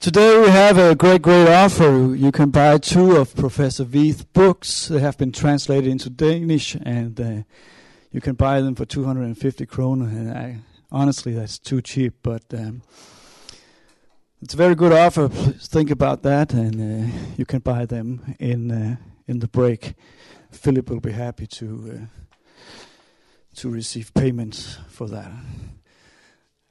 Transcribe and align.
Today 0.00 0.40
we 0.40 0.48
have 0.48 0.78
a 0.78 0.94
great, 0.94 1.20
great 1.20 1.46
offer. 1.46 2.14
You 2.16 2.32
can 2.32 2.48
buy 2.48 2.78
two 2.78 3.16
of 3.16 3.36
Professor 3.36 3.84
Veith's 3.84 4.22
books. 4.22 4.88
They 4.88 4.98
have 5.00 5.18
been 5.18 5.30
translated 5.30 5.90
into 5.90 6.08
Danish, 6.08 6.74
and 6.74 7.20
uh, 7.20 7.42
you 8.10 8.22
can 8.22 8.34
buy 8.34 8.62
them 8.62 8.74
for 8.74 8.86
250 8.86 9.66
kroner. 9.66 10.06
And 10.06 10.30
I, 10.32 10.60
honestly, 10.90 11.34
that's 11.34 11.58
too 11.58 11.82
cheap, 11.82 12.14
but 12.22 12.44
um, 12.54 12.80
it's 14.40 14.54
a 14.54 14.56
very 14.56 14.74
good 14.74 14.92
offer. 14.92 15.28
Please 15.28 15.68
think 15.68 15.90
about 15.90 16.22
that, 16.22 16.54
and 16.54 16.80
uh, 16.80 17.18
you 17.36 17.44
can 17.44 17.58
buy 17.58 17.84
them 17.84 18.36
in 18.38 18.70
uh, 18.70 18.96
in 19.26 19.40
the 19.40 19.48
break. 19.48 19.92
Philip 20.50 20.88
will 20.88 21.00
be 21.00 21.12
happy 21.12 21.46
to 21.46 22.08
uh, 22.08 22.76
to 23.56 23.68
receive 23.68 24.14
payments 24.14 24.78
for 24.88 25.08
that. 25.08 25.30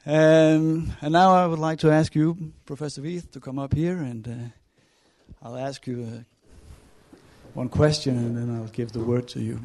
Um, 0.06 0.94
and 1.02 1.12
now 1.12 1.34
I 1.34 1.46
would 1.46 1.60
like 1.60 1.80
to 1.80 1.92
ask 1.92 2.16
you, 2.16 2.54
Professor 2.66 3.02
Veith, 3.02 3.32
to 3.32 3.40
come 3.40 3.60
up 3.60 3.74
here, 3.74 3.98
and 3.98 4.28
uh, 4.28 5.46
I'll 5.46 5.58
ask 5.58 5.86
you 5.86 6.08
uh, 6.08 7.18
one 7.54 7.68
question, 7.68 8.18
and 8.18 8.38
then 8.38 8.56
I'll 8.56 8.68
give 8.68 8.94
the 8.94 9.04
word 9.04 9.28
to 9.30 9.42
you. 9.42 9.60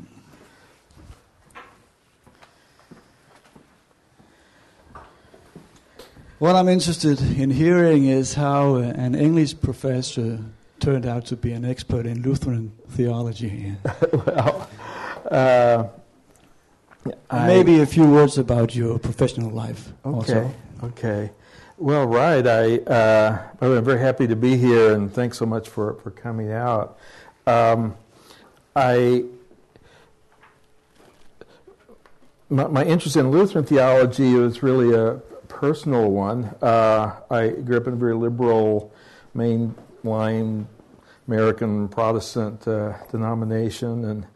What 6.41 6.57
I'm 6.57 6.69
interested 6.69 7.21
in 7.39 7.51
hearing 7.51 8.07
is 8.07 8.35
how 8.35 8.75
uh, 8.75 8.93
an 8.97 9.15
English 9.15 9.61
professor 9.61 10.41
turned 10.81 11.07
out 11.07 11.27
to 11.27 11.37
be 11.37 11.53
an 11.53 11.65
expert 11.65 12.07
in 12.07 12.23
Lutheran 12.23 12.73
theology. 12.91 13.77
well, 14.13 14.69
uh, 17.31 17.47
Maybe 17.47 17.81
a 17.81 17.87
few 17.87 18.07
words 18.09 18.39
about 18.39 18.75
your 18.75 18.99
professional 18.99 19.51
life. 19.51 19.93
Okay. 20.05 20.15
Also. 20.17 20.55
Okay. 20.83 21.31
Well, 21.77 22.07
right. 22.07 22.47
I 22.47 22.79
uh, 22.79 23.43
I'm 23.61 23.85
very 23.85 24.01
happy 24.01 24.27
to 24.27 24.37
be 24.37 24.57
here, 24.57 24.95
and 24.95 25.13
thanks 25.13 25.39
so 25.39 25.47
much 25.47 25.69
for 25.69 25.95
for 25.95 26.11
coming 26.11 26.53
out. 26.53 26.99
Um, 27.47 27.97
I 28.77 29.25
my, 32.49 32.67
my, 32.69 32.85
interest 32.85 33.17
in 33.17 33.31
Lutheran 33.31 33.65
theology 33.65 34.35
was 34.35 34.63
really 34.63 34.95
a 34.95 35.15
personal 35.49 36.11
one. 36.11 36.45
Uh, 36.63 37.17
I 37.31 37.49
grew 37.49 37.77
up 37.77 37.87
in 37.87 37.95
a 37.95 37.97
very 37.97 38.15
liberal, 38.15 38.93
mainline 39.35 40.67
American 41.27 41.89
Protestant 41.89 42.69
uh, 42.69 42.95
denomination, 43.11 44.05
and 44.05 44.27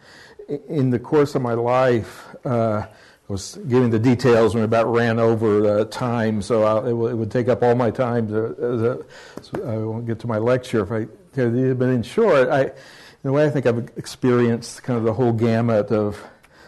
in 0.48 0.90
the 0.90 0.98
course 0.98 1.34
of 1.34 1.42
my 1.42 1.54
life, 1.54 2.26
uh, 2.44 2.86
I 2.86 3.32
was 3.32 3.58
giving 3.68 3.90
the 3.90 3.98
details 3.98 4.54
when 4.54 4.62
I 4.62 4.64
about 4.64 4.90
ran 4.90 5.18
over 5.18 5.80
uh, 5.80 5.84
time, 5.84 6.40
so 6.40 6.62
it, 6.78 6.90
w- 6.90 7.08
it, 7.08 7.14
would 7.14 7.30
take 7.30 7.48
up 7.48 7.62
all 7.62 7.74
my 7.74 7.90
time. 7.90 8.26
To, 8.28 8.54
to, 8.54 9.06
so 9.42 9.64
I 9.64 9.76
won't 9.76 10.06
get 10.06 10.18
to 10.20 10.26
my 10.26 10.38
lecture 10.38 10.82
if 10.82 10.90
I. 10.92 11.06
But 11.34 11.88
in 11.88 12.02
short, 12.02 12.48
I, 12.48 12.62
in 12.62 13.30
a 13.30 13.32
way, 13.32 13.44
I 13.44 13.50
think 13.50 13.66
I've 13.66 13.90
experienced 13.96 14.82
kind 14.82 14.98
of 14.98 15.04
the 15.04 15.12
whole 15.12 15.32
gamut 15.32 15.92
of 15.92 16.20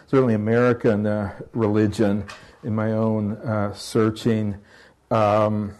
certainly 0.07 0.35
American 0.35 1.07
uh, 1.07 1.33
religion 1.53 2.25
in 2.63 2.75
my 2.75 2.91
own 2.91 3.33
uh, 3.37 3.73
searching. 3.73 4.55
Um, 5.09 5.73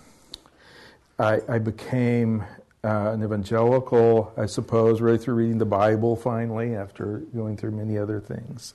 I, 1.19 1.41
I, 1.47 1.59
became 1.59 2.44
uh, 2.83 3.11
an 3.11 3.23
evangelical, 3.23 4.33
I 4.37 4.45
suppose, 4.47 5.01
really 5.01 5.17
through 5.17 5.35
reading 5.35 5.57
the 5.57 5.65
Bible 5.65 6.15
finally, 6.15 6.75
after 6.75 7.19
going 7.35 7.57
through 7.57 7.71
many 7.71 7.97
other 7.97 8.19
things. 8.19 8.73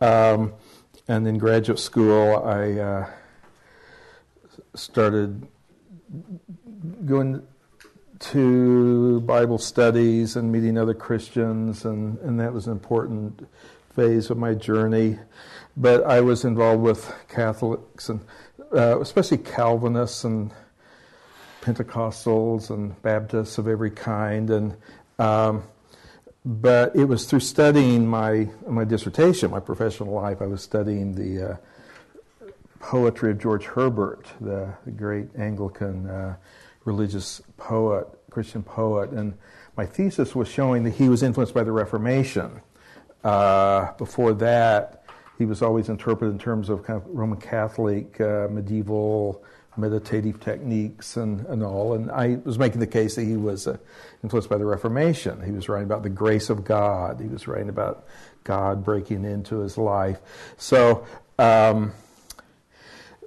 Um, 0.00 0.52
and 1.08 1.26
in 1.26 1.38
graduate 1.38 1.78
school, 1.78 2.42
I 2.44 2.72
uh, 2.72 3.10
started 4.74 5.46
going 7.06 7.42
to 8.18 9.20
Bible 9.22 9.58
studies 9.58 10.36
and 10.36 10.52
meeting 10.52 10.76
other 10.76 10.94
Christians, 10.94 11.84
and, 11.84 12.18
and 12.18 12.38
that 12.38 12.52
was 12.52 12.66
an 12.66 12.72
important 12.72 13.48
phase 13.94 14.30
of 14.30 14.36
my 14.36 14.54
journey. 14.54 15.18
But 15.76 16.04
I 16.04 16.20
was 16.20 16.44
involved 16.44 16.82
with 16.82 17.12
Catholics 17.28 18.08
and 18.10 18.20
uh, 18.74 19.00
especially 19.00 19.38
Calvinists 19.38 20.24
and 20.24 20.52
Pentecostals 21.60 22.70
and 22.70 23.00
Baptists 23.02 23.58
of 23.58 23.68
every 23.68 23.90
kind, 23.90 24.50
and 24.50 24.76
um, 25.18 25.62
but 26.44 26.96
it 26.96 27.04
was 27.04 27.26
through 27.26 27.40
studying 27.40 28.06
my 28.06 28.48
my 28.66 28.84
dissertation, 28.84 29.50
my 29.50 29.60
professional 29.60 30.12
life. 30.12 30.40
I 30.40 30.46
was 30.46 30.62
studying 30.62 31.14
the 31.14 31.52
uh, 31.52 31.56
poetry 32.80 33.30
of 33.30 33.38
George 33.38 33.66
Herbert, 33.66 34.26
the, 34.40 34.72
great 34.96 35.28
Anglican 35.36 36.08
uh, 36.08 36.36
religious 36.84 37.42
poet, 37.56 38.06
Christian 38.30 38.62
poet, 38.62 39.10
and 39.10 39.34
my 39.76 39.86
thesis 39.86 40.34
was 40.34 40.48
showing 40.48 40.82
that 40.84 40.92
he 40.92 41.08
was 41.08 41.22
influenced 41.22 41.54
by 41.54 41.62
the 41.62 41.72
Reformation. 41.72 42.60
Uh, 43.22 43.92
before 43.92 44.32
that, 44.34 45.04
he 45.38 45.44
was 45.44 45.62
always 45.62 45.88
interpreted 45.88 46.32
in 46.32 46.38
terms 46.38 46.68
of 46.68 46.82
kind 46.84 46.96
of 47.00 47.06
Roman 47.06 47.38
Catholic, 47.38 48.20
uh, 48.20 48.48
medieval 48.50 49.44
meditative 49.80 50.40
techniques 50.40 51.16
and, 51.16 51.46
and 51.46 51.62
all. 51.62 51.94
And 51.94 52.10
I 52.10 52.38
was 52.44 52.58
making 52.58 52.80
the 52.80 52.86
case 52.86 53.16
that 53.16 53.24
he 53.24 53.36
was 53.36 53.66
uh, 53.66 53.78
influenced 54.22 54.48
by 54.48 54.58
the 54.58 54.64
Reformation. 54.64 55.42
He 55.42 55.52
was 55.52 55.68
writing 55.68 55.86
about 55.86 56.02
the 56.02 56.10
grace 56.10 56.50
of 56.50 56.64
God. 56.64 57.20
He 57.20 57.28
was 57.28 57.48
writing 57.48 57.68
about 57.68 58.06
God 58.44 58.84
breaking 58.84 59.24
into 59.24 59.60
his 59.60 59.78
life. 59.78 60.18
So 60.56 61.06
um, 61.38 61.92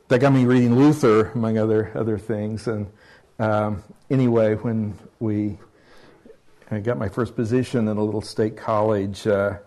that 0.07 0.19
got 0.19 0.33
me 0.33 0.45
reading 0.45 0.75
Luther, 0.75 1.31
among 1.31 1.57
other 1.57 1.91
other 1.95 2.17
things. 2.17 2.67
And 2.67 2.87
um, 3.39 3.83
anyway, 4.09 4.55
when 4.55 4.97
we 5.19 5.57
I 6.71 6.79
got 6.79 6.97
my 6.97 7.09
first 7.09 7.35
position 7.35 7.87
in 7.87 7.97
a 7.97 8.03
little 8.03 8.21
state 8.21 8.57
college. 8.57 9.27
Uh, 9.27 9.57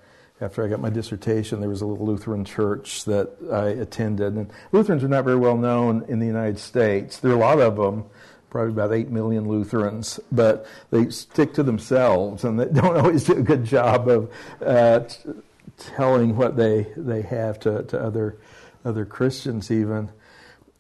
after 0.41 0.63
I 0.63 0.69
got 0.69 0.81
my 0.81 0.91
dissertation, 0.91 1.61
there 1.61 1.69
was 1.69 1.81
a 1.81 1.87
little 1.87 2.07
Lutheran 2.07 2.45
church 2.45 3.05
that 3.07 3.31
I 3.51 3.69
attended. 3.69 4.35
And 4.35 4.51
Lutherans 4.71 5.03
are 5.03 5.09
not 5.09 5.25
very 5.25 5.37
well 5.37 5.57
known 5.57 6.05
in 6.09 6.19
the 6.19 6.27
United 6.27 6.59
States. 6.59 7.19
There 7.19 7.33
are 7.33 7.37
a 7.37 7.39
lot 7.39 7.59
of 7.59 7.77
them, 7.77 8.05
probably 8.51 8.73
about 8.73 8.93
8 8.93 9.09
million 9.09 9.49
Lutherans, 9.49 10.21
but 10.31 10.67
they 10.91 11.09
stick 11.09 11.55
to 11.55 11.63
themselves 11.63 12.45
and 12.45 12.61
they 12.61 12.67
don't 12.81 12.97
always 12.99 13.25
do 13.25 13.33
a 13.33 13.43
good 13.43 13.65
job 13.65 14.09
of 14.09 14.31
uh, 14.61 15.01
t- 15.01 15.31
telling 15.79 16.37
what 16.37 16.57
they, 16.57 16.87
they 16.97 17.23
have 17.23 17.59
to, 17.61 17.85
to 17.85 17.99
other, 17.99 18.37
other 18.85 19.07
Christians, 19.07 19.71
even. 19.71 20.11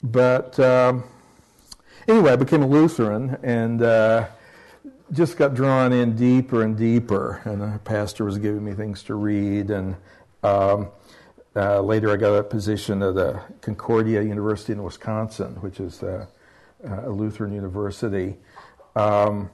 But 0.03 0.61
um, 0.61 1.05
anyway, 2.07 2.33
I 2.33 2.37
became 2.37 2.63
a 2.63 2.69
Lutheran 2.69 3.39
and. 3.43 3.83
Uh, 3.83 4.29
just 5.13 5.37
got 5.37 5.55
drawn 5.55 5.93
in 5.93 6.17
deeper 6.17 6.63
and 6.63 6.77
deeper, 6.77 7.41
and 7.45 7.61
the 7.61 7.79
pastor 7.85 8.25
was 8.25 8.39
giving 8.39 8.65
me 8.65 8.73
things 8.73 9.03
to 9.05 9.15
read. 9.15 9.71
And 9.71 9.97
um, 10.43 10.89
uh, 11.55 11.81
later, 11.81 12.13
I 12.13 12.17
got 12.17 12.35
a 12.35 12.43
position 12.43 13.03
at 13.03 13.15
the 13.15 13.41
Concordia 13.61 14.23
University 14.23 14.73
in 14.73 14.83
Wisconsin, 14.83 15.55
which 15.61 15.81
is 15.81 16.03
uh, 16.03 16.27
a 16.85 17.09
Lutheran 17.09 17.53
university. 17.53 18.37
Um, 18.95 19.51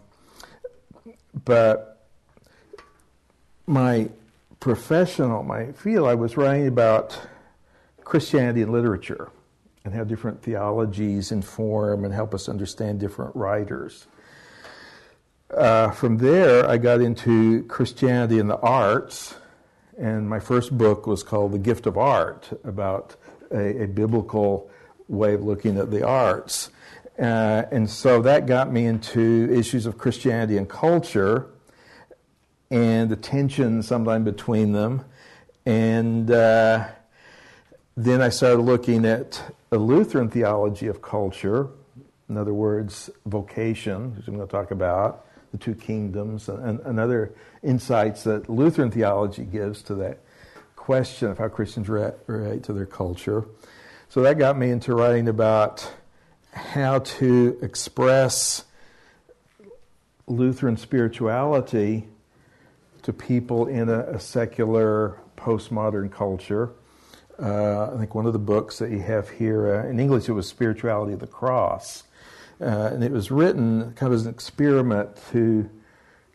but 1.45 2.07
my 3.67 4.09
professional, 4.61 5.43
my 5.43 5.73
field, 5.73 6.09
I 6.09 6.15
was 6.15 6.37
writing 6.37 6.69
about 6.69 7.19
Christianity 8.05 8.63
and 8.63 8.73
literature 8.73 9.31
and 9.85 9.95
how 9.95 10.05
different 10.05 10.43
theologies 10.43 11.33
inform 11.33 12.05
and 12.05 12.15
help 12.15 12.35
us 12.35 12.49
understand 12.49 13.01
different 13.01 13.35
writers. 13.35 14.07
Uh, 15.53 15.91
from 15.91 16.17
there, 16.17 16.67
I 16.67 16.79
got 16.79 17.03
into 17.03 17.65
Christianity 17.65 18.39
and 18.39 18.49
the 18.49 18.57
arts, 18.57 19.35
and 19.99 20.27
my 20.27 20.41
first 20.41 20.77
book 20.79 21.07
was 21.07 21.23
called 21.23 21.53
The 21.53 21.59
Gift 21.59 21.87
of 21.87 21.99
Art, 21.99 22.59
about 22.65 23.17
a, 23.51 23.83
a 23.83 23.87
biblical 23.87 24.71
way 25.09 25.35
of 25.35 25.43
looking 25.43 25.77
at 25.77 25.91
the 25.91 26.07
arts. 26.07 26.71
Uh, 27.19 27.65
and 27.71 27.91
so 27.91 28.23
that 28.23 28.47
got 28.47 28.73
me 28.73 28.87
into 28.87 29.47
issues 29.53 29.85
of 29.85 29.99
Christianity 29.99 30.57
and 30.57 30.67
culture 30.67 31.51
and 32.71 33.11
the 33.11 33.17
tension 33.17 33.83
sometimes 33.83 34.25
between 34.25 34.73
them. 34.73 35.05
And 35.67 36.31
uh, 36.31 36.89
then 37.95 38.23
I 38.23 38.31
started 38.31 38.63
looking 38.63 39.05
at 39.05 39.43
a 39.71 39.77
Lutheran 39.77 40.31
theology 40.31 40.87
of 40.87 41.03
culture, 41.03 41.69
in 42.31 42.39
other 42.39 42.55
words, 42.55 43.11
vocation, 43.27 44.17
which 44.17 44.27
I'm 44.27 44.37
going 44.37 44.49
to 44.49 44.51
talk 44.51 44.71
about 44.71 45.27
the 45.53 45.59
two 45.59 45.75
kingdoms, 45.75 46.49
and, 46.49 46.81
and 46.81 46.99
other 46.99 47.35
insights 47.63 48.25
that 48.25 48.49
Lutheran 48.49 48.91
theology 48.91 49.45
gives 49.45 49.83
to 49.83 49.95
that 49.97 50.19
question 50.75 51.29
of 51.29 51.39
how 51.39 51.49
Christians 51.49 51.89
relate 51.89 52.65
to 52.65 52.73
their 52.73 52.87
culture. 52.87 53.45
So 54.09 54.23
that 54.23 54.39
got 54.39 54.59
me 54.59 54.71
into 54.71 54.95
writing 54.95 55.29
about 55.29 55.89
how 56.53 56.99
to 56.99 57.59
express 57.63 58.65
Lutheran 60.27 60.77
spirituality 60.77 62.09
to 63.03 63.13
people 63.13 63.67
in 63.67 63.89
a, 63.89 64.01
a 64.01 64.21
secular 64.21 65.19
postmodern 65.37 66.11
culture. 66.11 66.71
Uh, 67.39 67.93
I 67.95 67.99
think 67.99 68.15
one 68.15 68.27
of 68.27 68.33
the 68.33 68.39
books 68.39 68.79
that 68.79 68.91
you 68.91 69.01
have 69.01 69.29
here 69.29 69.75
uh, 69.75 69.89
in 69.89 69.99
English 69.99 70.29
it 70.29 70.33
was 70.33 70.49
Spirituality 70.49 71.13
of 71.13 71.21
the 71.21 71.27
Cross, 71.27 72.05
uh, 72.63 72.91
and 72.93 73.03
it 73.03 73.11
was 73.11 73.31
written 73.31 73.93
kind 73.95 74.13
of 74.13 74.19
as 74.19 74.27
an 74.27 74.33
experiment 74.33 75.11
to 75.33 75.69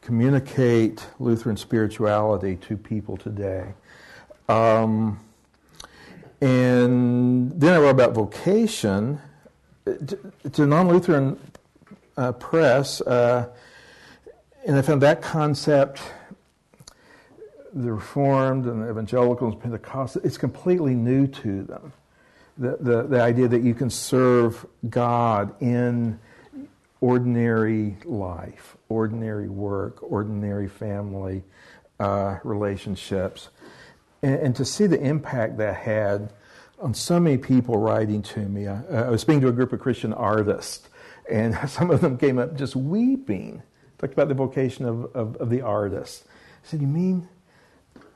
communicate 0.01 1.05
Lutheran 1.19 1.57
spirituality 1.57 2.57
to 2.57 2.77
people 2.77 3.17
today. 3.17 3.73
Um, 4.49 5.19
and 6.41 7.51
then 7.59 7.73
I 7.73 7.77
wrote 7.77 7.89
about 7.89 8.13
vocation. 8.13 9.19
to, 9.85 10.63
a 10.63 10.65
non 10.65 10.87
Lutheran 10.87 11.39
uh, 12.15 12.31
press, 12.33 13.01
uh, 13.01 13.47
and 14.65 14.77
I 14.77 14.81
found 14.81 15.01
that 15.01 15.21
concept, 15.21 16.01
the 17.73 17.91
Reformed 17.91 18.65
and 18.65 18.83
the 18.83 18.89
Evangelicals 18.89 19.53
and 19.53 19.63
Pentecostals, 19.63 20.25
it's 20.25 20.37
completely 20.37 20.93
new 20.93 21.27
to 21.27 21.63
them. 21.63 21.93
The, 22.59 23.03
the, 23.03 23.21
idea 23.21 23.47
that 23.47 23.61
you 23.61 23.75
can 23.75 23.89
serve 23.89 24.65
God 24.89 25.53
in 25.61 26.19
ordinary 27.01 27.97
life, 28.03 28.75
ordinary 28.89 29.47
work, 29.47 30.01
ordinary 30.01 30.67
family 30.67 31.43
uh, 31.99 32.37
relationships. 32.43 33.49
And, 34.23 34.39
and, 34.39 34.55
to 34.55 34.65
see 34.65 34.87
the 34.87 34.99
impact 34.99 35.57
that 35.57 35.75
had 35.75 36.33
on 36.79 36.93
so 36.93 37.19
many 37.19 37.37
people 37.37 37.77
writing 37.77 38.21
to 38.21 38.39
me. 38.39 38.67
I, 38.67 38.81
I, 38.91 39.09
was 39.09 39.21
speaking 39.21 39.41
to 39.41 39.47
a 39.47 39.51
group 39.53 39.73
of 39.73 39.79
Christian 39.79 40.13
artists, 40.13 40.89
and 41.29 41.57
some 41.69 41.91
of 41.91 42.01
them 42.01 42.17
came 42.17 42.39
up 42.39 42.55
just 42.55 42.75
weeping, 42.75 43.61
talked 43.97 44.13
about 44.13 44.27
the 44.27 44.35
vocation 44.35 44.85
of, 44.85 45.15
of, 45.15 45.35
of 45.37 45.49
the 45.49 45.61
artist. 45.61 46.25
I 46.27 46.67
said, 46.67 46.81
You 46.81 46.87
mean 46.87 47.27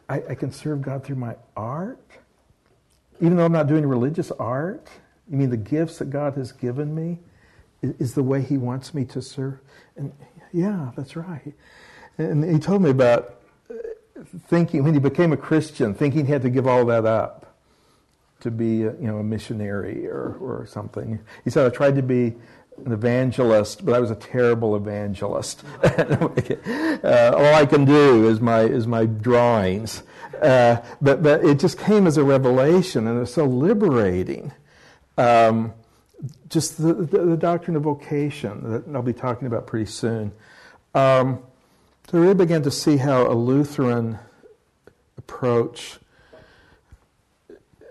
I, 0.09 0.21
I 0.29 0.35
can 0.35 0.51
serve 0.51 0.81
God 0.81 1.03
through 1.03 1.15
my 1.15 1.35
art? 1.55 1.99
Even 3.21 3.37
though 3.37 3.45
I'm 3.45 3.51
not 3.51 3.67
doing 3.67 3.85
religious 3.85 4.31
art? 4.31 4.87
You 5.29 5.37
mean 5.37 5.49
the 5.49 5.57
gifts 5.57 5.99
that 5.99 6.09
God 6.09 6.33
has 6.33 6.51
given 6.51 6.93
me? 6.93 7.19
is 7.81 8.13
the 8.13 8.23
way 8.23 8.41
he 8.41 8.57
wants 8.57 8.93
me 8.93 9.05
to 9.05 9.21
serve. 9.21 9.59
And 9.95 10.11
yeah, 10.53 10.91
that's 10.95 11.15
right. 11.15 11.53
And 12.17 12.43
he 12.43 12.59
told 12.59 12.81
me 12.81 12.89
about 12.89 13.41
uh, 13.69 13.73
thinking 14.47 14.83
when 14.83 14.93
he 14.93 14.99
became 14.99 15.33
a 15.33 15.37
Christian, 15.37 15.93
thinking 15.93 16.25
he 16.25 16.31
had 16.31 16.41
to 16.43 16.49
give 16.49 16.67
all 16.67 16.85
that 16.85 17.05
up 17.05 17.55
to 18.41 18.51
be, 18.51 18.83
a, 18.83 18.93
you 18.93 19.07
know, 19.07 19.17
a 19.17 19.23
missionary 19.23 20.07
or, 20.07 20.37
or 20.39 20.65
something. 20.67 21.19
He 21.43 21.49
said, 21.49 21.65
I 21.65 21.69
tried 21.69 21.95
to 21.95 22.03
be 22.03 22.35
an 22.77 22.91
evangelist, 22.91 23.85
but 23.85 23.93
I 23.93 23.99
was 23.99 24.11
a 24.11 24.15
terrible 24.15 24.75
evangelist. 24.75 25.63
uh, 25.83 27.33
all 27.35 27.53
I 27.53 27.65
can 27.65 27.85
do 27.85 28.27
is 28.27 28.41
my 28.41 28.61
is 28.61 28.87
my 28.87 29.05
drawings. 29.05 30.03
Uh, 30.41 30.77
but 31.01 31.21
but 31.21 31.43
it 31.43 31.59
just 31.59 31.77
came 31.77 32.07
as 32.07 32.17
a 32.17 32.23
revelation, 32.23 33.07
and 33.07 33.17
it 33.17 33.19
was 33.19 33.33
so 33.33 33.45
liberating. 33.45 34.51
Um, 35.17 35.73
just 36.49 36.77
the, 36.77 36.93
the, 36.93 37.19
the, 37.19 37.37
doctrine 37.37 37.75
of 37.75 37.83
vocation 37.83 38.71
that 38.71 38.95
I'll 38.95 39.01
be 39.01 39.13
talking 39.13 39.47
about 39.47 39.67
pretty 39.67 39.87
soon. 39.87 40.31
Um, 40.93 41.41
so 42.09 42.17
I 42.17 42.21
really 42.21 42.35
began 42.35 42.61
to 42.63 42.71
see 42.71 42.97
how 42.97 43.27
a 43.27 43.33
Lutheran 43.33 44.19
approach 45.17 45.99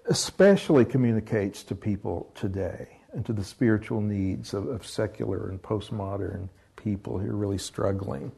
especially 0.06 0.84
communicates 0.84 1.62
to 1.64 1.74
people 1.74 2.30
today 2.34 2.99
and 3.12 3.26
to 3.26 3.32
the 3.32 3.44
spiritual 3.44 4.00
needs 4.00 4.54
of, 4.54 4.68
of 4.68 4.86
secular 4.86 5.48
and 5.48 5.60
postmodern 5.62 6.48
people 6.76 7.18
who 7.18 7.28
are 7.30 7.36
really 7.36 7.58
struggling 7.58 8.32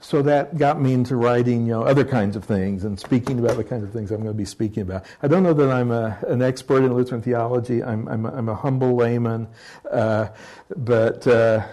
so 0.00 0.22
that 0.22 0.58
got 0.58 0.80
me 0.80 0.92
into 0.92 1.16
writing, 1.16 1.66
you 1.66 1.72
know, 1.72 1.82
other 1.82 2.04
kinds 2.04 2.36
of 2.36 2.44
things 2.44 2.84
and 2.84 3.00
speaking 3.00 3.38
about 3.38 3.56
the 3.56 3.64
kinds 3.64 3.82
of 3.82 3.92
things 3.92 4.10
I'm 4.10 4.18
going 4.18 4.28
to 4.28 4.34
be 4.34 4.44
speaking 4.44 4.82
about. 4.82 5.04
I 5.22 5.28
don't 5.28 5.42
know 5.42 5.54
that 5.54 5.70
I'm 5.70 5.90
a, 5.90 6.18
an 6.28 6.42
expert 6.42 6.84
in 6.84 6.92
Lutheran 6.92 7.22
theology. 7.22 7.82
I'm, 7.82 8.06
I'm, 8.08 8.26
a, 8.26 8.32
I'm 8.32 8.48
a 8.48 8.54
humble 8.54 8.94
layman, 8.94 9.48
uh, 9.90 10.28
but 10.76 11.26
uh, 11.26 11.66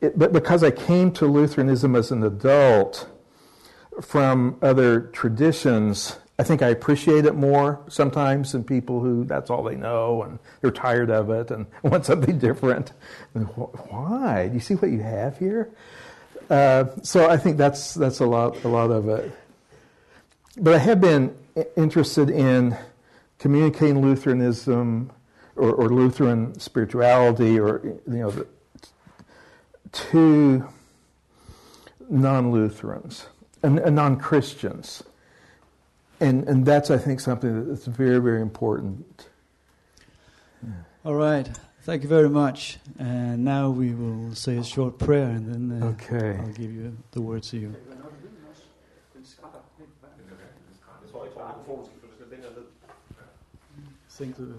it, 0.00 0.18
but 0.18 0.32
because 0.32 0.62
I 0.62 0.70
came 0.70 1.10
to 1.12 1.26
Lutheranism 1.26 1.96
as 1.96 2.12
an 2.12 2.22
adult 2.22 3.08
from 4.00 4.56
other 4.62 5.00
traditions, 5.00 6.18
I 6.38 6.42
think 6.42 6.62
I 6.62 6.68
appreciate 6.68 7.26
it 7.26 7.34
more 7.34 7.80
sometimes 7.88 8.52
than 8.52 8.64
people 8.64 9.00
who 9.00 9.24
that's 9.24 9.50
all 9.50 9.62
they 9.62 9.76
know 9.76 10.22
and 10.22 10.38
they're 10.60 10.72
tired 10.72 11.10
of 11.10 11.30
it 11.30 11.50
and 11.50 11.66
want 11.82 12.06
something 12.06 12.38
different. 12.38 12.92
Why? 13.32 14.48
Do 14.48 14.54
you 14.54 14.60
see 14.60 14.74
what 14.74 14.90
you 14.90 15.00
have 15.00 15.38
here? 15.38 15.70
Uh, 16.50 16.86
so 17.02 17.28
I 17.28 17.36
think 17.36 17.56
that's 17.56 17.94
that's 17.94 18.20
a 18.20 18.26
lot 18.26 18.62
a 18.64 18.68
lot 18.68 18.90
of 18.90 19.08
it. 19.08 19.32
But 20.56 20.74
I 20.74 20.78
have 20.78 21.00
been 21.00 21.34
interested 21.76 22.30
in 22.30 22.76
communicating 23.38 24.02
Lutheranism 24.02 25.10
or, 25.56 25.72
or 25.72 25.88
Lutheran 25.88 26.58
spirituality, 26.58 27.58
or 27.58 27.80
you 27.84 28.02
know, 28.06 28.30
the, 28.30 28.46
to 29.92 30.68
non-Lutherans 32.08 33.26
and, 33.62 33.78
and 33.78 33.96
non-Christians, 33.96 35.02
and 36.20 36.48
and 36.48 36.64
that's 36.64 36.90
I 36.90 36.96
think 36.98 37.20
something 37.20 37.68
that's 37.68 37.86
very 37.86 38.18
very 38.18 38.40
important. 38.40 39.28
Yeah. 40.62 40.70
All 41.04 41.14
right. 41.14 41.48
Thank 41.82 42.02
you 42.02 42.08
very 42.08 42.30
much. 42.30 42.78
And 42.98 43.44
now 43.44 43.68
we 43.68 43.92
will 43.92 44.34
say 44.34 44.56
a 44.56 44.64
short 44.64 44.98
prayer, 44.98 45.28
and 45.28 45.70
then 45.70 45.82
uh, 45.82 45.86
okay. 45.88 46.38
I'll 46.40 46.48
give 46.48 46.72
you 46.72 46.96
the 47.12 47.20
words 47.20 47.50
to 47.50 47.58
you. 47.58 47.76
Think 54.08 54.36
to 54.36 54.42
the, 54.42 54.54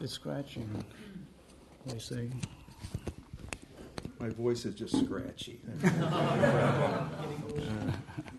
it's 0.00 0.12
scratching. 0.12 0.84
They 1.84 1.98
say. 1.98 2.30
My 4.20 4.28
voice 4.30 4.64
is 4.64 4.76
just 4.76 4.96
scratchy. 4.96 5.58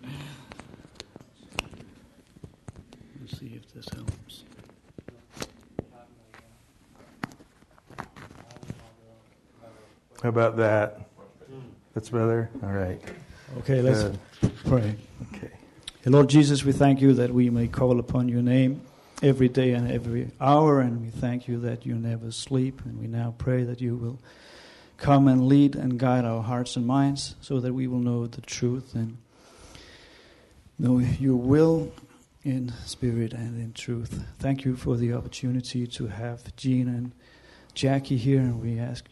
See 3.38 3.54
if 3.56 3.72
this 3.74 3.88
helps. 3.90 4.44
How 10.22 10.30
about 10.30 10.58
that? 10.58 11.08
That's 11.94 12.10
better? 12.10 12.50
All 12.62 12.72
right. 12.72 13.02
Okay, 13.60 13.82
let's 13.82 14.04
Good. 14.04 14.20
pray. 14.66 14.96
Okay. 15.34 15.52
Hey, 16.02 16.10
Lord 16.12 16.28
Jesus, 16.30 16.64
we 16.64 16.72
thank 16.72 17.02
you 17.02 17.14
that 17.14 17.34
we 17.34 17.50
may 17.50 17.68
call 17.68 18.00
upon 18.00 18.28
your 18.28 18.42
name 18.42 18.82
every 19.22 19.48
day 19.48 19.72
and 19.72 19.92
every 19.92 20.32
hour, 20.42 20.82
and 20.82 21.02
we 21.02 21.10
thank 21.10 21.48
you 21.48 21.60
that 21.62 21.86
you 21.86 21.96
never 21.96 22.32
sleep. 22.32 22.82
And 22.84 23.00
we 23.00 23.08
now 23.08 23.36
pray 23.38 23.64
that 23.64 23.80
you 23.80 23.96
will 23.96 24.20
come 24.98 25.28
and 25.28 25.48
lead 25.48 25.76
and 25.76 25.98
guide 25.98 26.26
our 26.26 26.44
hearts 26.44 26.76
and 26.76 26.86
minds 26.86 27.36
so 27.42 27.60
that 27.60 27.74
we 27.74 27.88
will 27.88 28.00
know 28.00 28.28
the 28.28 28.42
truth 28.42 28.96
and 28.96 29.18
know 30.78 31.00
your 31.00 31.36
will 31.36 31.92
in 32.44 32.72
spirit 32.86 33.34
and 33.34 33.60
in 33.60 33.74
truth. 33.74 34.26
Thank 34.40 34.64
you 34.66 34.76
for 34.76 34.96
the 34.96 35.14
opportunity 35.14 35.86
to 35.88 36.08
have 36.08 36.56
Gene 36.56 36.88
and 36.88 37.12
Jackie 37.74 38.18
here, 38.18 38.40
and 38.40 38.62
we 38.62 38.80
ask 38.80 39.06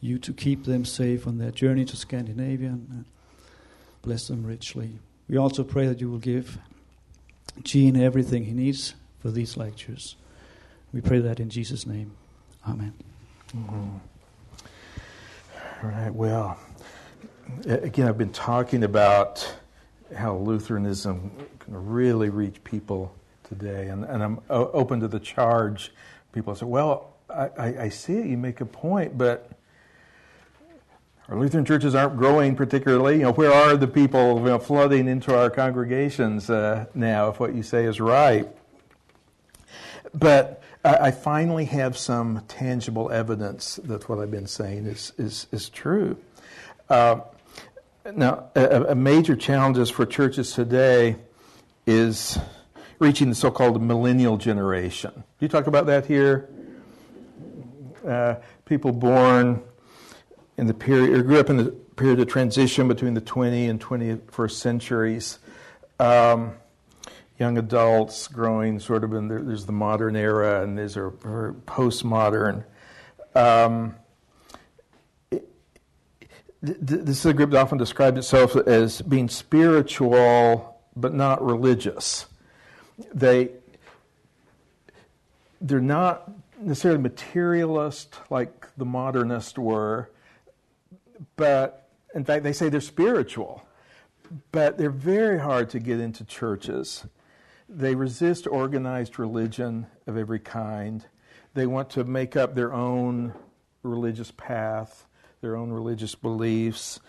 you 0.00 0.18
to 0.18 0.32
keep 0.32 0.64
them 0.64 0.84
safe 0.84 1.26
on 1.26 1.38
their 1.38 1.50
journey 1.50 1.84
to 1.84 1.96
Scandinavia 1.96 2.68
and 2.68 3.04
bless 4.02 4.28
them 4.28 4.46
richly. 4.46 4.98
We 5.28 5.36
also 5.36 5.62
pray 5.62 5.86
that 5.86 6.00
you 6.00 6.10
will 6.10 6.18
give 6.18 6.58
Gene 7.62 7.96
everything 8.00 8.44
he 8.44 8.52
needs 8.52 8.94
for 9.20 9.30
these 9.30 9.56
lectures. 9.56 10.16
We 10.92 11.00
pray 11.00 11.18
that 11.20 11.40
in 11.40 11.50
Jesus' 11.50 11.86
name. 11.86 12.12
Amen. 12.66 12.94
Mm-hmm. 13.56 13.96
All 15.82 15.90
right, 15.90 16.14
well, 16.14 16.58
again, 17.66 18.06
I've 18.08 18.18
been 18.18 18.32
talking 18.32 18.84
about 18.84 19.54
how 20.16 20.36
Lutheranism 20.36 21.30
can 21.58 21.86
really 21.88 22.30
reach 22.30 22.62
people 22.64 23.14
today, 23.44 23.88
and, 23.88 24.04
and 24.04 24.22
I'm 24.22 24.40
open 24.48 25.00
to 25.00 25.08
the 25.08 25.20
charge. 25.20 25.92
People 26.32 26.54
say, 26.54 26.66
well, 26.66 27.14
I, 27.28 27.50
I, 27.58 27.66
I 27.82 27.88
see 27.88 28.14
it, 28.14 28.26
you 28.26 28.36
make 28.36 28.60
a 28.60 28.66
point, 28.66 29.18
but 29.18 29.50
our 31.28 31.38
Lutheran 31.38 31.64
churches 31.64 31.94
aren't 31.94 32.16
growing 32.16 32.56
particularly. 32.56 33.18
You 33.18 33.22
know, 33.22 33.32
where 33.32 33.52
are 33.52 33.76
the 33.76 33.86
people 33.86 34.38
you 34.38 34.46
know, 34.46 34.58
flooding 34.58 35.06
into 35.08 35.36
our 35.36 35.50
congregations 35.50 36.50
uh, 36.50 36.86
now, 36.94 37.28
if 37.28 37.38
what 37.38 37.54
you 37.54 37.62
say 37.62 37.84
is 37.84 38.00
right? 38.00 38.48
But 40.12 40.60
I 40.82 41.10
finally 41.10 41.66
have 41.66 41.98
some 41.98 42.42
tangible 42.48 43.10
evidence 43.10 43.78
that 43.84 44.08
what 44.08 44.18
I've 44.18 44.30
been 44.30 44.46
saying 44.46 44.86
is, 44.86 45.12
is, 45.18 45.46
is 45.52 45.68
true. 45.68 46.16
Uh, 46.88 47.20
now, 48.14 48.50
a, 48.54 48.82
a 48.84 48.94
major 48.94 49.36
challenge 49.36 49.92
for 49.92 50.06
churches 50.06 50.52
today 50.52 51.16
is 51.86 52.38
reaching 52.98 53.28
the 53.28 53.34
so 53.34 53.50
called 53.50 53.80
millennial 53.82 54.36
generation. 54.36 55.12
Do 55.14 55.22
You 55.40 55.48
talk 55.48 55.66
about 55.66 55.86
that 55.86 56.06
here? 56.06 56.48
Uh, 58.06 58.36
people 58.64 58.92
born 58.92 59.62
in 60.56 60.66
the 60.66 60.74
period, 60.74 61.18
or 61.18 61.22
grew 61.22 61.38
up 61.38 61.50
in 61.50 61.56
the 61.56 61.70
period 61.96 62.20
of 62.20 62.28
transition 62.28 62.88
between 62.88 63.14
the 63.14 63.20
20 63.20 63.66
and 63.66 63.80
21st 63.80 64.50
centuries. 64.52 65.38
Um, 65.98 66.54
young 67.38 67.58
adults 67.58 68.28
growing 68.28 68.80
sort 68.80 69.04
of 69.04 69.12
in 69.14 69.28
the, 69.28 69.40
there's 69.40 69.66
the 69.66 69.72
modern 69.72 70.16
era 70.16 70.62
and 70.62 70.76
there's 70.76 70.96
a 70.96 71.00
postmodern. 71.66 72.64
Um, 73.34 73.96
this 76.62 77.18
is 77.18 77.26
a 77.26 77.32
group 77.32 77.50
that 77.50 77.60
often 77.60 77.78
describes 77.78 78.18
itself 78.18 78.54
as 78.54 79.00
being 79.02 79.28
spiritual 79.28 80.78
but 80.96 81.14
not 81.14 81.44
religious. 81.44 82.26
They 83.14 83.50
they're 85.60 85.80
not 85.80 86.30
necessarily 86.58 87.00
materialist 87.00 88.16
like 88.30 88.66
the 88.76 88.84
modernists 88.84 89.58
were, 89.58 90.10
but 91.36 91.88
in 92.14 92.24
fact 92.24 92.44
they 92.44 92.52
say 92.52 92.68
they're 92.68 92.80
spiritual, 92.80 93.62
but 94.52 94.78
they're 94.78 94.90
very 94.90 95.38
hard 95.38 95.70
to 95.70 95.78
get 95.78 96.00
into 96.00 96.24
churches. 96.24 97.06
They 97.68 97.94
resist 97.94 98.46
organized 98.46 99.18
religion 99.18 99.86
of 100.06 100.16
every 100.16 100.40
kind. 100.40 101.06
They 101.54 101.66
want 101.66 101.90
to 101.90 102.04
make 102.04 102.36
up 102.36 102.54
their 102.54 102.72
own 102.72 103.34
religious 103.82 104.30
path, 104.32 105.06
their 105.40 105.56
own 105.56 105.70
religious 105.70 106.14
beliefs. 106.14 107.00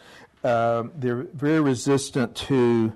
Uh, 0.43 0.83
they're 0.95 1.23
very 1.33 1.59
resistant 1.59 2.35
to 2.35 2.93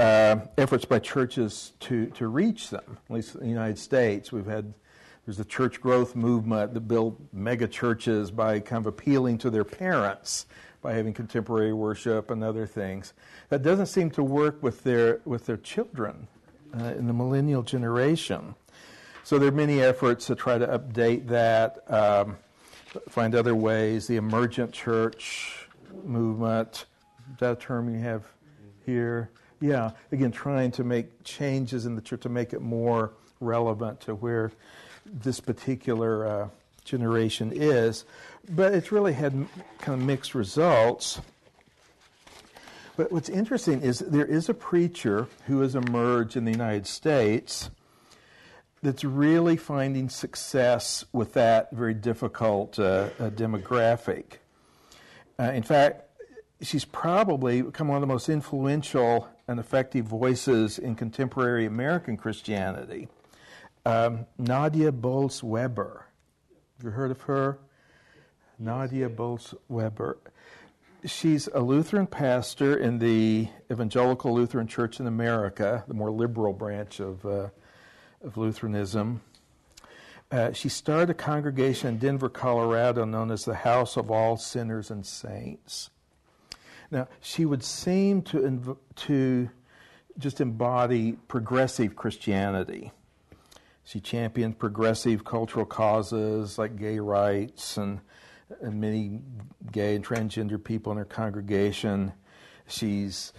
uh, 0.00 0.36
efforts 0.58 0.84
by 0.84 0.98
churches 0.98 1.72
to, 1.80 2.06
to 2.06 2.26
reach 2.26 2.70
them. 2.70 2.98
At 3.08 3.14
least 3.14 3.34
in 3.34 3.42
the 3.42 3.48
United 3.48 3.78
States, 3.78 4.32
we've 4.32 4.46
had 4.46 4.74
there's 5.24 5.38
the 5.38 5.44
church 5.44 5.80
growth 5.80 6.14
movement 6.14 6.74
that 6.74 6.82
built 6.82 7.18
mega 7.32 7.66
churches 7.66 8.30
by 8.30 8.60
kind 8.60 8.80
of 8.80 8.86
appealing 8.86 9.38
to 9.38 9.50
their 9.50 9.64
parents 9.64 10.44
by 10.82 10.92
having 10.92 11.14
contemporary 11.14 11.72
worship 11.72 12.30
and 12.30 12.44
other 12.44 12.66
things. 12.66 13.14
That 13.48 13.62
doesn't 13.62 13.86
seem 13.86 14.10
to 14.12 14.22
work 14.22 14.62
with 14.62 14.84
their 14.84 15.20
with 15.24 15.46
their 15.46 15.56
children 15.56 16.28
uh, 16.78 16.84
in 16.98 17.06
the 17.06 17.14
millennial 17.14 17.62
generation. 17.62 18.54
So 19.22 19.38
there 19.38 19.48
are 19.48 19.52
many 19.52 19.80
efforts 19.80 20.26
to 20.26 20.34
try 20.34 20.58
to 20.58 20.66
update 20.66 21.28
that, 21.28 21.90
um, 21.90 22.36
find 23.08 23.34
other 23.34 23.54
ways. 23.54 24.06
The 24.06 24.16
emergent 24.16 24.72
church 24.72 25.68
movement. 26.04 26.86
that 27.38 27.60
term 27.60 27.92
you 27.92 28.00
have 28.00 28.24
here? 28.84 29.30
Yeah, 29.60 29.92
again, 30.12 30.30
trying 30.32 30.72
to 30.72 30.84
make 30.84 31.24
changes 31.24 31.86
in 31.86 31.94
the 31.94 32.02
church 32.02 32.22
to 32.22 32.28
make 32.28 32.52
it 32.52 32.60
more 32.60 33.12
relevant 33.40 34.00
to 34.00 34.14
where 34.14 34.52
this 35.06 35.40
particular 35.40 36.26
uh, 36.26 36.48
generation 36.84 37.52
is. 37.54 38.04
But 38.50 38.74
it's 38.74 38.92
really 38.92 39.12
had 39.12 39.32
kind 39.80 40.00
of 40.00 40.06
mixed 40.06 40.34
results. 40.34 41.20
But 42.96 43.10
what's 43.10 43.28
interesting 43.28 43.80
is 43.80 44.00
there 44.00 44.26
is 44.26 44.48
a 44.48 44.54
preacher 44.54 45.28
who 45.46 45.60
has 45.60 45.74
emerged 45.74 46.36
in 46.36 46.44
the 46.44 46.52
United 46.52 46.86
States 46.86 47.70
that's 48.84 49.02
really 49.02 49.56
finding 49.56 50.10
success 50.10 51.06
with 51.10 51.32
that 51.32 51.70
very 51.72 51.94
difficult 51.94 52.78
uh, 52.78 53.08
uh, 53.18 53.30
demographic. 53.30 54.24
Uh, 55.40 55.44
in 55.44 55.62
fact, 55.62 56.02
she's 56.60 56.84
probably 56.84 57.62
become 57.62 57.88
one 57.88 57.96
of 57.96 58.02
the 58.02 58.06
most 58.06 58.28
influential 58.28 59.26
and 59.48 59.58
effective 59.58 60.04
voices 60.04 60.78
in 60.78 60.94
contemporary 60.94 61.64
American 61.64 62.18
Christianity. 62.18 63.08
Um, 63.86 64.26
Nadia 64.36 64.92
Bolz 64.92 65.42
Weber. 65.42 66.04
Have 66.76 66.84
you 66.84 66.90
heard 66.90 67.10
of 67.10 67.22
her? 67.22 67.58
Nadia 68.58 69.08
Bolz 69.08 69.54
Weber. 69.66 70.18
She's 71.06 71.48
a 71.54 71.60
Lutheran 71.60 72.06
pastor 72.06 72.76
in 72.76 72.98
the 72.98 73.48
Evangelical 73.72 74.34
Lutheran 74.34 74.66
Church 74.66 75.00
in 75.00 75.06
America, 75.06 75.84
the 75.88 75.94
more 75.94 76.10
liberal 76.10 76.52
branch 76.52 77.00
of 77.00 77.24
uh, 77.24 77.48
of 78.24 78.36
Lutheranism. 78.36 79.20
Uh, 80.30 80.52
she 80.52 80.68
started 80.68 81.10
a 81.10 81.14
congregation 81.14 81.88
in 81.88 81.98
Denver, 81.98 82.28
Colorado, 82.28 83.04
known 83.04 83.30
as 83.30 83.44
the 83.44 83.54
House 83.54 83.96
of 83.96 84.10
All 84.10 84.36
Sinners 84.36 84.90
and 84.90 85.04
Saints. 85.06 85.90
Now, 86.90 87.08
she 87.20 87.44
would 87.44 87.62
seem 87.62 88.22
to, 88.22 88.38
inv- 88.38 88.78
to 88.96 89.50
just 90.18 90.40
embody 90.40 91.12
progressive 91.28 91.94
Christianity. 91.94 92.90
She 93.84 94.00
championed 94.00 94.58
progressive 94.58 95.24
cultural 95.24 95.66
causes 95.66 96.58
like 96.58 96.76
gay 96.76 96.98
rights 96.98 97.76
and, 97.76 98.00
and 98.62 98.80
many 98.80 99.20
gay 99.70 99.94
and 99.94 100.04
transgender 100.04 100.62
people 100.62 100.90
in 100.92 100.98
her 100.98 101.04
congregation. 101.04 102.12
She's 102.66 103.32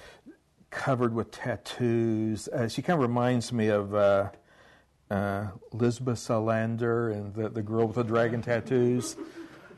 covered 0.69 1.13
with 1.13 1.31
tattoos. 1.31 2.47
Uh, 2.49 2.67
she 2.67 2.83
kind 2.83 3.01
of 3.01 3.07
reminds 3.07 3.51
me 3.51 3.69
of 3.69 3.95
uh, 3.95 4.29
uh, 5.09 5.47
Lisbeth 5.71 6.17
Salander 6.17 7.11
and 7.11 7.33
the, 7.33 7.49
the 7.49 7.61
girl 7.61 7.87
with 7.87 7.95
the 7.95 8.03
dragon 8.03 8.41
tattoos. 8.41 9.15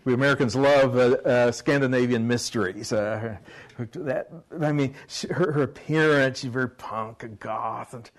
We 0.05 0.13
Americans 0.13 0.55
love 0.55 0.95
uh, 0.95 1.17
uh, 1.27 1.51
Scandinavian 1.51 2.27
mysteries. 2.27 2.93
Uh, 2.93 3.37
that 3.77 4.31
I 4.61 4.71
mean, 4.71 4.95
she, 5.07 5.27
her, 5.27 5.51
her, 5.51 5.63
appearance, 5.63 6.39
she's 6.39 6.49
very 6.49 6.69
punk 6.69 7.23
and 7.23 7.37
goth, 7.37 7.93
and, 7.93 8.09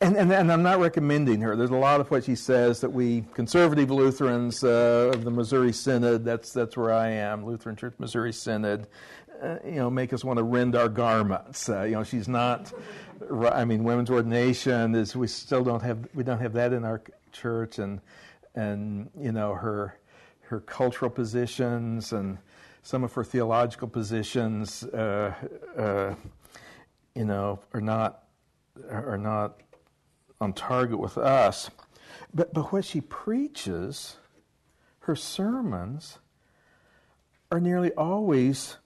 and 0.00 0.16
and 0.16 0.32
and 0.32 0.52
I'm 0.52 0.62
not 0.62 0.78
recommending 0.78 1.40
her. 1.40 1.56
There's 1.56 1.70
a 1.70 1.76
lot 1.76 2.00
of 2.00 2.08
what 2.12 2.24
she 2.24 2.36
says 2.36 2.80
that 2.82 2.90
we 2.90 3.24
conservative 3.34 3.90
Lutherans 3.90 4.62
uh, 4.62 5.10
of 5.12 5.24
the 5.24 5.32
Missouri 5.32 5.72
Synod. 5.72 6.24
That's 6.24 6.52
that's 6.52 6.76
where 6.76 6.92
I 6.92 7.08
am, 7.08 7.44
Lutheran 7.44 7.74
Church 7.74 7.94
Missouri 7.98 8.32
Synod. 8.32 8.86
Uh, 9.42 9.56
you 9.64 9.76
know, 9.76 9.90
make 9.90 10.12
us 10.12 10.24
want 10.24 10.36
to 10.36 10.42
rend 10.42 10.76
our 10.76 10.88
garments. 10.88 11.68
Uh, 11.68 11.82
you 11.82 11.92
know, 11.92 12.04
she's 12.04 12.28
not. 12.28 12.72
I 13.52 13.64
mean, 13.64 13.84
women's 13.84 14.10
ordination 14.10 14.94
is. 14.94 15.16
We 15.16 15.26
still 15.26 15.64
don't 15.64 15.82
have. 15.82 16.08
We 16.14 16.22
don't 16.22 16.40
have 16.40 16.52
that 16.54 16.72
in 16.72 16.84
our 16.84 17.02
church, 17.32 17.78
and 17.78 18.00
and 18.54 19.10
you 19.18 19.32
know 19.32 19.54
her 19.54 19.98
her 20.42 20.60
cultural 20.60 21.10
positions 21.10 22.12
and 22.12 22.38
some 22.82 23.04
of 23.04 23.12
her 23.14 23.24
theological 23.24 23.88
positions. 23.88 24.84
Uh, 24.84 25.34
uh 25.76 26.14
you 27.18 27.24
know, 27.24 27.58
are 27.74 27.80
not 27.80 28.22
are 28.88 29.18
not 29.18 29.60
on 30.40 30.52
target 30.52 31.00
with 31.00 31.18
us. 31.18 31.68
But 32.32 32.54
but 32.54 32.72
what 32.72 32.84
she 32.84 33.00
preaches, 33.00 34.16
her 35.00 35.16
sermons, 35.16 36.18
are 37.50 37.58
nearly 37.58 37.92
always 37.94 38.76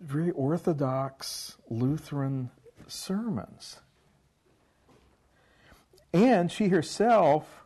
very 0.00 0.32
orthodox 0.32 1.56
Lutheran 1.68 2.50
sermons. 2.90 3.80
And 6.12 6.50
she 6.50 6.68
herself 6.68 7.64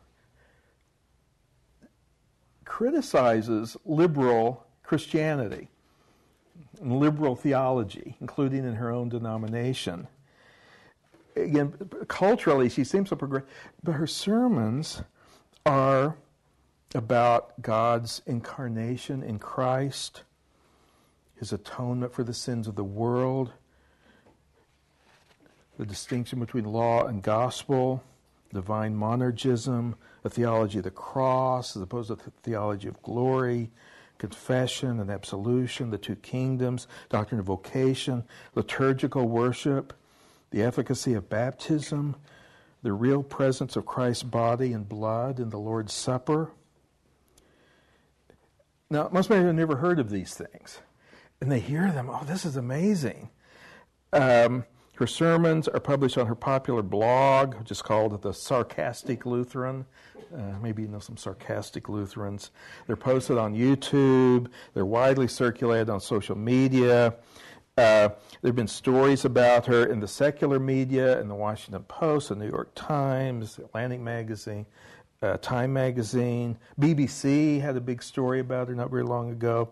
criticizes 2.63 3.75
liberal 3.85 4.65
Christianity 4.83 5.69
and 6.79 6.99
liberal 6.99 7.35
theology, 7.35 8.17
including 8.21 8.65
in 8.65 8.75
her 8.75 8.91
own 8.91 9.09
denomination. 9.09 10.07
Again, 11.35 11.73
culturally, 12.07 12.69
she 12.69 12.83
seems 12.83 13.09
to 13.09 13.15
progress, 13.15 13.43
but 13.83 13.93
her 13.93 14.07
sermons 14.07 15.01
are 15.65 16.15
about 16.93 17.61
God's 17.61 18.21
incarnation 18.25 19.23
in 19.23 19.39
Christ 19.39 20.23
his 21.35 21.51
atonement 21.51 22.13
for 22.13 22.23
the 22.23 22.33
sins 22.33 22.67
of 22.67 22.75
the 22.75 22.83
world, 22.83 23.51
the 25.77 25.85
distinction 25.85 26.39
between 26.39 26.65
law 26.65 27.05
and 27.05 27.21
gospel, 27.21 28.03
divine 28.53 28.95
monergism, 28.95 29.93
a 30.23 30.29
theology 30.29 30.77
of 30.77 30.83
the 30.83 30.91
cross 30.91 31.75
as 31.75 31.81
opposed 31.81 32.07
to 32.07 32.15
the 32.15 32.31
theology 32.43 32.87
of 32.87 33.01
glory, 33.01 33.69
confession 34.17 34.99
and 34.99 35.09
absolution, 35.09 35.91
the 35.91 35.97
two 35.97 36.15
kingdoms, 36.15 36.87
doctrine 37.09 37.39
of 37.39 37.45
vocation, 37.45 38.23
liturgical 38.55 39.27
worship, 39.27 39.93
the 40.51 40.63
efficacy 40.63 41.13
of 41.13 41.29
baptism, 41.29 42.15
the 42.81 42.93
real 42.93 43.23
presence 43.23 43.75
of 43.75 43.85
Christ's 43.85 44.23
body 44.23 44.71
and 44.71 44.87
blood 44.87 45.39
in 45.39 45.49
the 45.49 45.59
Lord's 45.59 45.93
Supper. 45.93 46.51
Now, 48.89 49.09
most 49.11 49.27
people 49.27 49.43
have 49.43 49.55
never 49.55 49.75
heard 49.77 49.99
of 49.99 50.09
these 50.09 50.33
things 50.33 50.79
and 51.41 51.51
they 51.51 51.59
hear 51.59 51.91
them. 51.91 52.09
Oh, 52.09 52.23
this 52.25 52.45
is 52.45 52.55
amazing. 52.55 53.29
Um, 54.13 54.65
her 54.95 55.07
sermons 55.07 55.67
are 55.67 55.79
published 55.79 56.17
on 56.17 56.27
her 56.27 56.35
popular 56.35 56.81
blog, 56.81 57.55
which 57.55 57.71
is 57.71 57.81
called 57.81 58.21
The 58.21 58.31
Sarcastic 58.31 59.25
Lutheran. 59.25 59.85
Uh, 60.33 60.53
maybe 60.61 60.81
you 60.81 60.87
know 60.87 60.99
some 60.99 61.17
sarcastic 61.17 61.87
Lutherans. 61.87 62.51
They're 62.87 62.95
posted 62.95 63.37
on 63.37 63.53
YouTube, 63.53 64.47
they're 64.73 64.85
widely 64.85 65.27
circulated 65.27 65.89
on 65.89 65.99
social 65.99 66.35
media. 66.35 67.15
Uh, 67.77 68.07
there 68.07 68.49
have 68.49 68.55
been 68.55 68.67
stories 68.67 69.25
about 69.25 69.65
her 69.65 69.85
in 69.87 69.99
the 69.99 70.07
secular 70.07 70.59
media, 70.59 71.19
in 71.19 71.27
the 71.27 71.35
Washington 71.35 71.83
Post, 71.83 72.29
the 72.29 72.35
New 72.35 72.47
York 72.47 72.71
Times, 72.73 73.59
Atlantic 73.59 73.99
Magazine, 73.99 74.65
uh, 75.21 75.37
Time 75.41 75.73
Magazine. 75.73 76.57
BBC 76.79 77.59
had 77.59 77.75
a 77.75 77.81
big 77.81 78.01
story 78.01 78.39
about 78.39 78.69
her 78.69 78.75
not 78.75 78.89
very 78.89 79.03
long 79.03 79.31
ago. 79.31 79.69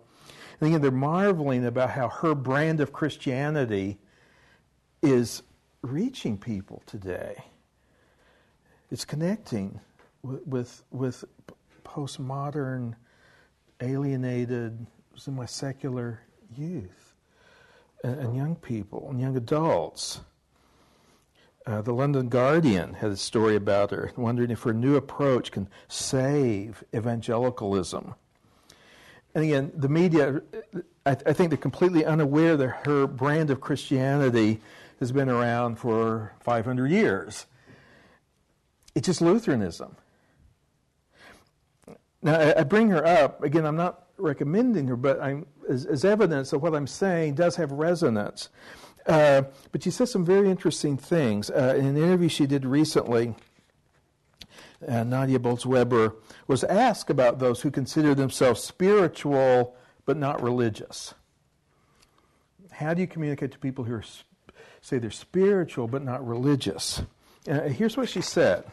And 0.59 0.67
again, 0.67 0.81
they're 0.81 0.91
marveling 0.91 1.65
about 1.65 1.91
how 1.91 2.09
her 2.09 2.35
brand 2.35 2.81
of 2.81 2.91
Christianity 2.91 3.97
is 5.03 5.43
reaching 5.81 6.37
people 6.37 6.81
today. 6.85 7.35
It's 8.89 9.05
connecting 9.05 9.79
with, 10.23 10.47
with, 10.47 10.83
with 10.91 11.25
postmodern 11.83 12.95
alienated 13.81 14.85
semi 15.15 15.45
secular 15.45 16.21
youth 16.55 17.13
and, 18.03 18.19
and, 18.19 18.35
young 18.35 18.55
people 18.55 19.07
and 19.09 19.19
young 19.19 19.35
adults. 19.35 20.21
Uh, 21.65 21.81
the 21.81 21.93
London 21.93 22.29
Guardian 22.29 22.93
had 22.93 23.11
a 23.11 23.17
story 23.17 23.55
about 23.55 23.91
her, 23.91 24.11
wondering 24.15 24.51
if 24.51 24.63
her 24.63 24.73
new 24.73 24.95
approach 24.95 25.51
can 25.51 25.67
save 25.87 26.83
evangelicalism. 26.93 28.15
And 29.35 29.43
again, 29.43 29.71
the 29.75 29.89
media, 29.89 30.41
I, 31.05 31.15
th- 31.15 31.25
I 31.25 31.33
think 31.33 31.49
they're 31.49 31.57
completely 31.57 32.05
unaware 32.05 32.55
that 32.57 32.85
her 32.85 33.07
brand 33.07 33.49
of 33.49 33.61
Christianity 33.61 34.59
has 34.99 35.11
been 35.11 35.29
around 35.29 35.75
for 35.75 36.33
500 36.41 36.89
years. 36.91 37.45
It's 38.95 39.05
just 39.05 39.21
Lutheranism. 39.21 39.95
Now, 42.21 42.53
I 42.57 42.63
bring 42.63 42.89
her 42.89 43.05
up, 43.05 43.43
again, 43.43 43.65
I'm 43.65 43.75
not 43.75 44.03
recommending 44.17 44.87
her, 44.87 44.95
but 44.95 45.21
I'm, 45.21 45.45
as, 45.69 45.85
as 45.85 46.05
evidence 46.05 46.51
that 46.51 46.59
what 46.59 46.73
I'm 46.73 46.87
saying 46.87 47.35
does 47.35 47.57
have 47.57 47.71
resonance. 47.71 48.49
Uh, 49.05 49.43
but 49.71 49.83
she 49.83 49.91
says 49.91 50.11
some 50.11 50.23
very 50.23 50.49
interesting 50.49 50.95
things. 50.95 51.49
Uh, 51.49 51.75
in 51.77 51.85
an 51.85 51.97
interview 51.97 52.29
she 52.29 52.45
did 52.45 52.65
recently, 52.65 53.35
uh, 54.87 55.03
Nadia 55.03 55.39
Bolz-Weber 55.39 56.15
was 56.47 56.63
asked 56.63 57.09
about 57.09 57.39
those 57.39 57.61
who 57.61 57.71
consider 57.71 58.15
themselves 58.15 58.63
spiritual 58.63 59.75
but 60.05 60.17
not 60.17 60.41
religious. 60.41 61.13
How 62.71 62.93
do 62.93 63.01
you 63.01 63.07
communicate 63.07 63.51
to 63.51 63.59
people 63.59 63.83
who 63.83 63.95
are, 63.95 64.03
say 64.83 64.99
they're 64.99 65.09
spiritual 65.09 65.87
but 65.87 66.03
not 66.03 66.25
religious? 66.27 67.01
Uh, 67.49 67.61
here's 67.61 67.97
what 67.97 68.09
she 68.09 68.21
said. 68.21 68.65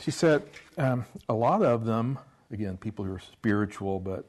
She 0.00 0.10
said, 0.10 0.42
um, 0.78 1.04
a 1.28 1.34
lot 1.34 1.62
of 1.62 1.84
them, 1.84 2.18
again, 2.50 2.76
people 2.76 3.04
who 3.04 3.12
are 3.12 3.18
spiritual 3.20 4.00
but 4.00 4.24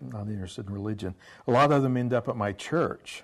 not 0.00 0.28
interested 0.28 0.68
in 0.68 0.72
religion, 0.72 1.14
a 1.46 1.50
lot 1.50 1.72
of 1.72 1.82
them 1.82 1.96
end 1.96 2.12
up 2.12 2.28
at 2.28 2.36
my 2.36 2.52
church. 2.52 3.22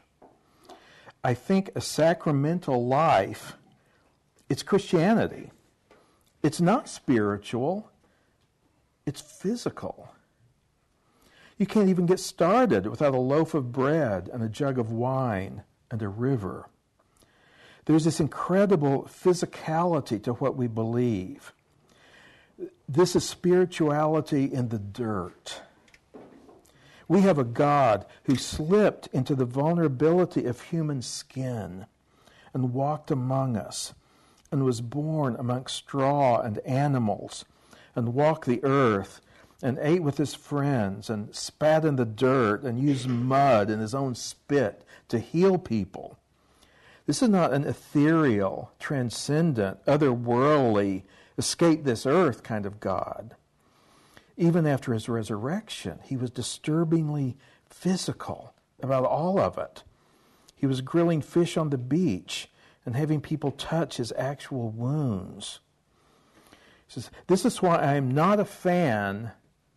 I 1.25 1.35
think 1.35 1.71
a 1.77 1.81
sacramental 1.81 2.87
life, 2.87 3.55
it's 4.49 4.63
Christianity. 4.63 5.51
It's 6.43 6.61
not 6.61 6.89
spiritual, 6.89 7.89
it's 9.07 9.21
physical. 9.21 10.12
You 11.63 11.67
can't 11.67 11.91
even 11.91 12.07
get 12.07 12.19
started 12.19 12.89
without 12.89 13.15
a 13.15 13.21
loaf 13.21 13.55
of 13.55 13.71
bread 13.71 14.29
and 14.33 14.43
a 14.43 14.49
jug 14.49 14.81
of 14.81 14.91
wine 14.91 15.63
and 15.93 16.03
a 16.03 16.09
river. 16.09 16.69
There's 17.85 18.03
this 18.03 18.19
incredible 18.19 19.05
physicality 19.05 20.21
to 20.25 20.33
what 20.33 20.57
we 20.57 20.67
believe. 20.67 21.53
This 22.89 23.15
is 23.15 23.29
spirituality 23.29 24.47
in 24.47 24.71
the 24.71 24.81
dirt. 24.81 25.63
We 27.07 27.21
have 27.21 27.39
a 27.39 27.45
God 27.45 28.07
who 28.25 28.35
slipped 28.35 29.07
into 29.13 29.37
the 29.37 29.45
vulnerability 29.45 30.47
of 30.47 30.63
human 30.63 31.01
skin 31.01 31.87
and 32.53 32.75
walked 32.75 33.13
among 33.13 33.57
us 33.57 33.95
and 34.51 34.65
was 34.65 34.81
born 34.81 35.37
amongst 35.39 35.77
straw 35.77 36.41
and 36.41 36.59
animals 36.67 37.45
and 37.95 38.15
walked 38.15 38.47
the 38.47 38.65
earth 38.65 39.21
and 39.63 39.79
ate 39.81 40.03
with 40.03 40.19
his 40.19 40.35
friends 40.35 41.09
and 41.09 41.35
spat 41.35 41.85
in 41.85 41.95
the 41.95 42.05
dirt 42.05 42.65
and 42.65 42.81
used 42.81 43.09
mud 43.09 43.71
and 43.71 43.81
his 43.81 43.95
own 43.95 44.15
spit 44.17 44.85
to 45.09 45.21
heal 45.21 45.57
people. 45.57 46.19
This 47.07 47.23
is 47.23 47.29
not 47.29 47.53
an 47.53 47.65
ethereal, 47.65 48.73
transcendent, 48.81 49.85
otherworldly, 49.87 51.05
escape 51.39 51.85
this 51.85 52.07
earth 52.07 52.43
kind 52.43 52.67
of 52.67 52.81
God. 52.81 53.37
Even 54.37 54.67
after 54.67 54.93
his 54.93 55.09
resurrection, 55.09 56.01
he 56.05 56.17
was 56.17 56.31
disturbingly 56.31 57.37
physical 57.69 58.55
about 58.83 59.05
all 59.05 59.39
of 59.39 59.59
it. 59.59 59.85
He 60.57 60.67
was 60.67 60.81
grilling 60.81 61.23
fish 61.23 61.57
on 61.57 61.71
the 61.71 61.79
beach 61.79 62.49
and 62.85 62.97
having 62.97 63.21
people 63.21 63.53
touch 63.53 63.97
his 63.97 64.13
actual 64.17 64.71
wounds. 64.71 65.61
He 66.87 66.95
says, 66.95 67.11
This 67.27 67.45
is 67.45 67.63
why 67.63 67.77
I 67.77 67.95
am 67.95 68.11
not 68.11 68.41
a 68.41 68.45
fan 68.45 69.33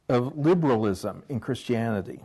of 0.07 0.37
liberalism 0.37 1.23
in 1.29 1.39
Christianity. 1.39 2.23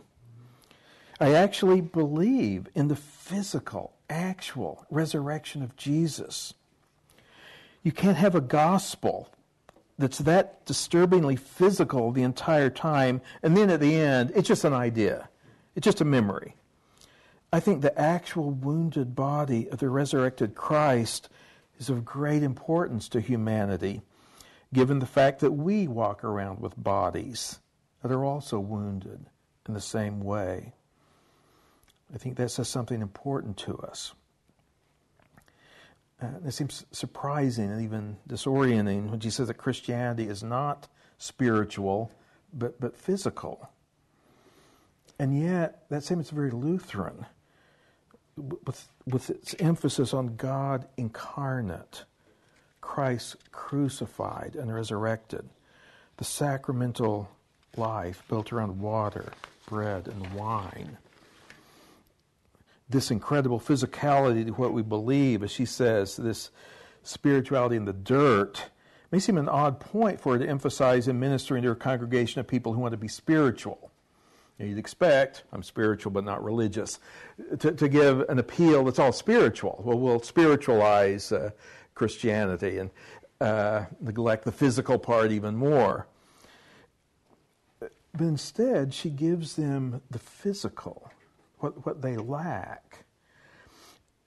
I 1.19 1.33
actually 1.33 1.81
believe 1.81 2.67
in 2.73 2.87
the 2.87 2.95
physical, 2.95 3.93
actual 4.09 4.85
resurrection 4.89 5.61
of 5.61 5.75
Jesus. 5.75 6.53
You 7.83 7.91
can't 7.91 8.17
have 8.17 8.35
a 8.35 8.41
gospel 8.41 9.29
that's 9.97 10.19
that 10.19 10.65
disturbingly 10.65 11.35
physical 11.35 12.11
the 12.11 12.23
entire 12.23 12.69
time, 12.69 13.21
and 13.43 13.55
then 13.55 13.69
at 13.69 13.79
the 13.79 13.95
end, 13.95 14.31
it's 14.35 14.47
just 14.47 14.65
an 14.65 14.73
idea. 14.73 15.29
It's 15.75 15.85
just 15.85 16.01
a 16.01 16.05
memory. 16.05 16.55
I 17.53 17.59
think 17.59 17.81
the 17.81 17.97
actual 17.99 18.49
wounded 18.49 19.15
body 19.15 19.69
of 19.69 19.79
the 19.79 19.89
resurrected 19.89 20.55
Christ 20.55 21.29
is 21.79 21.89
of 21.89 22.05
great 22.05 22.43
importance 22.43 23.09
to 23.09 23.19
humanity, 23.19 24.01
given 24.73 24.99
the 24.99 25.05
fact 25.05 25.39
that 25.41 25.51
we 25.51 25.87
walk 25.87 26.23
around 26.23 26.59
with 26.59 26.81
bodies 26.81 27.59
that 28.01 28.11
are 28.11 28.25
also 28.25 28.59
wounded 28.59 29.25
in 29.67 29.73
the 29.73 29.81
same 29.81 30.21
way. 30.21 30.73
I 32.13 32.17
think 32.17 32.37
that 32.37 32.51
says 32.51 32.67
something 32.67 33.01
important 33.01 33.57
to 33.57 33.77
us. 33.77 34.13
Uh, 36.21 36.27
it 36.45 36.51
seems 36.51 36.85
surprising 36.91 37.71
and 37.71 37.81
even 37.81 38.17
disorienting 38.27 39.09
when 39.09 39.19
she 39.19 39.29
says 39.29 39.47
that 39.47 39.55
Christianity 39.55 40.27
is 40.27 40.43
not 40.43 40.87
spiritual, 41.17 42.11
but, 42.53 42.79
but 42.79 42.95
physical. 42.95 43.69
And 45.17 45.39
yet, 45.39 45.83
that 45.89 46.03
seems 46.03 46.29
very 46.29 46.51
Lutheran, 46.51 47.25
with, 48.35 48.87
with 49.05 49.29
its 49.29 49.55
emphasis 49.59 50.13
on 50.13 50.35
God 50.35 50.87
incarnate, 50.97 52.05
Christ 52.81 53.35
crucified 53.51 54.55
and 54.55 54.73
resurrected, 54.73 55.47
the 56.17 56.23
sacramental 56.23 57.29
life 57.77 58.23
built 58.29 58.51
around 58.51 58.79
water, 58.79 59.31
bread, 59.67 60.07
and 60.07 60.33
wine 60.33 60.97
this 62.91 63.11
incredible 63.11 63.59
physicality 63.59 64.45
to 64.45 64.51
what 64.51 64.73
we 64.73 64.81
believe, 64.81 65.43
as 65.43 65.51
she 65.51 65.65
says, 65.65 66.17
this 66.17 66.51
spirituality 67.03 67.75
in 67.75 67.85
the 67.85 67.93
dirt, 67.93 68.65
may 69.11 69.19
seem 69.19 69.37
an 69.37 69.49
odd 69.49 69.79
point 69.79 70.19
for 70.19 70.33
her 70.33 70.39
to 70.39 70.47
emphasize 70.47 71.07
in 71.07 71.19
ministering 71.19 71.63
to 71.63 71.71
a 71.71 71.75
congregation 71.75 72.39
of 72.39 72.47
people 72.47 72.73
who 72.73 72.79
want 72.79 72.91
to 72.91 72.97
be 72.97 73.07
spiritual. 73.07 73.91
You'd 74.59 74.77
expect, 74.77 75.43
I'm 75.51 75.63
spiritual 75.63 76.11
but 76.11 76.23
not 76.23 76.43
religious, 76.43 76.99
to, 77.59 77.71
to 77.71 77.89
give 77.89 78.21
an 78.29 78.37
appeal 78.37 78.83
that's 78.83 78.99
all 78.99 79.11
spiritual. 79.11 79.81
Well, 79.83 79.97
we'll 79.97 80.21
spiritualize 80.21 81.31
uh, 81.31 81.49
Christianity 81.95 82.77
and 82.77 82.91
uh, 83.39 83.85
neglect 83.99 84.45
the 84.45 84.51
physical 84.51 84.99
part 84.99 85.31
even 85.31 85.55
more. 85.55 86.05
But 88.13 88.25
instead, 88.25 88.93
she 88.93 89.09
gives 89.09 89.55
them 89.55 90.01
the 90.09 90.19
physical 90.19 91.11
what, 91.59 91.85
what 91.85 92.01
they 92.01 92.17
lack. 92.17 93.05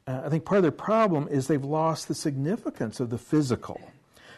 Uh, 0.06 0.22
I 0.24 0.28
think 0.28 0.44
part 0.44 0.58
of 0.58 0.62
their 0.62 0.70
problem 0.70 1.28
is 1.28 1.46
they've 1.46 1.64
lost 1.64 2.08
the 2.08 2.14
significance 2.14 3.00
of 3.00 3.10
the 3.10 3.18
physical. 3.18 3.80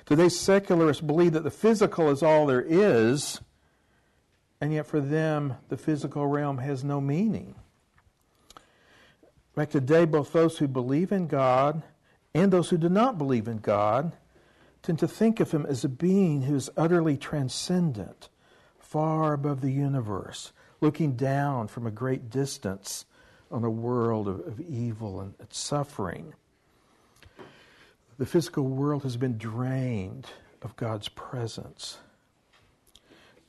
Today's 0.04 0.38
secularists 0.38 1.02
believe 1.02 1.32
that 1.32 1.44
the 1.44 1.50
physical 1.50 2.10
is 2.10 2.22
all 2.22 2.46
there 2.46 2.64
is, 2.66 3.40
and 4.60 4.72
yet 4.72 4.86
for 4.86 5.00
them, 5.00 5.54
the 5.68 5.76
physical 5.76 6.26
realm 6.26 6.58
has 6.58 6.84
no 6.84 7.00
meaning. 7.00 7.54
In 8.54 9.62
fact, 9.62 9.72
today, 9.72 10.04
both 10.04 10.32
those 10.32 10.58
who 10.58 10.68
believe 10.68 11.12
in 11.12 11.26
God 11.26 11.82
and 12.34 12.52
those 12.52 12.70
who 12.70 12.78
do 12.78 12.88
not 12.88 13.18
believe 13.18 13.48
in 13.48 13.58
God 13.58 14.12
tend 14.82 14.98
to 15.00 15.08
think 15.08 15.40
of 15.40 15.50
Him 15.50 15.66
as 15.66 15.84
a 15.84 15.88
being 15.88 16.42
who 16.42 16.54
is 16.54 16.70
utterly 16.76 17.16
transcendent, 17.16 18.28
far 18.88 19.32
above 19.32 19.60
the 19.60 19.72
universe, 19.72 20.52
looking 20.80 21.16
down 21.16 21.66
from 21.66 21.86
a 21.86 21.90
great 21.90 22.30
distance 22.30 23.04
on 23.50 23.64
a 23.64 23.70
world 23.70 24.28
of, 24.28 24.40
of 24.46 24.60
evil 24.60 25.20
and, 25.20 25.34
suffering. 25.50 26.34
The 28.18 28.26
physical 28.26 28.64
world 28.64 29.02
has 29.02 29.16
been 29.16 29.38
drained 29.38 30.26
of 30.62 30.76
God's 30.76 31.08
presence. 31.08 31.98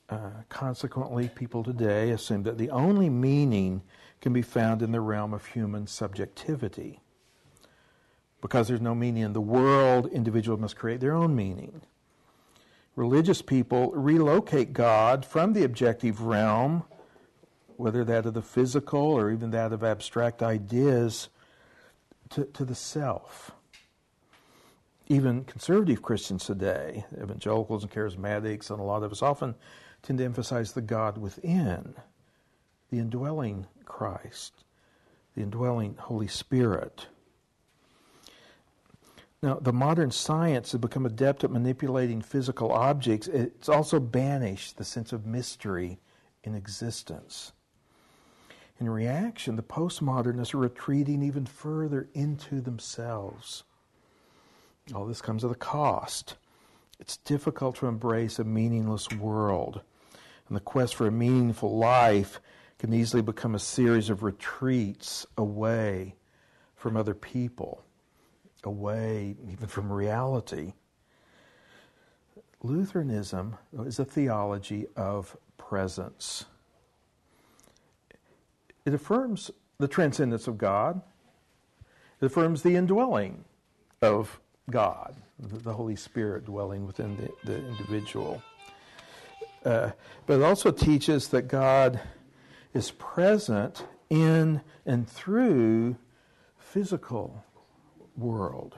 Uh, 0.09 0.31
consequently, 0.49 1.29
people 1.29 1.63
today 1.63 2.11
assume 2.11 2.43
that 2.43 2.57
the 2.57 2.69
only 2.71 3.09
meaning 3.09 3.81
can 4.21 4.33
be 4.33 4.41
found 4.41 4.81
in 4.81 4.91
the 4.91 5.01
realm 5.01 5.33
of 5.33 5.45
human 5.45 5.85
subjectivity. 5.85 6.99
Because 8.41 8.67
there's 8.67 8.81
no 8.81 8.95
meaning 8.95 9.23
in 9.23 9.33
the 9.33 9.41
world, 9.41 10.07
individuals 10.07 10.59
must 10.59 10.75
create 10.75 10.99
their 10.99 11.13
own 11.13 11.35
meaning. 11.35 11.81
Religious 12.97 13.41
people 13.41 13.91
relocate 13.91 14.73
God 14.73 15.23
from 15.25 15.53
the 15.53 15.63
objective 15.63 16.21
realm 16.21 16.83
whether 17.77 18.03
that 18.03 18.25
of 18.25 18.33
the 18.33 18.41
physical 18.41 18.99
or 18.99 19.31
even 19.31 19.51
that 19.51 19.71
of 19.71 19.83
abstract 19.83 20.41
ideas, 20.41 21.29
to, 22.31 22.43
to 22.45 22.65
the 22.65 22.75
self. 22.75 23.51
even 25.09 25.43
conservative 25.45 26.01
Christians 26.01 26.45
today, 26.45 27.05
evangelicals 27.21 27.83
and 27.83 27.91
charismatics, 27.91 28.69
and 28.69 28.79
a 28.79 28.83
lot 28.83 29.03
of 29.03 29.11
us 29.11 29.21
often 29.21 29.55
tend 30.03 30.19
to 30.19 30.25
emphasize 30.25 30.73
the 30.73 30.81
God 30.81 31.17
within, 31.17 31.95
the 32.89 32.99
indwelling 32.99 33.67
Christ, 33.85 34.65
the 35.35 35.41
indwelling 35.41 35.95
Holy 35.97 36.27
Spirit. 36.27 37.07
Now, 39.43 39.59
the 39.61 39.73
modern 39.73 40.09
science 40.09 40.71
has 40.71 40.81
become 40.81 41.05
adept 41.05 41.43
at 41.43 41.51
manipulating 41.51 42.21
physical 42.21 42.71
objects. 42.71 43.27
It's 43.27 43.69
also 43.69 43.99
banished 43.99 44.77
the 44.77 44.83
sense 44.83 45.13
of 45.13 45.27
mystery 45.27 45.99
in 46.43 46.55
existence. 46.55 47.51
In 48.79 48.89
reaction, 48.89 49.55
the 49.55 49.63
postmodernists 49.63 50.53
are 50.53 50.59
retreating 50.59 51.21
even 51.21 51.45
further 51.45 52.09
into 52.13 52.61
themselves. 52.61 53.63
All 54.93 55.05
this 55.05 55.21
comes 55.21 55.43
at 55.43 55.51
a 55.51 55.55
cost. 55.55 56.35
It's 56.99 57.17
difficult 57.17 57.75
to 57.77 57.87
embrace 57.87 58.39
a 58.39 58.43
meaningless 58.43 59.07
world, 59.11 59.81
and 60.47 60.55
the 60.55 60.61
quest 60.61 60.95
for 60.95 61.05
a 61.05 61.11
meaningful 61.11 61.77
life 61.77 62.39
can 62.79 62.93
easily 62.93 63.21
become 63.21 63.53
a 63.53 63.59
series 63.59 64.09
of 64.09 64.23
retreats 64.23 65.25
away 65.37 66.15
from 66.75 66.95
other 66.95 67.13
people, 67.13 67.83
away 68.63 69.35
even 69.51 69.67
from 69.67 69.91
reality. 69.91 70.73
Lutheranism 72.63 73.57
is 73.85 73.99
a 73.99 74.05
theology 74.05 74.87
of 74.95 75.37
presence. 75.57 76.45
It 78.85 78.93
affirms 78.93 79.51
the 79.79 79.87
transcendence 79.87 80.47
of 80.47 80.57
God. 80.57 81.01
It 82.21 82.25
affirms 82.25 82.63
the 82.63 82.75
indwelling 82.75 83.45
of 84.01 84.39
God, 84.69 85.15
the 85.39 85.73
Holy 85.73 85.95
Spirit 85.95 86.45
dwelling 86.45 86.85
within 86.85 87.15
the, 87.17 87.29
the 87.43 87.57
individual. 87.67 88.41
Uh, 89.63 89.91
but 90.25 90.39
it 90.39 90.43
also 90.43 90.71
teaches 90.71 91.27
that 91.29 91.43
God 91.43 91.99
is 92.73 92.91
present 92.91 93.85
in 94.09 94.61
and 94.85 95.07
through 95.07 95.97
physical 96.57 97.43
world. 98.17 98.77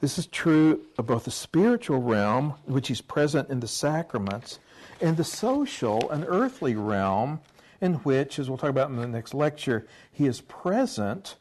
This 0.00 0.18
is 0.18 0.26
true 0.26 0.82
of 0.96 1.06
both 1.06 1.24
the 1.24 1.30
spiritual 1.30 2.00
realm, 2.00 2.54
which 2.66 2.88
he's 2.88 3.00
present 3.00 3.50
in 3.50 3.60
the 3.60 3.66
sacraments, 3.68 4.60
and 5.00 5.16
the 5.16 5.24
social 5.24 6.10
and 6.10 6.24
earthly 6.28 6.76
realm, 6.76 7.40
in 7.80 7.94
which, 7.94 8.38
as 8.38 8.48
we'll 8.48 8.58
talk 8.58 8.70
about 8.70 8.90
in 8.90 8.96
the 8.96 9.06
next 9.08 9.34
lecture, 9.34 9.86
he 10.12 10.26
is 10.26 10.40
present 10.42 11.36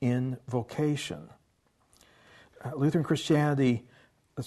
in 0.00 0.38
vocation. 0.48 1.28
Uh, 2.64 2.70
Lutheran 2.74 3.04
Christianity 3.04 3.84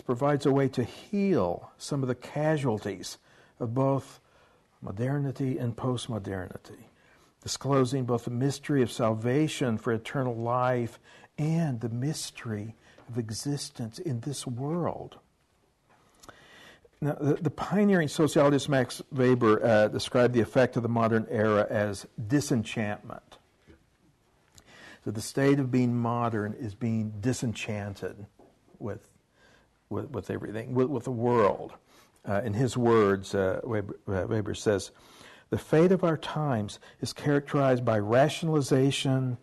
provides 0.06 0.46
a 0.46 0.52
way 0.52 0.70
to 0.70 0.84
heal 0.84 1.72
some 1.78 2.02
of 2.02 2.08
the 2.08 2.16
casualties 2.16 3.18
of 3.60 3.74
both 3.74 4.22
modernity 4.82 5.58
and 5.58 5.76
postmodernity, 5.76 6.86
disclosing 7.44 8.06
both 8.06 8.26
the 8.26 8.32
mystery 8.32 8.82
of 8.82 8.92
salvation 8.92 9.78
for 9.78 9.92
eternal 9.92 10.36
life 10.36 11.00
and 11.38 11.80
the 11.82 11.90
mystery 11.90 12.76
of 13.10 13.18
existence 13.18 14.00
in 14.00 14.22
this 14.22 14.46
world. 14.46 15.18
Now, 17.02 17.14
the, 17.14 17.34
the 17.34 17.50
pioneering 17.50 18.08
sociologist 18.08 18.70
Max 18.70 19.02
Weber 19.12 19.66
uh, 19.66 19.88
described 19.88 20.34
the 20.34 20.42
effect 20.42 20.78
of 20.78 20.84
the 20.84 20.90
modern 20.90 21.26
era 21.32 21.66
as 21.70 22.06
disenchantment. 22.28 23.38
So 25.04 25.10
the 25.10 25.22
state 25.22 25.60
of 25.60 25.72
being 25.72 25.96
modern 25.96 26.54
is 26.54 26.76
being 26.76 27.12
disenchanted 27.20 28.28
with, 28.78 29.10
with, 29.90 30.12
with 30.12 30.30
everything, 30.30 30.76
with, 30.76 30.90
with 30.90 31.06
the 31.06 31.12
world. 31.12 31.74
Uh, 32.24 32.42
in 32.44 32.54
his 32.54 32.78
words, 32.78 33.34
uh, 33.34 33.62
Weber, 33.64 34.00
uh, 34.08 34.28
Weber 34.28 34.54
says, 34.54 34.92
the 35.50 35.58
fate 35.58 35.92
of 35.92 36.04
our 36.04 36.18
times 36.18 36.78
is 37.02 37.14
characterized 37.14 37.84
by 37.84 37.98
rationalization 37.98 39.40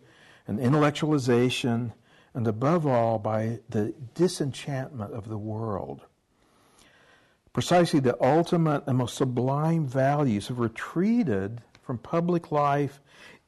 and 0.49 0.59
intellectualization, 0.59 1.93
and 2.33 2.47
above 2.47 2.87
all, 2.87 3.19
by 3.19 3.59
the 3.69 3.93
disenchantment 4.15 5.13
of 5.13 5.29
the 5.29 5.37
world. 5.37 6.01
Precisely 7.53 7.99
the 7.99 8.17
ultimate 8.23 8.83
and 8.87 8.97
most 8.97 9.15
sublime 9.15 9.85
values 9.85 10.47
have 10.47 10.57
retreated 10.57 11.61
from 11.83 11.99
public 11.99 12.51
life 12.51 12.99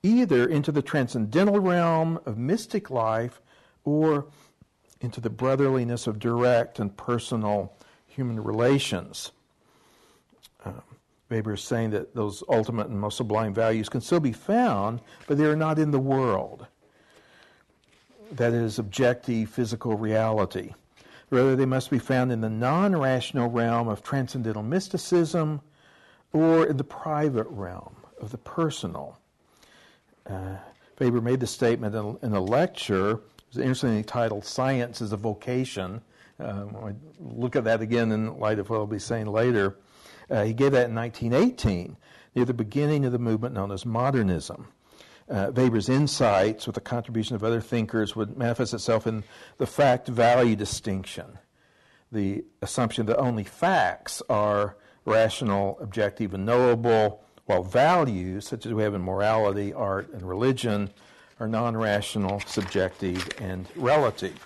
either 0.04 0.48
into 0.48 0.72
the 0.72 0.84
transcendental 0.84 1.60
realm 1.60 2.20
of 2.26 2.38
mystic 2.38 2.92
life 2.92 3.42
or 3.84 4.28
into 5.00 5.20
the 5.22 5.30
brotherliness 5.30 6.06
of 6.06 6.20
direct 6.20 6.78
and 6.78 6.96
personal 6.98 7.74
human 8.06 8.44
relations. 8.44 9.32
Uh, 10.64 10.74
Weber 11.30 11.54
is 11.54 11.64
saying 11.64 11.92
that 11.92 12.14
those 12.14 12.44
ultimate 12.48 12.88
and 12.88 13.00
most 13.00 13.18
sublime 13.18 13.56
values 13.56 13.90
can 13.90 14.02
still 14.02 14.20
be 14.20 14.34
found, 14.34 15.02
but 15.28 15.40
they 15.40 15.46
are 15.46 15.56
not 15.56 15.80
in 15.80 15.90
the 15.90 16.00
world. 16.00 16.68
That 18.32 18.54
is 18.54 18.80
objective 18.80 19.50
physical 19.50 19.98
reality. 19.98 20.74
Rather, 21.30 21.56
they 21.56 21.66
must 21.66 21.90
be 21.90 22.00
found 22.00 22.32
in 22.32 22.42
the 22.42 22.50
non 22.50 22.96
rational 22.96 23.50
realm 23.50 23.88
of 23.88 24.04
transcendental 24.04 24.64
mysticism 24.64 25.62
or 26.34 26.66
in 26.66 26.78
the 26.78 26.84
private 26.84 27.48
realm 27.50 27.96
of 28.20 28.32
the 28.32 28.38
personal 28.38 29.18
uh, 30.30 30.58
Weber 31.00 31.22
made 31.22 31.40
the 31.40 31.48
statement 31.48 31.96
in, 31.96 32.18
in, 32.22 32.34
a 32.34 32.40
lecture. 32.40 33.12
It 33.12 33.20
was 33.50 33.58
interestingly 33.58 34.04
titled 34.04 34.46
"Science 34.46 35.02
as 35.02 35.14
a 35.14 35.18
Vocation." 35.18 36.02
Um, 36.40 36.76
I 36.84 36.94
look 37.20 37.56
at 37.56 37.64
that 37.64 37.82
again 37.82 38.12
in 38.12 38.38
light 38.40 38.60
of 38.60 38.70
what 38.70 38.78
I'll 38.78 38.88
be 38.88 39.00
saying 39.00 39.28
later. 39.28 39.78
Uh, 40.30 40.44
he 40.44 40.54
gave 40.54 40.72
that 40.72 40.90
in 40.90 40.96
1918, 40.96 41.98
near 42.36 42.46
the 42.46 42.54
beginning 42.54 43.06
of 43.06 43.12
the 43.12 43.20
movement 43.20 43.54
known 43.54 43.72
as 43.72 43.86
modernism. 43.86 44.68
Uh, 45.32 45.50
Weber's 45.56 45.88
insights, 45.88 46.66
with 46.68 46.76
the 46.76 46.82
contribution 46.82 47.36
of 47.36 47.44
other 47.44 47.62
thinkers, 47.62 48.18
would 48.18 48.38
manifest 48.38 48.74
itself 48.74 49.08
in 49.08 49.24
the 49.60 49.66
fact 49.66 50.10
value 50.10 50.58
distinction, 50.58 51.40
the 52.12 52.44
assumption 52.62 53.06
that 53.06 53.18
only 53.18 53.46
facts 53.46 54.22
are 54.30 54.76
rational, 55.06 55.78
objective, 55.80 56.34
and 56.34 56.46
knowable, 56.46 57.24
while 57.46 57.64
values, 57.64 58.46
such 58.46 58.66
as 58.66 58.74
we 58.74 58.84
have 58.84 58.94
in 58.94 59.02
morality, 59.02 59.74
art, 59.74 60.12
and 60.12 60.22
religion, 60.22 60.90
are 61.40 61.48
non 61.48 61.78
rational, 61.78 62.42
subjective, 62.42 63.26
and 63.40 63.68
relative. 63.78 64.38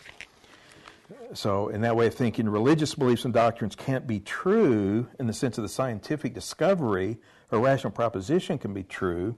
So, 1.33 1.69
in 1.69 1.81
that 1.81 1.95
way 1.95 2.07
of 2.07 2.13
thinking, 2.13 2.47
religious 2.47 2.93
beliefs 2.93 3.25
and 3.25 3.33
doctrines 3.33 3.75
can't 3.75 4.05
be 4.05 4.19
true 4.19 5.07
in 5.19 5.25
the 5.25 5.33
sense 5.33 5.57
of 5.57 5.63
the 5.63 5.69
scientific 5.69 6.35
discovery 6.35 7.17
or 7.51 7.59
rational 7.59 7.91
proposition 7.91 8.59
can 8.59 8.73
be 8.73 8.83
true. 8.83 9.35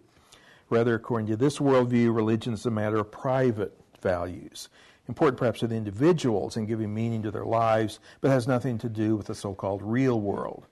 Rather, 0.69 0.95
according 0.95 1.27
to 1.27 1.37
this 1.37 1.59
worldview, 1.59 2.13
religion 2.13 2.53
is 2.53 2.65
a 2.65 2.71
matter 2.71 2.97
of 2.97 3.11
private 3.11 3.77
values, 4.01 4.69
important 5.07 5.37
perhaps 5.37 5.61
to 5.61 5.67
the 5.67 5.75
individuals 5.75 6.57
in 6.57 6.65
giving 6.65 6.93
meaning 6.93 7.23
to 7.23 7.31
their 7.31 7.45
lives, 7.45 7.99
but 8.19 8.31
has 8.31 8.47
nothing 8.47 8.77
to 8.77 8.89
do 8.89 9.15
with 9.15 9.27
the 9.27 9.35
so 9.35 9.53
called 9.53 9.81
real 9.81 10.19
world. 10.19 10.65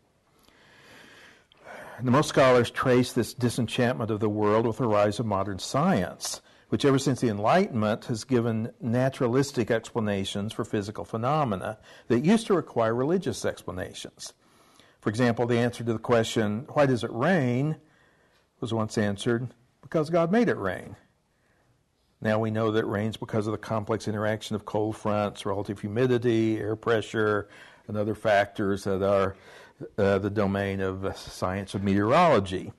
And 1.98 2.12
most 2.12 2.28
scholars 2.28 2.70
trace 2.70 3.14
this 3.14 3.34
disenchantment 3.34 4.12
of 4.12 4.20
the 4.20 4.28
world 4.28 4.68
with 4.68 4.78
the 4.78 4.88
rise 4.88 5.20
of 5.20 5.26
modern 5.26 5.60
science, 5.60 6.42
which 6.68 6.84
ever 6.84 7.00
since 7.00 7.22
the 7.22 7.30
Enlightenment 7.30 8.06
has 8.06 8.26
given 8.26 8.72
naturalistic 8.82 9.72
explanations 9.72 10.52
for 10.52 10.66
physical 10.66 11.06
phenomena 11.06 11.78
that 12.10 12.26
used 12.26 12.48
to 12.48 12.54
require 12.54 12.94
religious 12.94 13.46
explanations. 13.46 14.34
For 15.00 15.10
example, 15.10 15.46
the 15.46 15.60
answer 15.60 15.86
to 15.86 15.94
the 15.94 16.00
question, 16.00 16.66
why 16.74 16.86
does 16.86 17.06
it 17.06 17.12
rain, 17.14 17.78
was 18.60 18.74
once 18.74 18.98
answered, 18.98 19.48
because 19.86 20.10
God 20.10 20.32
made 20.32 20.50
it 20.50 20.58
rain. 20.58 20.96
Now 22.20 22.40
we 22.40 22.50
know 22.50 22.72
that 22.72 22.80
it 22.80 22.88
rains 22.88 23.18
because 23.18 23.46
of 23.46 23.52
the 23.52 23.60
complex 23.60 24.08
interaction 24.08 24.56
of 24.56 24.66
cold 24.66 24.98
fronts, 24.98 25.46
relative 25.46 25.80
humidity, 25.80 26.58
air 26.58 26.76
pressure, 26.76 27.50
and 27.88 27.96
other 27.96 28.16
factors 28.16 28.84
that 28.86 29.08
are 29.08 29.36
uh, 30.00 30.18
the 30.18 30.32
domain 30.32 30.82
of 30.82 31.16
science 31.16 31.76
of 31.76 31.84
meteorology. 31.84 32.74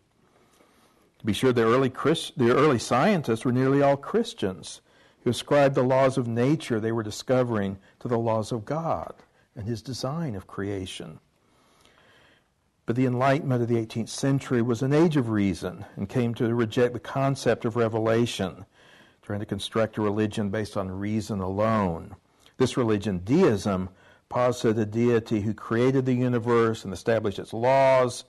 To 1.21 1.25
be 1.25 1.33
sure, 1.33 1.53
the 1.53 1.63
early, 1.63 1.91
Christ, 1.91 2.37
the 2.37 2.51
early 2.51 2.81
scientists 2.81 3.45
were 3.45 3.53
nearly 3.53 3.83
all 3.83 3.97
Christians 3.97 4.81
who 5.23 5.31
ascribed 5.31 5.77
the 5.77 5.85
laws 5.85 6.19
of 6.19 6.27
nature 6.27 6.81
they 6.81 6.91
were 6.91 7.05
discovering 7.05 7.79
to 8.01 8.09
the 8.09 8.19
laws 8.19 8.51
of 8.51 8.65
God 8.65 9.15
and 9.55 9.65
his 9.65 9.81
design 9.81 10.35
of 10.35 10.49
creation. 10.49 11.21
But 12.87 12.95
the 12.95 13.07
Enlightenment 13.07 13.63
of 13.63 13.69
the 13.69 13.85
18th 13.85 14.09
century 14.09 14.63
was 14.63 14.81
an 14.81 14.93
age 14.93 15.17
of 15.17 15.29
reason 15.29 15.85
and 15.97 16.09
came 16.09 16.35
to 16.35 16.55
reject 16.55 16.93
the 16.93 17.01
concept 17.01 17.65
of 17.65 17.75
revelation, 17.75 18.65
trying 19.23 19.41
to 19.41 19.47
construct 19.47 19.99
a 19.99 20.03
religion 20.03 20.51
based 20.51 20.77
on 20.77 20.89
reason 20.89 21.41
alone. 21.41 22.15
This 22.59 22.77
religion, 22.77 23.23
deism, 23.25 23.89
posited 24.29 24.79
a 24.79 24.87
deity 24.87 25.41
who 25.41 25.53
created 25.53 26.07
the 26.07 26.15
universe 26.15 26.85
and 26.85 26.93
established 26.93 27.41
its 27.41 27.53
laws, 27.53 28.25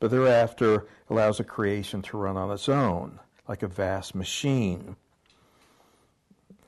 but 0.00 0.10
thereafter 0.10 0.86
allows 1.10 1.38
a 1.38 1.44
creation 1.44 2.00
to 2.02 2.16
run 2.16 2.38
on 2.38 2.50
its 2.50 2.68
own, 2.68 3.20
like 3.46 3.62
a 3.62 3.68
vast 3.68 4.14
machine. 4.14 4.96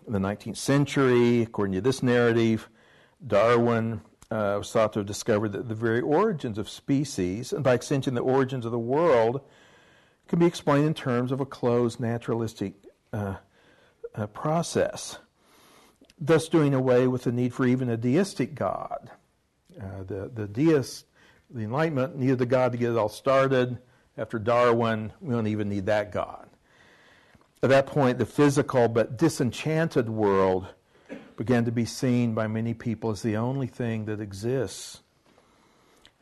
In 0.07 0.13
the 0.13 0.19
19th 0.19 0.59
century, 0.59 1.43
according 1.43 1.75
to 1.75 1.81
this 1.81 2.03
narrative, 2.03 2.69
Darwin 3.27 4.03
uh, 4.31 4.55
was 4.59 4.71
thought 4.71 4.93
to 4.93 5.01
have 5.01 5.07
discovered 5.07 5.53
that 5.53 5.69
the 5.69 5.75
very 5.75 6.01
origins 6.01 6.59
of 6.59 6.69
species, 6.69 7.53
and 7.53 7.65
by 7.65 7.75
extension 7.75 8.15
the 8.15 8.21
origins 8.21 8.65
of 8.65 8.73
the 8.73 8.79
world, 8.79 9.41
can 10.29 10.39
be 10.39 10.47
explained 10.47 10.87
in 10.87 10.95
terms 10.95 11.33
of 11.33 11.41
a 11.41 11.47
closed 11.47 11.99
naturalistic 11.99 12.75
uh, 13.13 13.35
uh, 14.15 14.27
process, 14.29 15.19
thus 16.21 16.49
doing 16.49 16.75
away 16.75 17.09
with 17.09 17.25
the 17.25 17.33
need 17.33 17.53
for 17.53 17.67
even 17.67 17.89
a 17.89 17.97
deistic 17.97 18.55
God. 18.55 19.11
Uh, 19.81 20.05
the, 20.07 20.31
the 20.33 20.47
deists, 20.47 21.05
the 21.51 21.63
Enlightenment, 21.63 22.17
needed 22.17 22.41
a 22.41 22.47
God 22.47 22.73
to 22.73 22.79
get 22.79 22.91
it 22.91 22.97
all 22.97 23.09
started. 23.09 23.79
After 24.17 24.39
Darwin, 24.39 25.13
we 25.21 25.35
don't 25.35 25.47
even 25.47 25.69
need 25.69 25.87
that 25.87 26.13
God. 26.13 26.49
At 27.63 27.71
that 27.71 27.87
point, 27.87 28.19
the 28.19 28.27
physical 28.27 28.89
but 28.89 29.17
disenchanted 29.17 30.09
world 30.09 30.67
began 31.41 31.65
to 31.65 31.73
be 31.73 31.87
seen 31.87 32.35
by 32.35 32.47
many 32.47 32.75
people 32.75 33.09
as 33.09 33.23
the 33.23 33.35
only 33.35 33.67
thing 33.67 34.05
that 34.05 34.21
exists. 34.21 35.01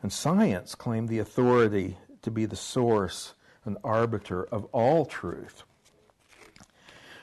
And 0.01 0.13
science 0.13 0.77
claimed 0.77 1.09
the 1.09 1.19
authority 1.19 1.99
to 2.23 2.31
be 2.31 2.47
the 2.47 2.55
source 2.55 3.35
and 3.65 3.77
arbiter 3.83 4.45
of 4.45 4.67
all 4.67 5.05
truth. 5.05 5.65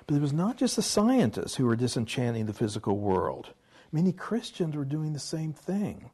But 0.06 0.16
it 0.18 0.22
was 0.22 0.34
not 0.34 0.58
just 0.58 0.76
the 0.76 0.82
scientists 0.82 1.56
who 1.56 1.66
were 1.66 1.78
disenchanting 1.78 2.48
the 2.48 2.54
physical 2.54 2.98
world. 2.98 3.54
Many 3.94 4.12
Christians 4.12 4.76
were 4.76 4.84
doing 4.84 5.14
the 5.14 5.18
same 5.18 5.54
thing. 5.54 6.10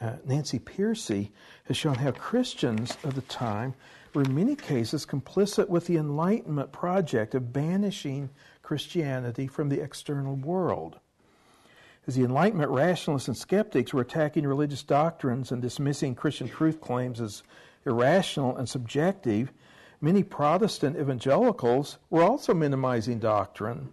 Uh, 0.00 0.14
Nancy 0.24 0.58
Pearcey 0.58 1.30
has 1.66 1.76
shown 1.76 1.94
how 1.94 2.10
Christians 2.10 2.96
of 3.04 3.14
the 3.14 3.22
time 3.22 3.74
were 4.12 4.22
in 4.22 4.34
many 4.34 4.56
cases 4.56 5.06
complicit 5.06 5.68
with 5.68 5.86
the 5.86 5.98
Enlightenment 5.98 6.72
project 6.72 7.36
of 7.36 7.52
banishing 7.52 8.28
Christianity 8.70 9.48
from 9.48 9.68
the 9.68 9.80
external 9.80 10.36
world. 10.36 11.00
As 12.06 12.14
the 12.14 12.22
Enlightenment 12.22 12.70
rationalists 12.70 13.26
and 13.26 13.36
skeptics 13.36 13.92
were 13.92 14.02
attacking 14.02 14.46
religious 14.46 14.84
doctrines 14.84 15.50
and 15.50 15.60
dismissing 15.60 16.14
Christian 16.14 16.48
truth 16.48 16.80
claims 16.80 17.20
as 17.20 17.42
irrational 17.84 18.56
and 18.56 18.68
subjective, 18.68 19.50
many 20.00 20.22
Protestant 20.22 20.96
evangelicals 20.96 21.98
were 22.10 22.22
also 22.22 22.54
minimizing 22.54 23.18
doctrine, 23.18 23.92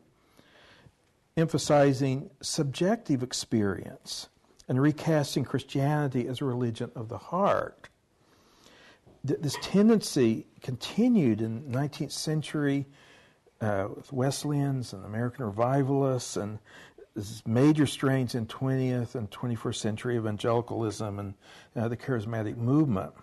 emphasizing 1.35 2.29
subjective 2.39 3.23
experience, 3.23 4.29
and 4.67 4.79
recasting 4.79 5.43
Christianity 5.43 6.27
as 6.27 6.39
a 6.39 6.45
religion 6.45 6.91
of 6.93 7.09
the 7.09 7.17
heart. 7.17 7.89
This 9.23 9.57
tendency 9.59 10.45
continued 10.61 11.41
in 11.41 11.63
19th 11.63 12.11
century 12.11 12.85
uh, 13.61 13.87
with 13.95 14.11
Wesleyans 14.11 14.93
and 14.93 15.05
American 15.05 15.45
revivalists 15.45 16.37
and 16.37 16.59
major 17.45 17.87
strains 17.87 18.35
in 18.35 18.45
20th 18.45 19.15
and 19.15 19.29
21st 19.31 19.75
century 19.75 20.17
evangelicalism 20.17 21.19
and 21.19 21.33
uh, 21.75 21.87
the 21.87 21.97
charismatic 21.97 22.57
movement. 22.57 23.13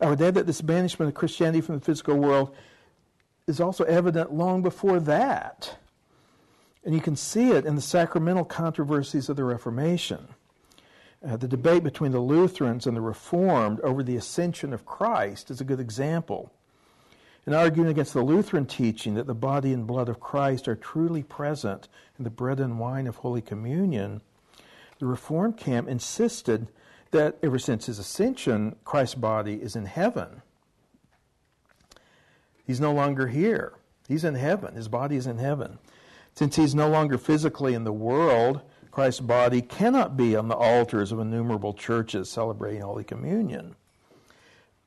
I 0.00 0.08
would 0.08 0.20
add 0.20 0.34
that 0.34 0.46
this 0.46 0.60
banishment 0.60 1.08
of 1.08 1.14
Christianity 1.14 1.60
from 1.60 1.76
the 1.76 1.84
physical 1.84 2.16
world 2.16 2.54
is 3.46 3.60
also 3.60 3.84
evident 3.84 4.32
long 4.32 4.62
before 4.62 5.00
that. 5.00 5.78
And 6.84 6.94
you 6.94 7.00
can 7.00 7.16
see 7.16 7.50
it 7.50 7.64
in 7.64 7.76
the 7.76 7.82
sacramental 7.82 8.44
controversies 8.44 9.28
of 9.28 9.36
the 9.36 9.44
Reformation. 9.44 10.28
Uh, 11.26 11.36
the 11.36 11.48
debate 11.48 11.82
between 11.82 12.12
the 12.12 12.20
Lutherans 12.20 12.86
and 12.86 12.96
the 12.96 13.00
Reformed 13.00 13.80
over 13.80 14.02
the 14.02 14.16
ascension 14.16 14.72
of 14.74 14.84
Christ 14.84 15.50
is 15.50 15.60
a 15.60 15.64
good 15.64 15.80
example. 15.80 16.52
In 17.46 17.52
arguing 17.52 17.90
against 17.90 18.14
the 18.14 18.22
Lutheran 18.22 18.64
teaching 18.64 19.14
that 19.14 19.26
the 19.26 19.34
body 19.34 19.72
and 19.72 19.86
blood 19.86 20.08
of 20.08 20.18
Christ 20.18 20.66
are 20.66 20.76
truly 20.76 21.22
present 21.22 21.88
in 22.18 22.24
the 22.24 22.30
bread 22.30 22.58
and 22.58 22.78
wine 22.78 23.06
of 23.06 23.16
Holy 23.16 23.42
Communion, 23.42 24.22
the 24.98 25.06
Reformed 25.06 25.58
camp 25.58 25.88
insisted 25.88 26.68
that 27.10 27.36
ever 27.42 27.58
since 27.58 27.86
his 27.86 27.98
ascension, 27.98 28.76
Christ's 28.84 29.16
body 29.16 29.54
is 29.54 29.76
in 29.76 29.84
heaven. 29.84 30.42
He's 32.66 32.80
no 32.80 32.92
longer 32.92 33.26
here. 33.28 33.74
He's 34.08 34.24
in 34.24 34.34
heaven. 34.34 34.74
His 34.74 34.88
body 34.88 35.16
is 35.16 35.26
in 35.26 35.38
heaven. 35.38 35.78
Since 36.34 36.56
he's 36.56 36.74
no 36.74 36.88
longer 36.88 37.18
physically 37.18 37.74
in 37.74 37.84
the 37.84 37.92
world, 37.92 38.62
Christ's 38.90 39.20
body 39.20 39.60
cannot 39.60 40.16
be 40.16 40.34
on 40.34 40.48
the 40.48 40.56
altars 40.56 41.12
of 41.12 41.20
innumerable 41.20 41.74
churches 41.74 42.30
celebrating 42.30 42.80
Holy 42.80 43.04
Communion. 43.04 43.76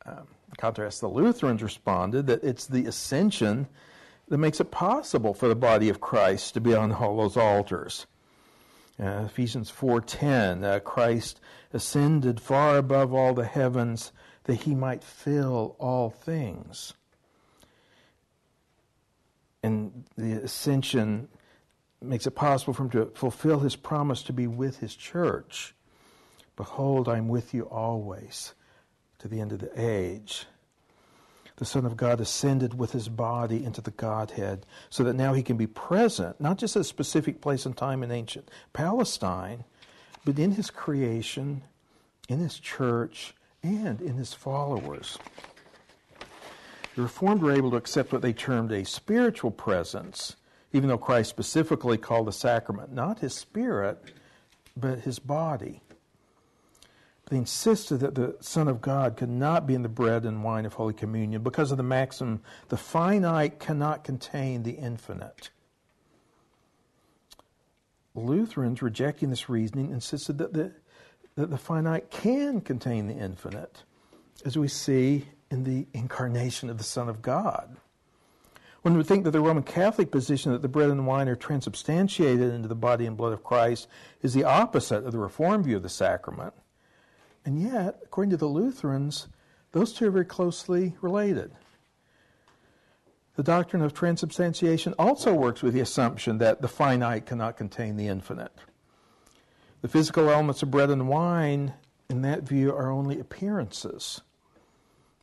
Um, 0.05 0.27
contrast, 0.55 1.01
the 1.01 1.07
Lutherans 1.07 1.61
responded 1.61 2.27
that 2.27 2.43
it's 2.43 2.67
the 2.67 2.85
ascension 2.85 3.67
that 4.29 4.37
makes 4.37 4.59
it 4.59 4.71
possible 4.71 5.33
for 5.33 5.47
the 5.47 5.55
body 5.55 5.89
of 5.89 6.01
Christ 6.01 6.53
to 6.53 6.61
be 6.61 6.73
on 6.73 6.91
all 6.91 7.17
those 7.17 7.37
altars. 7.37 8.07
Uh, 8.99 9.23
Ephesians 9.25 9.69
4:10, 9.69 10.63
uh, 10.63 10.79
Christ 10.79 11.39
ascended 11.73 12.39
far 12.39 12.77
above 12.77 13.13
all 13.13 13.33
the 13.33 13.45
heavens 13.45 14.11
that 14.45 14.61
he 14.61 14.73
might 14.73 15.03
fill 15.03 15.75
all 15.79 16.09
things. 16.09 16.93
And 19.61 20.05
the 20.17 20.33
ascension 20.33 21.27
makes 22.01 22.25
it 22.25 22.31
possible 22.31 22.73
for 22.73 22.83
him 22.83 22.89
to 22.91 23.11
fulfill 23.13 23.59
his 23.59 23.75
promise 23.75 24.23
to 24.23 24.33
be 24.33 24.47
with 24.47 24.79
his 24.79 24.95
church. 24.95 25.75
Behold, 26.55 27.07
I'm 27.07 27.27
with 27.27 27.53
you 27.53 27.63
always 27.63 28.53
to 29.19 29.27
the 29.27 29.39
end 29.39 29.51
of 29.51 29.59
the 29.59 29.71
age 29.75 30.45
the 31.57 31.65
Son 31.65 31.85
of 31.85 31.97
God 31.97 32.21
ascended 32.21 32.77
with 32.77 32.91
his 32.91 33.09
body 33.09 33.63
into 33.63 33.81
the 33.81 33.91
Godhead 33.91 34.65
so 34.89 35.03
that 35.03 35.15
now 35.15 35.33
he 35.33 35.41
can 35.41 35.57
be 35.57 35.67
present, 35.67 36.39
not 36.39 36.57
just 36.57 36.75
at 36.75 36.81
a 36.81 36.85
specific 36.85 37.41
place 37.41 37.65
and 37.65 37.75
time 37.75 38.03
in 38.03 38.11
ancient 38.11 38.49
Palestine, 38.73 39.63
but 40.23 40.37
in 40.37 40.51
his 40.51 40.69
creation, 40.69 41.63
in 42.29 42.39
his 42.39 42.59
church, 42.59 43.33
and 43.63 44.01
in 44.01 44.13
his 44.13 44.33
followers. 44.33 45.17
The 46.95 47.01
Reformed 47.01 47.41
were 47.41 47.53
able 47.53 47.71
to 47.71 47.77
accept 47.77 48.11
what 48.11 48.21
they 48.21 48.33
termed 48.33 48.71
a 48.71 48.85
spiritual 48.85 49.51
presence, 49.51 50.35
even 50.73 50.89
though 50.89 50.97
Christ 50.97 51.31
specifically 51.31 51.97
called 51.97 52.27
the 52.27 52.31
sacrament 52.31 52.93
not 52.93 53.19
his 53.19 53.33
spirit, 53.33 53.97
but 54.75 54.99
his 54.99 55.17
body. 55.17 55.81
They 57.29 57.37
insisted 57.37 57.99
that 57.99 58.15
the 58.15 58.37
Son 58.39 58.69
of 58.69 58.81
God 58.81 59.17
could 59.17 59.29
not 59.29 59.67
be 59.67 59.73
in 59.73 59.81
the 59.81 59.89
bread 59.89 60.23
and 60.23 60.43
wine 60.43 60.65
of 60.65 60.73
Holy 60.73 60.93
Communion 60.93 61.43
because 61.43 61.71
of 61.71 61.77
the 61.77 61.83
maxim, 61.83 62.41
the 62.69 62.77
finite 62.77 63.59
cannot 63.59 64.05
contain 64.05 64.63
the 64.63 64.71
infinite. 64.71 65.49
Lutherans, 68.15 68.81
rejecting 68.81 69.29
this 69.29 69.49
reasoning, 69.49 69.91
insisted 69.91 70.37
that 70.37 70.53
the, 70.53 70.71
that 71.35 71.49
the 71.49 71.57
finite 71.57 72.09
can 72.09 72.61
contain 72.61 73.07
the 73.07 73.13
infinite, 73.13 73.83
as 74.45 74.57
we 74.57 74.69
see 74.69 75.25
in 75.51 75.65
the 75.65 75.85
incarnation 75.93 76.69
of 76.69 76.77
the 76.77 76.83
Son 76.83 77.09
of 77.09 77.21
God. 77.21 77.75
One 78.83 78.95
would 78.95 79.05
think 79.05 79.25
that 79.25 79.31
the 79.31 79.41
Roman 79.41 79.63
Catholic 79.63 80.11
position 80.11 80.53
that 80.53 80.61
the 80.61 80.69
bread 80.69 80.89
and 80.89 81.05
wine 81.05 81.27
are 81.27 81.35
transubstantiated 81.35 82.53
into 82.53 82.69
the 82.69 82.75
body 82.75 83.05
and 83.05 83.17
blood 83.17 83.33
of 83.33 83.43
Christ 83.43 83.87
is 84.21 84.33
the 84.33 84.45
opposite 84.45 85.03
of 85.03 85.11
the 85.11 85.19
Reformed 85.19 85.65
view 85.65 85.75
of 85.75 85.83
the 85.83 85.89
sacrament. 85.89 86.53
And 87.47 87.61
yet, 87.61 88.01
according 88.03 88.31
to 88.31 88.37
the 88.37 88.45
Lutherans, 88.45 89.29
those 89.71 89.93
two 89.93 90.07
are 90.07 90.11
very 90.11 90.25
closely 90.25 90.97
related. 90.99 91.49
The 93.37 93.43
doctrine 93.43 93.81
of 93.81 93.93
transubstantiation 93.93 94.93
also 94.99 95.33
works 95.33 95.63
with 95.63 95.73
the 95.73 95.79
assumption 95.79 96.39
that 96.39 96.61
the 96.61 96.67
finite 96.67 97.25
cannot 97.25 97.55
contain 97.55 97.95
the 97.95 98.09
infinite. 98.09 98.51
The 99.81 99.87
physical 99.87 100.29
elements 100.29 100.61
of 100.61 100.71
bread 100.71 100.89
and 100.89 101.07
wine, 101.07 101.73
in 102.09 102.21
that 102.23 102.43
view, 102.43 102.75
are 102.75 102.91
only 102.91 103.17
appearances. 103.17 104.19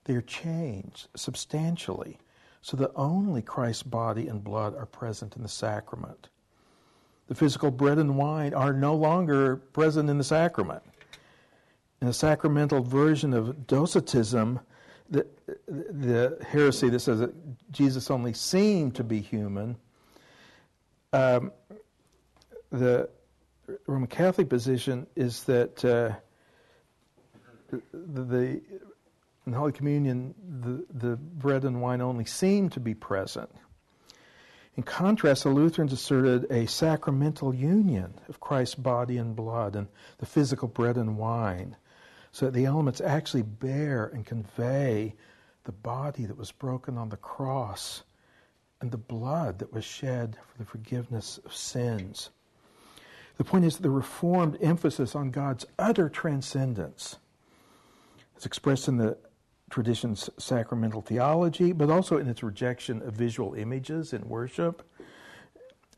They 0.05 0.15
are 0.15 0.23
changed 0.23 1.09
substantially 1.15 2.17
so 2.63 2.79
that 2.79 2.93
only 2.97 3.43
Christ's 3.43 3.83
body 3.83 4.29
and 4.29 4.43
blood 4.43 4.75
are 4.75 4.87
present 4.87 5.37
in 5.37 5.43
the 5.43 5.49
sacrament. 5.51 6.31
The 7.27 7.35
physical 7.35 7.71
bread 7.71 7.99
and 7.99 8.17
wine 8.17 8.55
are 8.55 8.73
no 8.73 8.95
longer 8.95 9.57
present 9.57 10.09
in 10.09 10.17
the 10.17 10.25
sacrament 10.25 10.85
in 12.05 12.11
a 12.11 12.13
sacramental 12.13 12.83
version 12.83 13.33
of 13.33 13.67
Docetism, 13.67 14.61
the, 15.09 15.27
the 15.67 16.37
heresy 16.47 16.91
that 16.91 17.01
says 17.01 17.21
that 17.21 17.33
Jesus 17.73 18.11
only 18.11 18.35
seemed 18.35 18.95
to 18.97 19.03
be 19.03 19.23
human, 19.23 19.79
um, 21.15 21.51
the 22.71 23.09
Roman 23.87 24.07
Catholic 24.07 24.51
position 24.51 25.07
is 25.17 25.45
that 25.45 25.83
uh, 25.83 26.11
the, 27.71 27.81
the, 28.23 28.61
in 29.47 29.53
Holy 29.55 29.73
Communion 29.73 30.35
the, 30.61 30.85
the 30.93 31.17
bread 31.17 31.65
and 31.65 31.81
wine 31.81 32.03
only 32.03 32.27
seem 32.27 32.69
to 32.69 32.81
be 32.81 32.93
present. 32.93 33.49
In 34.77 34.83
contrast, 34.83 35.45
the 35.45 35.49
Lutherans 35.49 35.95
asserted 35.95 36.51
a 36.51 36.67
sacramental 36.67 37.55
union 37.55 38.13
of 38.29 38.41
Christ's 38.41 38.75
body 38.75 39.17
and 39.17 39.35
blood 39.35 39.75
and 39.75 39.89
the 40.19 40.27
physical 40.27 40.69
bread 40.69 40.99
and 40.99 41.17
wine 41.17 41.77
so 42.35 42.47
that 42.47 42.53
the 42.53 42.65
elements 42.65 43.01
actually 43.01 43.43
bear 43.43 44.07
and 44.07 44.27
convey 44.27 45.15
the 45.63 45.71
body 45.71 46.25
that 46.27 46.37
was 46.37 46.51
broken 46.51 46.99
on 46.99 47.09
the 47.09 47.17
cross 47.17 48.03
and 48.81 48.91
the 48.91 48.97
blood 48.97 49.61
that 49.61 49.73
was 49.73 49.85
shed 49.85 50.37
for 50.51 50.59
the 50.59 50.65
forgiveness 50.65 51.39
of 51.45 51.55
sins. 51.55 52.31
The 53.37 53.45
point 53.45 53.65
is 53.65 53.77
the 53.77 53.89
Reformed 53.89 54.59
emphasis 54.61 55.15
on 55.15 55.31
God's 55.31 55.65
utter 55.79 56.09
transcendence. 56.09 57.19
It's 58.35 58.47
expressed 58.47 58.89
in 58.89 58.97
the 58.97 59.17
tradition's 59.71 60.29
sacramental 60.37 61.03
theology, 61.03 61.71
but 61.71 61.89
also 61.89 62.17
in 62.19 62.27
its 62.27 62.43
rejection 62.43 63.01
of 63.03 63.15
visual 63.15 63.55
images 63.55 64.13
in 64.13 64.29
worship, 64.29 64.83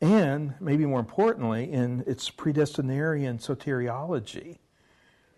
and 0.01 0.53
maybe 0.59 0.85
more 0.85 0.99
importantly, 0.99 1.71
in 1.71 2.03
its 2.05 2.29
predestinarian 2.29 3.39
soteriology 3.39 4.59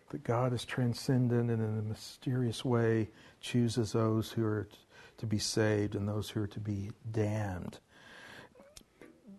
that 0.09 0.23
God 0.23 0.53
is 0.53 0.65
transcendent 0.65 1.49
and 1.49 1.61
in 1.61 1.79
a 1.79 1.81
mysterious 1.81 2.65
way 2.65 3.09
chooses 3.41 3.91
those 3.93 4.31
who 4.31 4.43
are 4.43 4.67
to 5.17 5.25
be 5.25 5.39
saved 5.39 5.95
and 5.95 6.07
those 6.07 6.29
who 6.29 6.41
are 6.41 6.47
to 6.47 6.59
be 6.59 6.91
damned. 7.11 7.79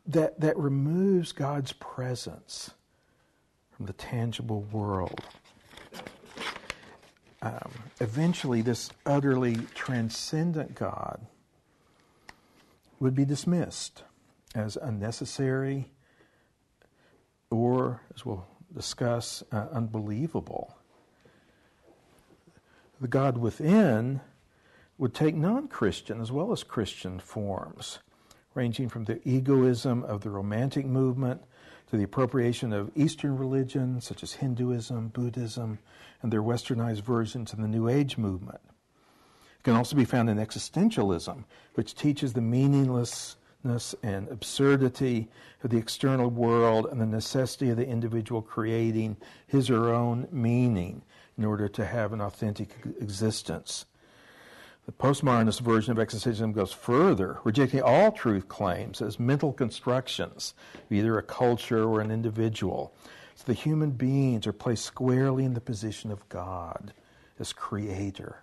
That, 0.06 0.40
that 0.40 0.56
removes 0.56 1.32
God's 1.32 1.72
presence 1.72 2.70
from 3.72 3.86
the 3.86 3.92
tangible 3.92 4.62
world. 4.62 5.20
Um, 7.42 7.70
eventually, 8.00 8.60
this 8.60 8.90
utterly 9.06 9.56
transcendent 9.74 10.74
God 10.74 11.26
would 12.98 13.14
be 13.14 13.24
dismissed 13.24 14.02
as 14.54 14.76
unnecessary 14.76 15.88
or, 17.50 18.02
as 18.14 18.26
we'll 18.26 18.46
discuss, 18.74 19.42
uh, 19.52 19.66
unbelievable. 19.72 20.76
The 23.00 23.08
God 23.08 23.38
within 23.38 24.20
would 24.98 25.14
take 25.14 25.34
non 25.34 25.68
Christian 25.68 26.20
as 26.20 26.30
well 26.30 26.52
as 26.52 26.62
Christian 26.62 27.18
forms, 27.18 28.00
ranging 28.54 28.88
from 28.88 29.04
the 29.04 29.26
egoism 29.26 30.04
of 30.04 30.20
the 30.20 30.30
Romantic 30.30 30.84
movement 30.84 31.42
to 31.90 31.96
the 31.96 32.04
appropriation 32.04 32.72
of 32.72 32.90
Eastern 32.94 33.36
religions 33.36 34.06
such 34.06 34.22
as 34.22 34.34
Hinduism, 34.34 35.08
Buddhism, 35.08 35.78
and 36.22 36.32
their 36.32 36.42
westernized 36.42 37.00
versions 37.00 37.52
in 37.52 37.62
the 37.62 37.68
New 37.68 37.88
Age 37.88 38.18
movement. 38.18 38.60
It 39.58 39.64
can 39.64 39.74
also 39.74 39.96
be 39.96 40.04
found 40.04 40.30
in 40.30 40.38
existentialism, 40.38 41.44
which 41.74 41.94
teaches 41.94 42.32
the 42.32 42.40
meaningless 42.40 43.36
and 43.64 44.28
absurdity 44.28 45.28
of 45.62 45.70
the 45.70 45.76
external 45.76 46.30
world 46.30 46.86
and 46.90 47.00
the 47.00 47.06
necessity 47.06 47.70
of 47.70 47.76
the 47.76 47.86
individual 47.86 48.40
creating 48.40 49.16
his 49.46 49.68
or 49.68 49.80
her 49.80 49.94
own 49.94 50.26
meaning 50.32 51.02
in 51.36 51.44
order 51.44 51.68
to 51.68 51.84
have 51.84 52.12
an 52.12 52.20
authentic 52.20 52.70
existence. 53.00 53.86
The 54.86 54.92
postmodernist 54.92 55.60
version 55.60 55.96
of 55.96 55.98
existentialism 55.98 56.54
goes 56.54 56.72
further, 56.72 57.38
rejecting 57.44 57.82
all 57.82 58.10
truth 58.10 58.48
claims 58.48 59.00
as 59.02 59.20
mental 59.20 59.52
constructions 59.52 60.54
of 60.74 60.92
either 60.92 61.18
a 61.18 61.22
culture 61.22 61.84
or 61.84 62.00
an 62.00 62.10
individual. 62.10 62.94
So 63.34 63.44
the 63.46 63.54
human 63.54 63.90
beings 63.90 64.46
are 64.46 64.52
placed 64.52 64.84
squarely 64.84 65.44
in 65.44 65.54
the 65.54 65.60
position 65.60 66.10
of 66.10 66.28
God 66.28 66.92
as 67.38 67.52
creator, 67.52 68.42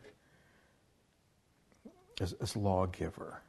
as, 2.21 2.33
as 2.33 2.55
lawgiver. 2.55 3.41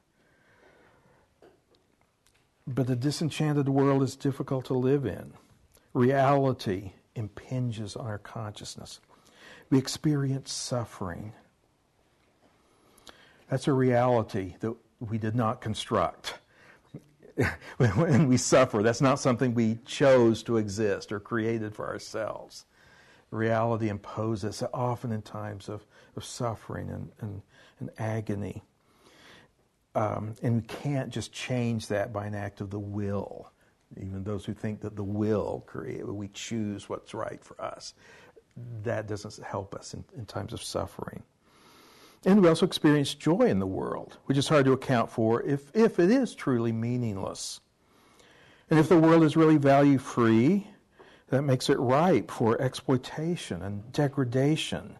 But 2.68 2.87
the 2.87 2.96
disenchanted 2.96 3.66
world 3.66 4.02
is 4.02 4.14
difficult 4.14 4.66
to 4.66 4.74
live 4.74 5.07
in. 5.07 5.33
Reality 5.94 6.92
impinges 7.14 7.96
on 7.96 8.07
our 8.07 8.18
consciousness. 8.18 9.00
We 9.70 9.78
experience 9.78 10.52
suffering. 10.52 11.33
That's 13.48 13.68
a 13.68 13.72
reality 13.72 14.57
that 14.61 14.76
we 15.00 15.16
did 15.16 15.35
not 15.35 15.62
construct. 15.62 16.40
when 17.78 18.28
we 18.28 18.37
suffer, 18.37 18.83
that's 18.83 19.00
not 19.00 19.18
something 19.18 19.54
we 19.54 19.78
chose 19.87 20.42
to 20.42 20.59
exist 20.59 21.11
or 21.11 21.20
created 21.20 21.74
for 21.74 21.88
ourselves. 21.88 22.66
Reality 23.31 23.88
imposes 23.88 24.62
often 24.74 25.11
in 25.11 25.22
times 25.22 25.70
of, 25.70 25.87
of 26.16 26.24
suffering 26.24 26.90
and, 26.90 27.11
and, 27.20 27.42
and 27.81 27.90
agony. 27.98 28.62
Um, 29.98 30.34
and 30.44 30.54
we 30.54 30.62
can't 30.62 31.11
just 31.11 31.32
change 31.32 31.88
that 31.88 32.12
by 32.12 32.24
an 32.26 32.34
act 32.34 32.61
of 32.61 32.70
the 32.70 32.78
will. 32.78 33.50
Even 33.96 34.22
those 34.22 34.44
who 34.44 34.54
think 34.54 34.80
that 34.82 34.94
the 34.94 35.02
will 35.02 35.64
create, 35.66 36.06
we 36.06 36.28
choose 36.28 36.88
what's 36.88 37.14
right 37.14 37.42
for 37.42 37.61
us, 37.61 37.94
that 38.84 39.08
doesn't 39.08 39.44
help 39.44 39.74
us 39.74 39.94
in, 39.94 40.04
in 40.16 40.24
times 40.24 40.52
of 40.52 40.62
suffering. 40.62 41.20
And 42.24 42.40
we 42.40 42.48
also 42.48 42.64
experience 42.64 43.12
joy 43.12 43.40
in 43.40 43.58
the 43.58 43.66
world, 43.66 44.18
which 44.26 44.38
is 44.38 44.46
hard 44.46 44.66
to 44.66 44.72
account 44.72 45.11
for 45.11 45.42
if, 45.42 45.74
if 45.74 45.98
it 45.98 46.12
is 46.12 46.32
truly 46.32 46.70
meaningless. 46.70 47.61
And 48.70 48.78
if 48.78 48.88
the 48.88 48.98
world 48.98 49.24
is 49.24 49.37
really 49.37 49.56
value 49.56 49.98
free, 49.98 50.68
that 51.30 51.42
makes 51.42 51.68
it 51.68 51.78
ripe 51.80 52.30
for 52.30 52.61
exploitation 52.62 53.62
and 53.62 53.90
degradation. 53.90 54.96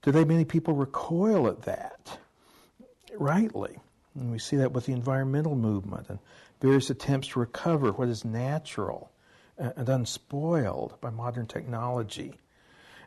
Today, 0.00 0.24
many 0.24 0.46
people 0.46 0.72
recoil 0.72 1.48
at 1.48 1.62
that 1.62 2.18
rightly. 3.18 3.78
And 4.14 4.30
we 4.30 4.38
see 4.38 4.56
that 4.56 4.72
with 4.72 4.86
the 4.86 4.92
environmental 4.92 5.56
movement 5.56 6.08
and 6.08 6.18
various 6.60 6.90
attempts 6.90 7.28
to 7.28 7.40
recover 7.40 7.92
what 7.92 8.08
is 8.08 8.24
natural 8.24 9.10
and 9.58 9.88
unspoiled 9.88 11.00
by 11.00 11.10
modern 11.10 11.46
technology. 11.46 12.38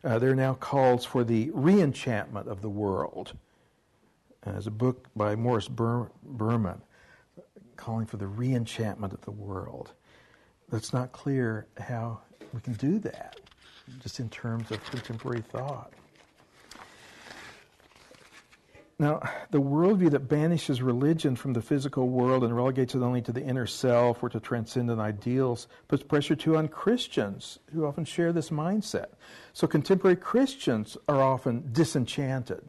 Uh, 0.04 0.20
there 0.20 0.32
are 0.32 0.36
now 0.36 0.54
calls 0.54 1.06
for 1.06 1.24
the 1.24 1.50
reenchantment 1.52 2.48
of 2.48 2.62
the 2.62 2.70
world. 2.70 3.36
Uh, 4.46 4.52
there's 4.52 4.68
a 4.68 4.72
book 4.72 5.08
by 5.16 5.36
Morris 5.36 5.68
Ber- 5.68 6.12
Berman 6.24 6.82
calling 7.76 8.06
for 8.06 8.18
the 8.18 8.26
reenchantment 8.26 9.14
of 9.14 9.22
the 9.22 9.32
world. 9.32 9.92
It's 10.72 10.94
not 10.94 11.12
clear 11.12 11.68
how 11.78 12.20
we 12.54 12.60
can 12.62 12.74
do 12.74 13.00
that, 13.00 13.40
just 14.02 14.20
in 14.20 14.30
terms 14.30 14.72
of 14.72 14.84
contemporary 14.90 15.42
thought. 15.42 15.94
Now, 19.00 19.22
the 19.52 19.62
worldview 19.62 20.10
that 20.12 20.28
banishes 20.28 20.82
religion 20.82 21.36
from 21.36 21.54
the 21.54 21.62
physical 21.62 22.10
world 22.10 22.44
and 22.44 22.56
relegates 22.56 22.96
it 22.96 23.04
only 23.04 23.22
to 23.24 23.32
the 23.32 23.44
inner 23.44 23.68
self 23.68 24.24
or 24.24 24.30
to 24.30 24.40
transcendent 24.40 25.00
ideals 25.00 25.68
puts 25.88 26.02
pressure 26.02 26.36
too 26.36 26.58
on 26.58 26.68
Christians 26.68 27.60
who 27.72 27.86
often 27.86 28.06
share 28.06 28.34
this 28.34 28.50
mindset. 28.50 29.10
So 29.54 29.68
contemporary 29.68 30.16
Christians 30.16 30.98
are 31.08 31.22
often 31.22 31.70
disenchanted. 31.72 32.64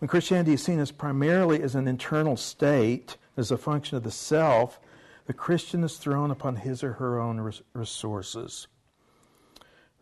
When 0.00 0.08
Christianity 0.08 0.54
is 0.54 0.64
seen 0.64 0.80
as 0.80 0.90
primarily 0.90 1.62
as 1.62 1.76
an 1.76 1.86
internal 1.86 2.36
state, 2.36 3.18
as 3.36 3.52
a 3.52 3.58
function 3.58 3.98
of 3.98 4.02
the 4.02 4.10
self, 4.10 4.80
the 5.26 5.32
Christian 5.32 5.84
is 5.84 5.96
thrown 5.96 6.32
upon 6.32 6.56
his 6.56 6.82
or 6.82 6.94
her 6.94 7.20
own 7.20 7.52
resources. 7.72 8.66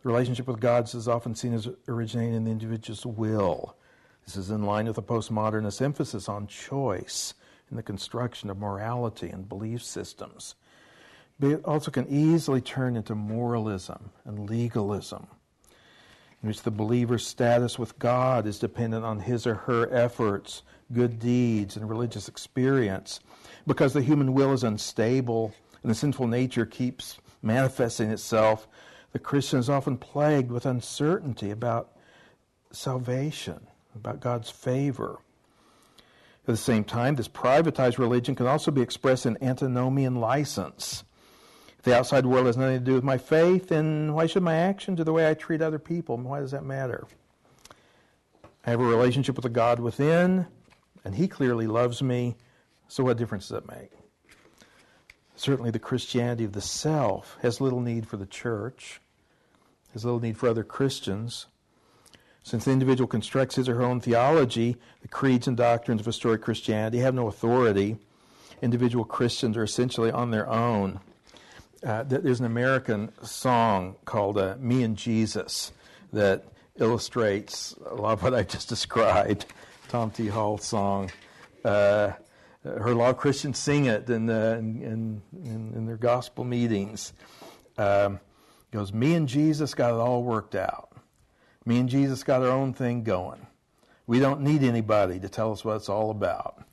The 0.01 0.09
relationship 0.09 0.47
with 0.47 0.59
God 0.59 0.91
is 0.95 1.07
often 1.07 1.35
seen 1.35 1.53
as 1.53 1.67
originating 1.87 2.33
in 2.33 2.45
the 2.45 2.51
individual's 2.51 3.05
will 3.05 3.75
this 4.29 4.45
is 4.45 4.51
in 4.51 4.61
line 4.61 4.85
with 4.85 4.95
the 4.95 5.01
postmodernist 5.01 5.81
emphasis 5.81 6.29
on 6.29 6.45
choice 6.45 7.33
in 7.71 7.77
the 7.77 7.81
construction 7.81 8.51
of 8.51 8.59
morality 8.59 9.27
and 9.27 9.49
belief 9.49 9.81
systems. 9.81 10.53
But 11.39 11.49
it 11.49 11.65
also 11.65 11.89
can 11.89 12.07
easily 12.07 12.61
turn 12.61 12.95
into 12.95 13.15
moralism 13.15 14.11
and 14.25 14.47
legalism, 14.47 15.25
in 16.43 16.47
which 16.47 16.61
the 16.61 16.69
believer's 16.69 17.25
status 17.25 17.79
with 17.79 17.97
God 17.97 18.45
is 18.45 18.59
dependent 18.59 19.03
on 19.03 19.19
his 19.19 19.47
or 19.47 19.55
her 19.55 19.91
efforts, 19.91 20.61
good 20.93 21.17
deeds, 21.17 21.75
and 21.75 21.89
religious 21.89 22.27
experience. 22.27 23.21
Because 23.65 23.93
the 23.93 24.03
human 24.03 24.35
will 24.35 24.53
is 24.53 24.63
unstable 24.63 25.55
and 25.81 25.89
the 25.89 25.95
sinful 25.95 26.27
nature 26.27 26.67
keeps 26.67 27.17
manifesting 27.41 28.11
itself, 28.11 28.67
the 29.11 29.17
Christian 29.17 29.57
is 29.57 29.71
often 29.71 29.97
plagued 29.97 30.51
with 30.51 30.67
uncertainty 30.67 31.49
about 31.49 31.97
salvation 32.71 33.65
about 33.95 34.19
God's 34.19 34.49
favor. 34.49 35.19
At 36.41 36.45
the 36.45 36.57
same 36.57 36.83
time, 36.83 37.15
this 37.15 37.27
privatized 37.27 37.97
religion 37.97 38.35
can 38.35 38.47
also 38.47 38.71
be 38.71 38.81
expressed 38.81 39.25
in 39.25 39.41
antinomian 39.43 40.15
license. 40.15 41.03
If 41.77 41.85
the 41.85 41.97
outside 41.97 42.25
world 42.25 42.47
has 42.47 42.57
nothing 42.57 42.79
to 42.79 42.83
do 42.83 42.93
with 42.93 43.03
my 43.03 43.17
faith, 43.17 43.69
then 43.69 44.13
why 44.13 44.25
should 44.25 44.43
my 44.43 44.55
actions 44.55 44.99
or 44.99 45.03
the 45.03 45.13
way 45.13 45.29
I 45.29 45.33
treat 45.33 45.61
other 45.61 45.79
people? 45.79 46.17
Why 46.17 46.39
does 46.39 46.51
that 46.51 46.65
matter? 46.65 47.07
I 48.65 48.71
have 48.71 48.81
a 48.81 48.85
relationship 48.85 49.35
with 49.35 49.43
the 49.43 49.49
God 49.49 49.79
within, 49.79 50.47
and 51.05 51.15
He 51.15 51.27
clearly 51.27 51.67
loves 51.67 52.01
me, 52.01 52.35
so 52.87 53.03
what 53.03 53.17
difference 53.17 53.47
does 53.47 53.59
it 53.59 53.67
make? 53.67 53.91
Certainly, 55.35 55.71
the 55.71 55.79
Christianity 55.79 56.43
of 56.43 56.51
the 56.51 56.59
self 56.59 57.37
has 57.41 57.61
little 57.61 57.79
need 57.79 58.05
for 58.05 58.17
the 58.17 58.25
church, 58.25 58.99
has 59.93 60.03
little 60.03 60.19
need 60.19 60.37
for 60.37 60.49
other 60.49 60.65
Christians. 60.65 61.47
Since 62.49 62.65
the 62.65 62.71
individual 62.71 63.07
constructs 63.07 63.57
his 63.57 63.69
or 63.69 63.75
her 63.75 63.83
own 63.83 63.99
theology, 63.99 64.75
the 65.03 65.07
creeds 65.07 65.47
and 65.47 65.55
doctrines 65.55 65.99
of 65.99 66.07
historic 66.07 66.41
Christianity 66.41 66.97
have 66.97 67.13
no 67.13 67.27
authority. 67.27 67.99
Individual 68.63 69.05
Christians 69.05 69.55
are 69.55 69.61
essentially 69.61 70.09
on 70.09 70.31
their 70.31 70.49
own. 70.49 70.99
Uh, 71.85 72.01
there's 72.01 72.39
an 72.39 72.47
American 72.47 73.11
song 73.21 73.97
called 74.03 74.39
uh, 74.39 74.55
Me 74.59 74.81
and 74.81 74.97
Jesus 74.97 75.71
that 76.11 76.43
illustrates 76.77 77.75
a 77.85 77.93
lot 77.93 78.13
of 78.13 78.23
what 78.23 78.33
I 78.33 78.41
just 78.41 78.67
described. 78.77 79.45
Tom 79.87 80.09
T. 80.09 80.25
Hall 80.25 80.57
song. 80.57 81.11
Uh, 81.63 82.13
a 82.65 82.89
lot 82.89 83.11
of 83.11 83.17
Christians 83.17 83.59
sing 83.59 83.85
it 83.85 84.09
in, 84.09 84.27
uh, 84.27 84.55
in, 84.57 85.21
in, 85.33 85.73
in, 85.75 85.85
their 85.85 85.97
gospel 85.97 86.45
meetings. 86.45 87.13
Um, 87.77 88.19
goes, 88.71 88.91
Me 88.91 89.13
and 89.13 89.27
Jesus 89.27 89.75
got 89.75 89.89
it 89.89 90.01
all 90.01 90.23
worked 90.23 90.55
out. 90.55 90.88
Me 91.65 91.79
and 91.79 91.89
Jesus 91.89 92.23
got 92.23 92.41
our 92.41 92.49
own 92.49 92.73
thing 92.73 93.03
going. 93.03 93.45
We 94.07 94.19
don't 94.19 94.41
need 94.41 94.63
anybody 94.63 95.19
to 95.19 95.29
tell 95.29 95.51
us 95.51 95.63
what 95.63 95.75
it's 95.75 95.89
all 95.89 96.09
about. 96.09 96.63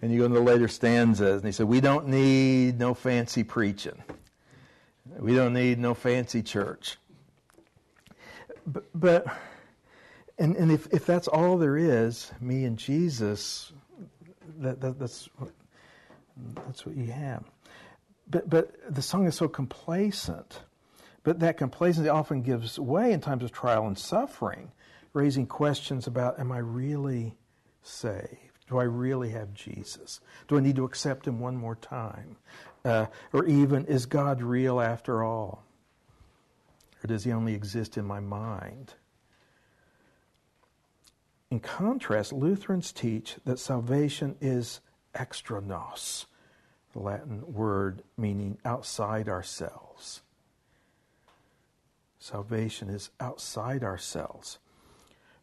And 0.00 0.10
you 0.10 0.18
go 0.18 0.24
into 0.24 0.38
the 0.38 0.44
later 0.44 0.68
stanzas, 0.68 1.42
and 1.42 1.44
he 1.44 1.52
said, 1.52 1.66
We 1.66 1.80
don't 1.80 2.08
need 2.08 2.78
no 2.78 2.94
fancy 2.94 3.44
preaching. 3.44 4.02
We 5.18 5.34
don't 5.34 5.52
need 5.52 5.78
no 5.78 5.94
fancy 5.94 6.42
church. 6.42 6.96
But, 8.66 8.84
but 8.94 9.26
and, 10.38 10.56
and 10.56 10.72
if, 10.72 10.88
if 10.92 11.06
that's 11.06 11.28
all 11.28 11.58
there 11.58 11.76
is, 11.76 12.32
me 12.40 12.64
and 12.64 12.76
Jesus, 12.76 13.72
that, 14.58 14.80
that, 14.80 14.98
that's, 14.98 15.28
what, 15.36 15.50
that's 16.66 16.86
what 16.86 16.96
you 16.96 17.12
have. 17.12 17.44
But, 18.28 18.48
but 18.48 18.72
the 18.92 19.02
song 19.02 19.26
is 19.26 19.34
so 19.34 19.46
complacent. 19.46 20.60
But 21.22 21.40
that 21.40 21.56
complacency 21.56 22.08
often 22.08 22.42
gives 22.42 22.78
way 22.78 23.12
in 23.12 23.20
times 23.20 23.44
of 23.44 23.52
trial 23.52 23.86
and 23.86 23.96
suffering, 23.96 24.72
raising 25.12 25.46
questions 25.46 26.06
about 26.06 26.38
Am 26.38 26.50
I 26.50 26.58
really 26.58 27.36
saved? 27.82 28.52
Do 28.68 28.78
I 28.78 28.84
really 28.84 29.30
have 29.30 29.54
Jesus? 29.54 30.20
Do 30.48 30.56
I 30.56 30.60
need 30.60 30.76
to 30.76 30.84
accept 30.84 31.26
Him 31.26 31.38
one 31.38 31.56
more 31.56 31.76
time? 31.76 32.36
Uh, 32.84 33.06
or 33.32 33.44
even, 33.44 33.84
is 33.86 34.06
God 34.06 34.42
real 34.42 34.80
after 34.80 35.22
all? 35.22 35.62
Or 37.02 37.06
does 37.06 37.24
He 37.24 37.32
only 37.32 37.54
exist 37.54 37.96
in 37.96 38.04
my 38.04 38.20
mind? 38.20 38.94
In 41.50 41.60
contrast, 41.60 42.32
Lutherans 42.32 42.92
teach 42.92 43.36
that 43.44 43.58
salvation 43.58 44.36
is 44.40 44.80
extra 45.14 45.60
nos, 45.60 46.24
the 46.94 47.00
Latin 47.00 47.52
word 47.52 48.02
meaning 48.16 48.56
outside 48.64 49.28
ourselves. 49.28 50.22
Salvation 52.22 52.88
is 52.88 53.10
outside 53.18 53.82
ourselves. 53.82 54.60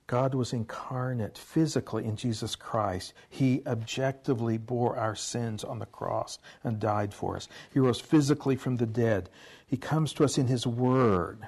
God 0.07 0.33
was 0.33 0.53
incarnate 0.53 1.37
physically 1.37 2.05
in 2.05 2.15
Jesus 2.15 2.55
Christ. 2.55 3.13
He 3.29 3.61
objectively 3.67 4.57
bore 4.57 4.95
our 4.95 5.13
sins 5.13 5.65
on 5.65 5.79
the 5.79 5.85
cross 5.85 6.39
and 6.63 6.79
died 6.79 7.13
for 7.13 7.35
us. 7.35 7.49
He 7.73 7.79
rose 7.79 7.99
physically 7.99 8.55
from 8.55 8.77
the 8.77 8.85
dead. 8.85 9.29
He 9.67 9.75
comes 9.75 10.13
to 10.13 10.23
us 10.23 10.37
in 10.37 10.47
His 10.47 10.65
Word, 10.65 11.45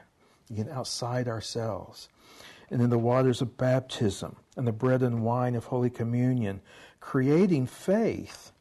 again, 0.50 0.68
outside 0.70 1.30
ourselves. 1.30 2.10
And 2.70 2.82
in 2.82 2.90
the 2.90 3.00
waters 3.00 3.42
of 3.42 3.56
baptism 3.56 4.36
and 4.58 4.68
the 4.68 4.74
bread 4.74 5.02
and 5.02 5.24
wine 5.24 5.56
of 5.56 5.64
Holy 5.64 5.90
Communion, 5.90 6.60
creating 7.00 7.68
faith, 7.68 8.52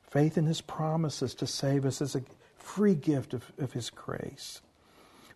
faith 0.00 0.38
in 0.38 0.46
His 0.46 0.62
promises 0.62 1.34
to 1.34 1.46
save 1.46 1.84
us 1.84 2.00
as 2.00 2.16
a 2.16 2.22
free 2.56 2.94
gift 2.94 3.34
of, 3.34 3.52
of 3.58 3.74
His 3.74 3.90
grace. 3.90 4.62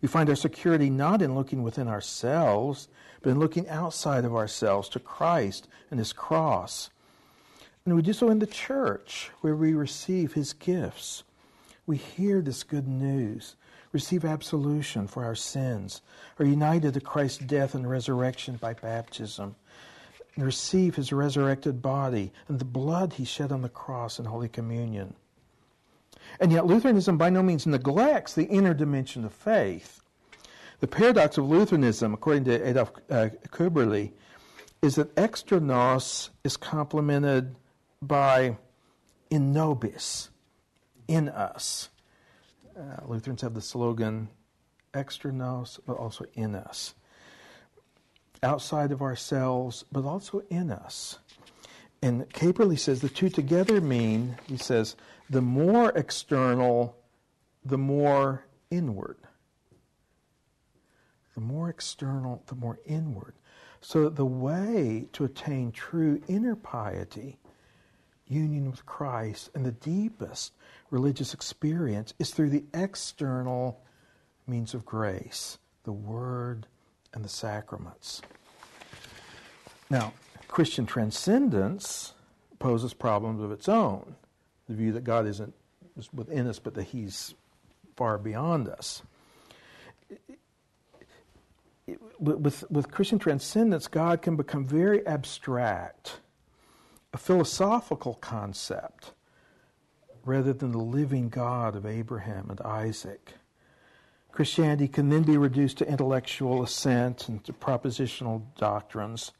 We 0.00 0.08
find 0.08 0.28
our 0.28 0.36
security 0.36 0.88
not 0.88 1.20
in 1.20 1.34
looking 1.34 1.62
within 1.62 1.88
ourselves, 1.88 2.88
but 3.22 3.30
in 3.30 3.38
looking 3.38 3.68
outside 3.68 4.24
of 4.24 4.34
ourselves 4.34 4.88
to 4.90 4.98
Christ 4.98 5.68
and 5.90 5.98
His 5.98 6.12
cross. 6.12 6.90
And 7.84 7.94
we 7.94 8.02
do 8.02 8.12
so 8.12 8.30
in 8.30 8.38
the 8.38 8.46
church, 8.46 9.30
where 9.40 9.56
we 9.56 9.74
receive 9.74 10.32
His 10.32 10.52
gifts. 10.52 11.22
We 11.86 11.96
hear 11.96 12.40
this 12.40 12.62
good 12.62 12.88
news, 12.88 13.56
receive 13.92 14.24
absolution 14.24 15.06
for 15.06 15.24
our 15.24 15.34
sins, 15.34 16.00
are 16.38 16.44
united 16.44 16.94
to 16.94 17.00
Christ's 17.00 17.38
death 17.38 17.74
and 17.74 17.88
resurrection 17.88 18.56
by 18.56 18.74
baptism, 18.74 19.56
and 20.36 20.44
receive 20.44 20.94
His 20.94 21.12
resurrected 21.12 21.82
body 21.82 22.32
and 22.48 22.58
the 22.58 22.64
blood 22.64 23.14
He 23.14 23.24
shed 23.24 23.52
on 23.52 23.62
the 23.62 23.68
cross 23.68 24.18
in 24.18 24.24
Holy 24.24 24.48
Communion. 24.48 25.14
And 26.40 26.50
yet, 26.50 26.66
Lutheranism 26.66 27.18
by 27.18 27.28
no 27.28 27.42
means 27.42 27.66
neglects 27.66 28.34
the 28.34 28.46
inner 28.46 28.72
dimension 28.72 29.24
of 29.24 29.32
faith. 29.32 30.02
The 30.80 30.86
paradox 30.86 31.36
of 31.36 31.46
Lutheranism, 31.46 32.14
according 32.14 32.44
to 32.44 32.66
Adolf 32.66 32.92
uh, 33.10 33.28
is 34.80 34.94
that 34.94 35.18
extra 35.18 35.60
nos 35.60 36.30
is 36.42 36.56
complemented 36.56 37.54
by 38.00 38.56
in 39.28 39.52
nobis, 39.52 40.30
in 41.06 41.28
us. 41.28 41.90
Uh, 42.76 43.06
Lutherans 43.06 43.42
have 43.42 43.52
the 43.52 43.60
slogan 43.60 44.28
extra 44.94 45.32
nos, 45.32 45.78
but 45.86 45.98
also 45.98 46.24
in 46.34 46.54
us. 46.54 46.94
Outside 48.42 48.90
of 48.90 49.02
ourselves, 49.02 49.84
but 49.92 50.04
also 50.04 50.42
in 50.48 50.70
us. 50.70 51.18
And 52.02 52.26
Köberle 52.30 52.78
says 52.78 53.02
the 53.02 53.10
two 53.10 53.28
together 53.28 53.82
mean, 53.82 54.36
he 54.46 54.56
says, 54.56 54.96
the 55.30 55.40
more 55.40 55.90
external, 55.90 56.96
the 57.64 57.78
more 57.78 58.44
inward. 58.70 59.16
The 61.34 61.40
more 61.40 61.70
external, 61.70 62.42
the 62.48 62.56
more 62.56 62.80
inward. 62.84 63.34
So 63.80 64.08
the 64.08 64.26
way 64.26 65.06
to 65.12 65.24
attain 65.24 65.70
true 65.70 66.20
inner 66.26 66.56
piety, 66.56 67.38
union 68.26 68.70
with 68.70 68.84
Christ, 68.84 69.50
and 69.54 69.64
the 69.64 69.72
deepest 69.72 70.52
religious 70.90 71.32
experience 71.32 72.12
is 72.18 72.30
through 72.30 72.50
the 72.50 72.64
external 72.74 73.80
means 74.48 74.74
of 74.74 74.84
grace, 74.84 75.58
the 75.84 75.92
Word 75.92 76.66
and 77.14 77.24
the 77.24 77.28
sacraments. 77.28 78.20
Now, 79.88 80.12
Christian 80.48 80.86
transcendence 80.86 82.14
poses 82.58 82.92
problems 82.92 83.40
of 83.40 83.52
its 83.52 83.68
own. 83.68 84.16
The 84.70 84.76
view 84.76 84.92
that 84.92 85.02
God 85.02 85.26
isn't 85.26 85.52
within 86.14 86.46
us, 86.46 86.60
but 86.60 86.74
that 86.74 86.84
He's 86.84 87.34
far 87.96 88.18
beyond 88.18 88.68
us. 88.68 89.02
With, 92.20 92.70
with 92.70 92.92
Christian 92.92 93.18
transcendence, 93.18 93.88
God 93.88 94.22
can 94.22 94.36
become 94.36 94.64
very 94.64 95.04
abstract, 95.08 96.20
a 97.12 97.18
philosophical 97.18 98.14
concept, 98.14 99.10
rather 100.24 100.52
than 100.52 100.70
the 100.70 100.78
living 100.78 101.30
God 101.30 101.74
of 101.74 101.84
Abraham 101.84 102.48
and 102.48 102.60
Isaac. 102.60 103.34
Christianity 104.30 104.86
can 104.86 105.08
then 105.08 105.24
be 105.24 105.36
reduced 105.36 105.78
to 105.78 105.88
intellectual 105.88 106.62
assent 106.62 107.28
and 107.28 107.42
to 107.42 107.52
propositional 107.52 108.42
doctrines 108.56 109.32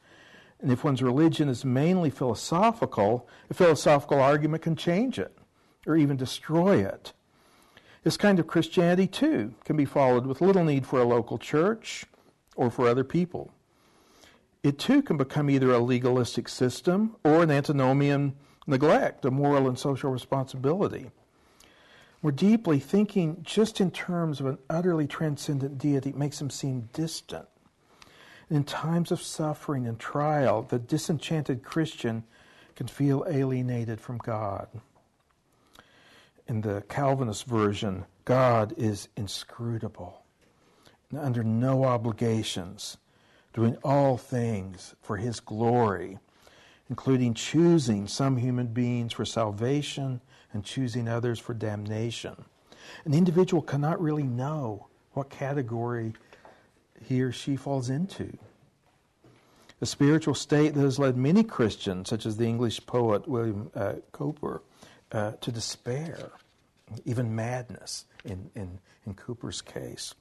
and 0.61 0.71
if 0.71 0.83
one's 0.83 1.01
religion 1.01 1.49
is 1.49 1.65
mainly 1.65 2.09
philosophical, 2.09 3.27
a 3.49 3.53
philosophical 3.53 4.21
argument 4.21 4.61
can 4.61 4.75
change 4.75 5.17
it 5.17 5.35
or 5.87 5.97
even 5.97 6.17
destroy 6.17 6.85
it. 6.85 7.13
This 8.03 8.17
kind 8.17 8.39
of 8.39 8.47
Christianity, 8.47 9.07
too, 9.07 9.53
can 9.65 9.75
be 9.75 9.85
followed 9.85 10.25
with 10.25 10.41
little 10.41 10.63
need 10.63 10.85
for 10.85 10.99
a 10.99 11.05
local 11.05 11.37
church 11.37 12.05
or 12.55 12.69
for 12.69 12.87
other 12.87 13.03
people. 13.03 13.51
It, 14.63 14.77
too, 14.77 15.01
can 15.01 15.17
become 15.17 15.49
either 15.49 15.71
a 15.71 15.79
legalistic 15.79 16.47
system 16.47 17.15
or 17.23 17.41
an 17.41 17.51
antinomian 17.51 18.35
neglect 18.67 19.25
of 19.25 19.33
moral 19.33 19.67
and 19.67 19.77
social 19.77 20.11
responsibility. 20.11 21.09
More 22.21 22.31
deeply, 22.31 22.79
thinking 22.79 23.37
just 23.41 23.81
in 23.81 23.89
terms 23.89 24.39
of 24.39 24.45
an 24.45 24.59
utterly 24.69 25.07
transcendent 25.07 25.79
deity 25.79 26.11
makes 26.11 26.39
him 26.39 26.51
seem 26.51 26.89
distant 26.93 27.47
in 28.51 28.65
times 28.65 29.11
of 29.11 29.21
suffering 29.21 29.87
and 29.87 29.97
trial, 29.97 30.61
the 30.61 30.77
disenchanted 30.77 31.63
Christian 31.63 32.23
can 32.75 32.87
feel 32.87 33.25
alienated 33.29 34.01
from 34.01 34.17
God. 34.17 34.67
In 36.47 36.59
the 36.59 36.83
Calvinist 36.89 37.45
version, 37.45 38.05
God 38.25 38.73
is 38.77 39.07
inscrutable, 39.15 40.23
under 41.17 41.43
no 41.43 41.85
obligations, 41.85 42.97
doing 43.53 43.77
all 43.85 44.17
things 44.17 44.95
for 45.01 45.15
His 45.15 45.39
glory, 45.39 46.19
including 46.89 47.33
choosing 47.33 48.05
some 48.05 48.35
human 48.35 48.67
beings 48.67 49.13
for 49.13 49.23
salvation 49.23 50.19
and 50.51 50.65
choosing 50.65 51.07
others 51.07 51.39
for 51.39 51.53
damnation. 51.53 52.43
An 53.05 53.13
individual 53.13 53.61
cannot 53.61 54.01
really 54.01 54.23
know 54.23 54.87
what 55.13 55.29
category 55.29 56.13
he 57.07 57.21
or 57.21 57.31
she 57.31 57.55
falls 57.55 57.89
into. 57.89 58.37
A 59.81 59.85
spiritual 59.85 60.35
state 60.35 60.75
that 60.75 60.81
has 60.81 60.99
led 60.99 61.17
many 61.17 61.43
Christians, 61.43 62.09
such 62.09 62.25
as 62.25 62.37
the 62.37 62.45
English 62.45 62.85
poet 62.85 63.27
William 63.27 63.71
uh, 63.75 63.93
uh, 65.11 65.31
to 65.41 65.51
despair, 65.51 66.31
even 67.05 67.35
madness 67.35 68.05
in, 68.23 68.49
in, 68.55 68.79
in 69.05 69.15
Cowper's 69.15 69.61
case. 69.61 70.13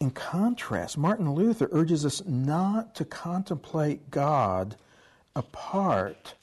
In 0.00 0.10
contrast, 0.10 0.96
Martin 0.96 1.34
Luther 1.34 1.68
urges 1.72 2.06
us 2.06 2.22
not 2.26 2.94
to 2.94 3.04
contemplate 3.04 4.10
God 4.10 4.76
apart 5.36 6.34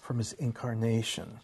from 0.00 0.18
his 0.18 0.32
incarnation. 0.34 1.40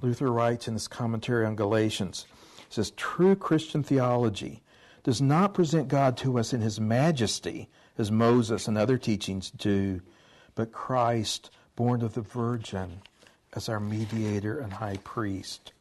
Luther 0.00 0.30
writes 0.30 0.68
in 0.68 0.74
his 0.74 0.88
commentary 0.88 1.46
on 1.46 1.56
Galatians, 1.56 2.26
says, 2.68 2.90
True 2.92 3.36
Christian 3.36 3.82
theology 3.82 4.62
does 5.06 5.22
not 5.22 5.54
present 5.54 5.86
God 5.86 6.16
to 6.16 6.36
us 6.36 6.52
in 6.52 6.60
his 6.60 6.80
majesty, 6.80 7.68
as 7.96 8.10
Moses 8.10 8.66
and 8.66 8.76
other 8.76 8.98
teachings 8.98 9.52
do, 9.52 10.00
but 10.56 10.72
Christ 10.72 11.48
born 11.76 12.02
of 12.02 12.14
the 12.14 12.22
Virgin, 12.22 13.02
as 13.52 13.68
our 13.68 13.78
mediator 13.78 14.58
and 14.58 14.72
high 14.72 14.98
priest. 15.04 15.72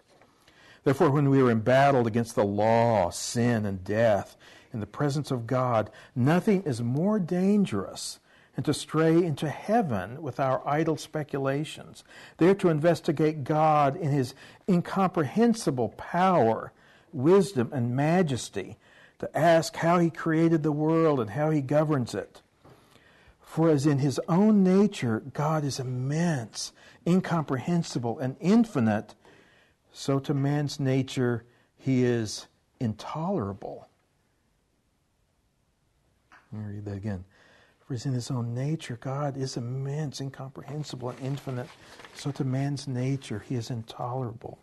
Therefore, 0.83 1.09
when 1.09 1.31
we 1.31 1.41
are 1.41 1.49
embattled 1.49 2.05
against 2.05 2.35
the 2.35 2.45
law, 2.45 3.09
sin, 3.09 3.65
and 3.65 3.83
death 3.83 4.37
in 4.71 4.79
the 4.79 4.85
presence 4.85 5.31
of 5.31 5.47
God, 5.47 5.89
nothing 6.15 6.61
is 6.61 6.83
more 6.83 7.17
dangerous 7.17 8.19
than 8.53 8.63
to 8.65 8.75
stray 8.75 9.23
into 9.23 9.49
heaven 9.49 10.21
with 10.21 10.39
our 10.39 10.61
idle 10.67 10.97
speculations, 10.97 12.03
there 12.37 12.53
to 12.53 12.69
investigate 12.69 13.43
God 13.43 13.95
in 13.95 14.11
his 14.11 14.35
incomprehensible 14.69 15.89
power, 15.97 16.71
wisdom, 17.11 17.71
and 17.73 17.95
majesty, 17.95 18.77
to 19.19 19.37
ask 19.37 19.75
how 19.77 19.99
he 19.99 20.09
created 20.09 20.63
the 20.63 20.71
world 20.71 21.19
and 21.19 21.31
how 21.31 21.49
he 21.49 21.61
governs 21.61 22.13
it. 22.13 22.41
For 23.39 23.69
as 23.69 23.85
in 23.85 23.99
his 23.99 24.19
own 24.27 24.63
nature 24.63 25.23
God 25.33 25.63
is 25.63 25.79
immense, 25.79 26.73
incomprehensible, 27.07 28.19
and 28.19 28.35
infinite, 28.41 29.15
so 29.93 30.19
to 30.19 30.33
man's 30.33 30.79
nature 30.79 31.45
he 31.77 32.03
is 32.03 32.47
intolerable. 32.79 33.87
Let 36.51 36.61
me 36.61 36.73
read 36.75 36.85
that 36.85 36.97
again. 36.97 37.23
For 37.87 37.93
as 37.93 38.05
in 38.05 38.13
his 38.13 38.29
own 38.29 38.53
nature 38.53 38.97
God 38.99 39.37
is 39.37 39.55
immense, 39.55 40.19
incomprehensible, 40.19 41.09
and 41.09 41.19
infinite, 41.19 41.69
so 42.15 42.31
to 42.31 42.43
man's 42.43 42.87
nature 42.87 43.39
he 43.47 43.55
is 43.55 43.69
intolerable. 43.69 44.59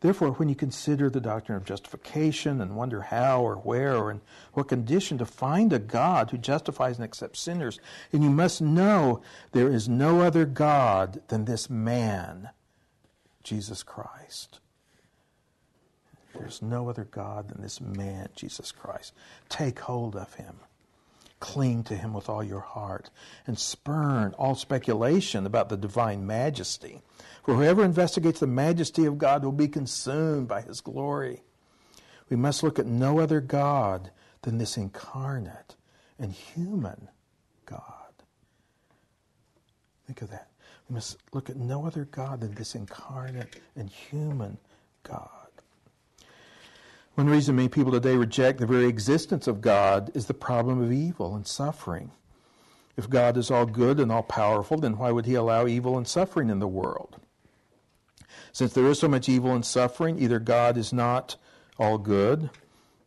Therefore, 0.00 0.32
when 0.32 0.48
you 0.48 0.54
consider 0.54 1.08
the 1.08 1.20
doctrine 1.20 1.56
of 1.56 1.64
justification 1.64 2.60
and 2.60 2.76
wonder 2.76 3.00
how 3.02 3.40
or 3.42 3.56
where 3.56 3.96
or 3.96 4.10
in 4.10 4.20
what 4.52 4.68
condition 4.68 5.18
to 5.18 5.26
find 5.26 5.72
a 5.72 5.78
God 5.78 6.30
who 6.30 6.38
justifies 6.38 6.96
and 6.96 7.04
accepts 7.04 7.40
sinners, 7.40 7.80
and 8.12 8.22
you 8.22 8.30
must 8.30 8.60
know 8.60 9.22
there 9.52 9.72
is 9.72 9.88
no 9.88 10.20
other 10.20 10.44
God 10.44 11.22
than 11.28 11.44
this 11.44 11.70
man, 11.70 12.50
Jesus 13.42 13.82
Christ. 13.82 14.60
There's 16.34 16.60
no 16.60 16.88
other 16.88 17.04
God 17.04 17.48
than 17.48 17.62
this 17.62 17.80
man, 17.80 18.28
Jesus 18.34 18.72
Christ. 18.72 19.14
Take 19.48 19.80
hold 19.80 20.14
of 20.14 20.34
him. 20.34 20.56
Cling 21.38 21.84
to 21.84 21.96
him 21.96 22.14
with 22.14 22.28
all 22.28 22.42
your 22.42 22.60
heart 22.60 23.10
and 23.46 23.58
spurn 23.58 24.34
all 24.38 24.54
speculation 24.54 25.44
about 25.44 25.68
the 25.68 25.76
divine 25.76 26.26
majesty. 26.26 27.02
For 27.44 27.54
whoever 27.54 27.84
investigates 27.84 28.40
the 28.40 28.46
majesty 28.46 29.04
of 29.04 29.18
God 29.18 29.44
will 29.44 29.52
be 29.52 29.68
consumed 29.68 30.48
by 30.48 30.62
his 30.62 30.80
glory. 30.80 31.42
We 32.28 32.36
must 32.36 32.62
look 32.62 32.78
at 32.78 32.86
no 32.86 33.20
other 33.20 33.40
God 33.40 34.10
than 34.42 34.58
this 34.58 34.76
incarnate 34.76 35.76
and 36.18 36.32
human 36.32 37.08
God. 37.66 37.82
Think 40.06 40.22
of 40.22 40.30
that. 40.30 40.48
We 40.88 40.94
must 40.94 41.18
look 41.32 41.50
at 41.50 41.56
no 41.56 41.86
other 41.86 42.04
God 42.04 42.40
than 42.40 42.54
this 42.54 42.74
incarnate 42.74 43.60
and 43.74 43.90
human 43.90 44.58
God. 45.02 45.35
One 47.16 47.30
reason 47.30 47.56
many 47.56 47.70
people 47.70 47.92
today 47.92 48.14
reject 48.14 48.58
the 48.58 48.66
very 48.66 48.84
existence 48.84 49.46
of 49.46 49.62
God 49.62 50.10
is 50.12 50.26
the 50.26 50.34
problem 50.34 50.82
of 50.82 50.92
evil 50.92 51.34
and 51.34 51.46
suffering. 51.46 52.10
If 52.94 53.08
God 53.08 53.38
is 53.38 53.50
all 53.50 53.64
good 53.64 53.98
and 54.00 54.12
all 54.12 54.22
powerful, 54.22 54.76
then 54.76 54.98
why 54.98 55.12
would 55.12 55.24
he 55.24 55.32
allow 55.32 55.66
evil 55.66 55.96
and 55.96 56.06
suffering 56.06 56.50
in 56.50 56.58
the 56.58 56.68
world? 56.68 57.16
Since 58.52 58.74
there 58.74 58.84
is 58.84 58.98
so 58.98 59.08
much 59.08 59.30
evil 59.30 59.54
and 59.54 59.64
suffering, 59.64 60.18
either 60.18 60.38
God 60.38 60.76
is 60.76 60.92
not 60.92 61.36
all 61.78 61.96
good 61.96 62.50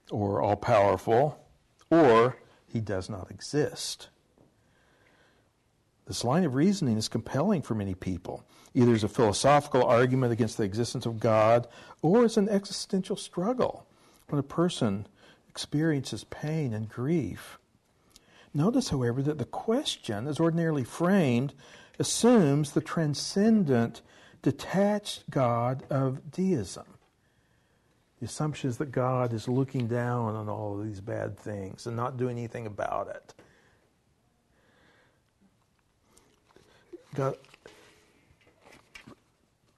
or 0.10 0.42
all 0.42 0.56
powerful, 0.56 1.46
or 1.92 2.36
he 2.66 2.80
does 2.80 3.12
not 3.12 3.30
exist. 3.30 4.10
This 6.08 6.24
line 6.24 6.46
of 6.46 6.56
reasoning 6.56 6.98
is 6.98 7.10
compelling 7.10 7.62
for 7.62 7.76
many 7.76 7.94
people. 7.94 8.44
Either 8.74 8.94
as 8.94 9.04
a 9.04 9.08
philosophical 9.08 9.84
argument 9.84 10.34
against 10.34 10.58
the 10.58 10.64
existence 10.64 11.06
of 11.06 11.20
God, 11.20 11.68
or 12.02 12.26
as 12.26 12.38
an 12.38 12.50
existential 12.50 13.16
struggle 13.16 13.86
when 14.32 14.40
a 14.40 14.44
person 14.44 15.08
experiences 15.50 16.24
pain 16.26 16.74
and 16.74 16.90
grief. 16.90 17.60
Notice, 18.54 18.90
however, 18.90 19.22
that 19.22 19.38
the 19.38 19.46
question, 19.46 20.28
as 20.28 20.40
ordinarily 20.40 20.84
framed, 20.84 21.54
assumes 22.00 22.72
the 22.72 22.82
transcendent, 22.82 24.02
detached 24.42 25.30
God 25.30 25.84
of 25.90 26.32
deism. 26.32 26.86
The 28.20 28.26
assumption 28.26 28.70
is 28.70 28.78
that 28.78 28.92
God 28.92 29.34
is 29.34 29.48
looking 29.48 29.88
down 29.88 30.36
on 30.36 30.50
all 30.50 30.80
of 30.80 30.86
these 30.86 31.00
bad 31.00 31.38
things 31.38 31.88
and 31.88 31.96
not 31.96 32.18
doing 32.18 32.38
anything 32.38 32.66
about 32.66 33.08
it. 33.08 33.34
God, 37.16 37.38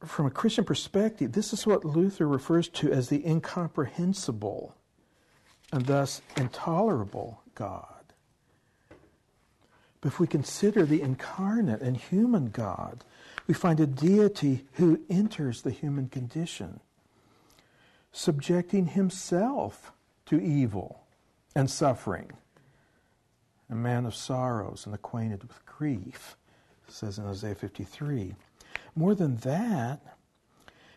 from 0.05 0.25
a 0.25 0.31
Christian 0.31 0.63
perspective, 0.63 1.31
this 1.31 1.53
is 1.53 1.67
what 1.67 1.85
Luther 1.85 2.27
refers 2.27 2.67
to 2.69 2.91
as 2.91 3.09
the 3.09 3.25
incomprehensible 3.25 4.75
and 5.71 5.85
thus 5.85 6.21
intolerable 6.35 7.41
God. 7.55 7.85
But 10.01 10.07
if 10.09 10.19
we 10.19 10.27
consider 10.27 10.85
the 10.85 11.01
incarnate 11.01 11.81
and 11.81 11.95
human 11.95 12.49
God, 12.49 13.03
we 13.47 13.53
find 13.53 13.79
a 13.79 13.85
deity 13.85 14.65
who 14.73 15.01
enters 15.09 15.61
the 15.61 15.71
human 15.71 16.09
condition, 16.09 16.79
subjecting 18.11 18.87
himself 18.87 19.91
to 20.25 20.41
evil 20.41 21.03
and 21.55 21.69
suffering. 21.69 22.31
A 23.69 23.75
man 23.75 24.05
of 24.05 24.15
sorrows 24.15 24.85
and 24.85 24.95
acquainted 24.95 25.43
with 25.43 25.65
grief, 25.65 26.35
says 26.87 27.19
in 27.19 27.25
Isaiah 27.25 27.55
53. 27.55 28.35
More 28.95 29.15
than 29.15 29.37
that, 29.37 30.01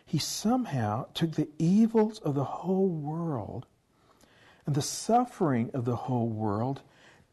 he 0.05 0.17
somehow 0.17 1.07
took 1.13 1.31
the 1.33 1.49
evils 1.57 2.19
of 2.19 2.35
the 2.35 2.43
whole 2.43 2.89
world 2.89 3.65
and 4.65 4.75
the 4.75 4.81
suffering 4.81 5.71
of 5.73 5.85
the 5.85 5.95
whole 5.95 6.27
world 6.27 6.81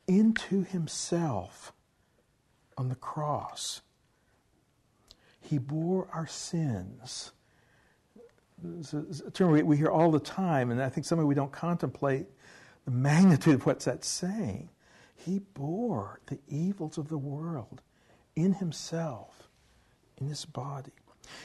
into 0.07 0.63
himself 0.63 1.73
on 2.77 2.89
the 2.89 2.95
cross. 2.95 3.83
He 5.41 5.59
bore 5.59 6.09
our 6.13 6.27
sins. 6.27 7.33
It's 8.79 8.93
a 8.93 9.31
term 9.31 9.67
we 9.67 9.77
hear 9.77 9.89
all 9.89 10.11
the 10.11 10.21
time, 10.21 10.71
and 10.71 10.81
I 10.81 10.89
think 10.89 11.05
something 11.05 11.27
we 11.27 11.35
don't 11.35 11.53
contemplate 11.53 12.27
the 12.85 12.91
magnitude 12.91 13.55
of 13.55 13.67
what's 13.67 13.85
that 13.87 14.05
saying. 14.05 14.71
He 15.15 15.41
bore 15.41 16.21
the 16.27 16.39
evils 16.49 16.97
of 16.97 17.09
the 17.09 17.19
world 17.19 17.83
in 18.37 18.55
himself 18.55 19.49
in 20.21 20.29
his 20.29 20.45
body. 20.45 20.93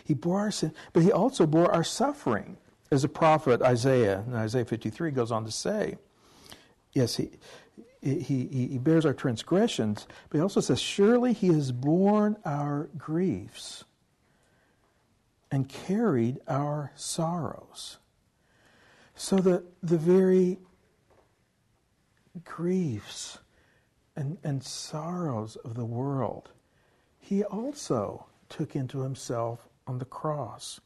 He 0.03 0.13
bore 0.13 0.39
our 0.39 0.51
sin, 0.51 0.74
but 0.93 1.03
he 1.03 1.11
also 1.11 1.45
bore 1.45 1.72
our 1.72 1.84
suffering, 1.84 2.57
as 2.91 3.01
the 3.03 3.09
prophet 3.09 3.61
Isaiah, 3.61 4.24
in 4.26 4.34
Isaiah 4.34 4.65
53, 4.65 5.11
goes 5.11 5.32
on 5.32 5.45
to 5.45 5.51
say. 5.51 5.97
Yes, 6.93 7.15
he, 7.15 7.32
he, 8.01 8.47
he 8.72 8.78
bears 8.78 9.05
our 9.05 9.13
transgressions, 9.13 10.07
but 10.30 10.38
he 10.38 10.41
also 10.41 10.61
says, 10.61 10.80
Surely 10.80 11.34
he 11.34 11.47
has 11.47 11.72
borne 11.72 12.38
our 12.45 12.89
griefs 12.97 13.84
and 15.51 15.68
carried 15.70 16.39
our 16.47 16.91
sorrows. 16.95 17.99
So 19.15 19.38
that 19.38 19.63
the 19.82 19.97
very 19.97 20.59
griefs 22.43 23.39
and, 24.15 24.38
and 24.43 24.63
sorrows 24.63 25.55
of 25.57 25.76
the 25.76 25.86
world, 25.86 26.49
he 27.20 27.43
also 27.43 28.28
took 28.49 28.75
into 28.75 29.01
himself 29.01 29.67
on 29.85 29.99
the 29.99 30.05
cross. 30.05 30.79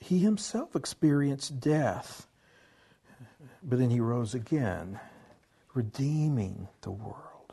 He 0.00 0.18
himself 0.18 0.76
experienced 0.76 1.60
death, 1.60 2.26
but 3.62 3.78
then 3.78 3.90
he 3.90 4.00
rose 4.00 4.34
again, 4.34 5.00
redeeming 5.74 6.68
the 6.82 6.90
world. 6.90 7.52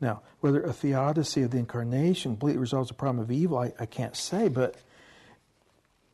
Now, 0.00 0.22
whether 0.40 0.62
a 0.62 0.72
theodicy 0.72 1.42
of 1.42 1.52
the 1.52 1.58
incarnation 1.58 2.32
completely 2.32 2.58
resolves 2.58 2.88
the 2.88 2.94
problem 2.94 3.22
of 3.22 3.30
evil, 3.30 3.58
I, 3.58 3.72
I 3.78 3.86
can't 3.86 4.16
say, 4.16 4.48
but 4.48 4.74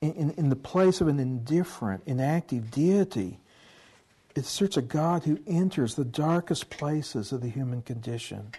in, 0.03 0.31
in, 0.37 0.49
the 0.51 0.57
place 0.57 1.01
of 1.01 1.09
an 1.09 1.19
indifferent, 1.19 2.03
inactive 2.07 2.71
deity, 2.71 3.41
it 4.35 4.43
asserts 4.43 4.77
a 4.77 4.83
God 4.83 5.25
who 5.25 5.41
enters 5.47 5.95
the 5.95 6.05
darkest 6.05 6.71
places 6.71 7.33
of 7.33 7.41
the 7.41 7.49
human 7.49 7.83
condition 7.83 8.53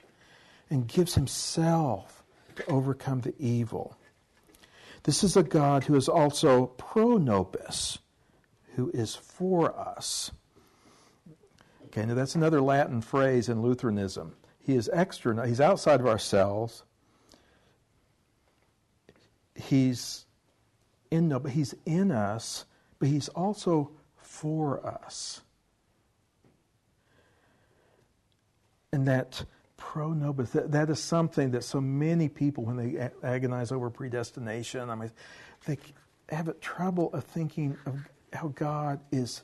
and 0.69 0.87
gives 0.87 1.15
himself 1.15 2.23
to 2.55 2.69
overcome 2.69 3.21
the 3.21 3.33
evil. 3.39 3.95
This 5.03 5.23
is 5.23 5.37
a 5.37 5.43
God 5.43 5.85
who 5.85 5.95
is 5.95 6.09
also 6.09 6.67
pro 6.77 7.17
nobis, 7.17 7.99
who 8.75 8.91
is 8.93 9.15
for 9.15 9.77
us. 9.77 10.31
Okay, 11.85 12.05
now 12.05 12.13
that's 12.13 12.35
another 12.35 12.61
Latin 12.61 13.01
phrase 13.01 13.49
in 13.49 13.61
Lutheranism. 13.61 14.35
He 14.59 14.75
is 14.75 14.89
extra, 14.93 15.47
he's 15.47 15.61
outside 15.61 15.99
of 15.99 16.07
ourselves. 16.07 16.83
He's 19.55 20.25
in 21.11 21.35
he's 21.49 21.73
in 21.85 22.11
us, 22.11 22.65
but 22.99 23.09
he's 23.09 23.29
also 23.29 23.91
for 24.17 24.85
us. 24.85 25.41
And 28.91 29.07
that 29.07 29.43
pro 29.79 30.13
nobis. 30.13 30.51
That, 30.51 30.71
that 30.73 30.89
is 30.89 30.99
something 30.99 31.51
that 31.51 31.63
so 31.63 31.81
many 31.81 32.29
people, 32.29 32.65
when 32.65 32.77
they 32.77 33.09
agonize 33.23 33.71
over 33.71 33.89
predestination, 33.89 34.89
I 34.89 34.95
mean, 34.95 35.11
they 35.65 35.77
have 36.29 36.47
a 36.47 36.53
trouble 36.53 37.11
of 37.13 37.23
thinking 37.23 37.77
of 37.87 38.07
how 38.33 38.49
God 38.49 38.99
is 39.11 39.41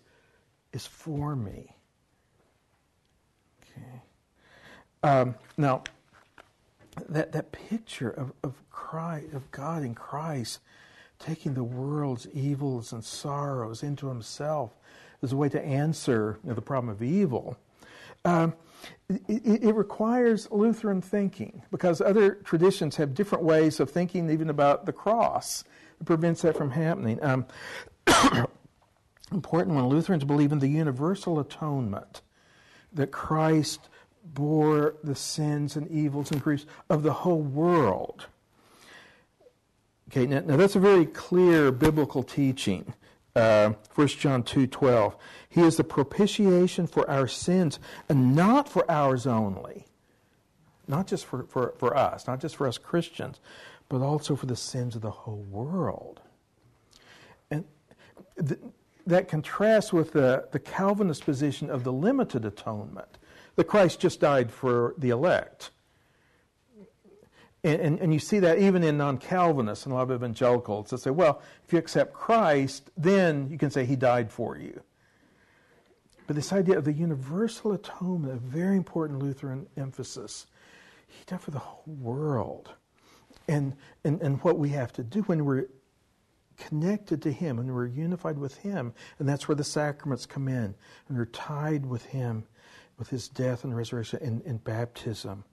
is 0.73 0.85
for 0.85 1.35
me. 1.35 1.73
Okay. 3.63 4.01
Um, 5.01 5.35
now, 5.57 5.83
that 7.09 7.31
that 7.31 7.51
picture 7.51 8.09
of 8.09 8.33
of 8.43 8.53
of 9.33 9.51
God 9.51 9.83
in 9.83 9.93
Christ, 9.93 10.59
taking 11.19 11.53
the 11.53 11.63
world's 11.63 12.27
evils 12.33 12.93
and 12.93 13.03
sorrows 13.03 13.83
into 13.83 14.07
Himself, 14.07 14.71
is 15.21 15.33
a 15.33 15.35
way 15.35 15.49
to 15.49 15.61
answer 15.61 16.39
you 16.43 16.49
know, 16.49 16.55
the 16.55 16.61
problem 16.61 16.89
of 16.89 17.03
evil. 17.03 17.57
Um, 18.23 18.53
it, 19.09 19.63
it, 19.63 19.75
requires 19.75 20.47
Lutheran 20.51 21.01
thinking 21.01 21.61
because 21.71 22.01
other 22.01 22.35
traditions 22.43 22.95
have 22.95 23.13
different 23.13 23.43
ways 23.43 23.79
of 23.79 23.89
thinking, 23.89 24.29
even 24.29 24.49
about 24.49 24.85
the 24.85 24.93
cross. 24.93 25.63
It 26.01 26.05
prevents 26.05 26.41
that 26.41 26.57
from 26.57 26.71
happening. 26.71 27.23
Um, 27.23 27.45
important 29.31 29.75
one 29.75 29.87
Lutherans 29.87 30.23
believe 30.23 30.51
in 30.51 30.59
the 30.59 30.67
universal 30.67 31.39
atonement 31.39 32.21
that 32.93 33.11
Christ 33.11 33.89
bore 34.23 34.95
the 35.03 35.15
sins 35.15 35.75
and 35.75 35.87
evils 35.89 36.31
and 36.31 36.41
griefs 36.41 36.65
of 36.89 37.03
the 37.03 37.13
whole 37.13 37.41
world. 37.41 38.25
Okay, 40.09 40.25
now, 40.25 40.39
now 40.41 40.57
that's 40.57 40.75
a 40.75 40.79
very 40.79 41.05
clear 41.05 41.71
biblical 41.71 42.23
teaching. 42.23 42.93
Uh, 43.35 43.73
1 43.93 44.07
John 44.07 44.43
2:12. 44.43 45.15
He 45.49 45.61
is 45.61 45.75
the 45.77 45.83
propitiation 45.83 46.87
for 46.87 47.09
our 47.09 47.27
sins, 47.27 47.79
and 48.07 48.35
not 48.35 48.69
for 48.69 48.89
ours 48.89 49.27
only. 49.27 49.85
Not 50.87 51.07
just 51.07 51.25
for, 51.25 51.43
for, 51.43 51.73
for 51.77 51.97
us, 51.97 52.27
not 52.27 52.39
just 52.39 52.55
for 52.55 52.67
us 52.67 52.77
Christians, 52.77 53.39
but 53.89 54.01
also 54.01 54.35
for 54.35 54.45
the 54.45 54.55
sins 54.55 54.95
of 54.95 55.01
the 55.01 55.11
whole 55.11 55.43
world. 55.49 56.21
And 57.51 57.65
th- 58.37 58.59
that 59.07 59.27
contrasts 59.27 59.91
with 59.91 60.13
the, 60.13 60.47
the 60.51 60.59
Calvinist 60.59 61.25
position 61.25 61.69
of 61.69 61.83
the 61.83 61.93
limited 61.93 62.45
atonement, 62.45 63.17
that 63.55 63.65
Christ 63.65 63.99
just 63.99 64.19
died 64.19 64.51
for 64.51 64.93
the 64.97 65.09
elect. 65.09 65.71
And, 67.65 67.81
and, 67.81 67.99
and, 67.99 68.13
you 68.13 68.19
see 68.19 68.37
that 68.41 68.59
even 68.59 68.83
in 68.83 68.95
non 68.95 69.17
Calvinists 69.17 69.87
and 69.87 69.91
a 69.91 69.95
lot 69.95 70.03
of 70.03 70.11
evangelicals 70.11 70.91
that 70.91 70.99
say, 70.99 71.09
well, 71.09 71.41
if 71.65 71.73
you 71.73 71.79
accept 71.79 72.13
Christ, 72.13 72.91
then 72.95 73.49
you 73.49 73.57
can 73.57 73.71
say 73.71 73.85
he 73.85 73.95
died 73.95 74.31
for 74.31 74.55
you. 74.55 74.83
But 76.27 76.35
this 76.35 76.53
idea 76.53 76.77
of 76.77 76.85
the 76.85 76.93
universal 76.93 77.73
atonement, 77.73 78.33
a 78.33 78.37
very 78.37 78.77
important 78.77 79.17
Lutheran 79.17 79.65
emphasis, 79.77 80.45
he 81.07 81.23
died 81.25 81.41
for 81.41 81.49
the 81.49 81.57
whole 81.57 81.91
world. 81.95 82.69
And, 83.47 83.73
and, 84.03 84.21
and 84.21 84.39
what 84.43 84.59
we 84.59 84.69
have 84.69 84.93
to 84.93 85.03
do 85.03 85.21
when 85.23 85.43
we're 85.43 85.65
connected 86.57 87.23
to 87.23 87.31
Him 87.31 87.57
and 87.57 87.73
we're 87.73 87.87
unified 87.87 88.37
with 88.37 88.57
Him, 88.57 88.93
and 89.17 89.27
that's 89.27 89.47
where 89.47 89.55
the 89.55 89.63
sacraments 89.63 90.27
come 90.27 90.47
in, 90.47 90.75
and 91.07 91.17
we're 91.17 91.25
tied 91.25 91.87
with 91.87 92.05
Him, 92.05 92.45
with 92.99 93.09
His 93.09 93.27
death 93.27 93.63
and 93.63 93.75
resurrection 93.75 94.19
in, 94.21 94.41
in 94.45 94.57
baptism 94.57 95.45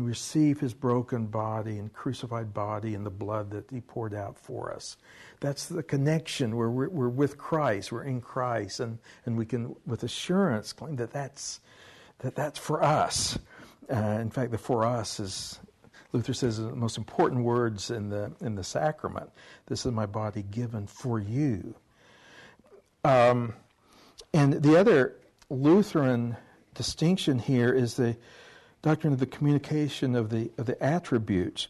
we 0.00 0.08
receive 0.08 0.60
his 0.60 0.72
broken 0.74 1.26
body 1.26 1.78
and 1.78 1.92
crucified 1.92 2.54
body 2.54 2.94
and 2.94 3.04
the 3.04 3.10
blood 3.10 3.50
that 3.50 3.70
he 3.70 3.80
poured 3.80 4.14
out 4.14 4.38
for 4.38 4.72
us. 4.72 4.96
That's 5.40 5.66
the 5.66 5.82
connection 5.82 6.56
where 6.56 6.70
we're, 6.70 6.88
we're 6.88 7.08
with 7.08 7.36
Christ, 7.36 7.92
we're 7.92 8.04
in 8.04 8.20
Christ, 8.20 8.80
and, 8.80 8.98
and 9.26 9.36
we 9.36 9.44
can, 9.44 9.74
with 9.86 10.02
assurance, 10.02 10.72
claim 10.72 10.96
that 10.96 11.12
that's, 11.12 11.60
that 12.20 12.34
that's 12.34 12.58
for 12.58 12.82
us. 12.82 13.38
Uh, 13.92 13.96
in 14.20 14.30
fact, 14.30 14.52
the 14.52 14.58
for 14.58 14.84
us 14.84 15.20
is, 15.20 15.58
Luther 16.12 16.32
says, 16.32 16.58
the 16.58 16.74
most 16.74 16.96
important 16.96 17.42
words 17.42 17.90
in 17.90 18.08
the, 18.08 18.32
in 18.40 18.54
the 18.54 18.64
sacrament. 18.64 19.30
This 19.66 19.84
is 19.84 19.92
my 19.92 20.06
body 20.06 20.42
given 20.42 20.86
for 20.86 21.18
you. 21.18 21.74
Um, 23.04 23.54
and 24.32 24.62
the 24.62 24.78
other 24.78 25.16
Lutheran 25.50 26.36
distinction 26.74 27.38
here 27.38 27.72
is 27.72 27.94
the 27.94 28.16
doctrine 28.82 29.12
of 29.12 29.20
the 29.20 29.26
communication 29.26 30.14
of 30.14 30.30
the, 30.30 30.50
of 30.58 30.66
the 30.66 30.82
attributes. 30.82 31.68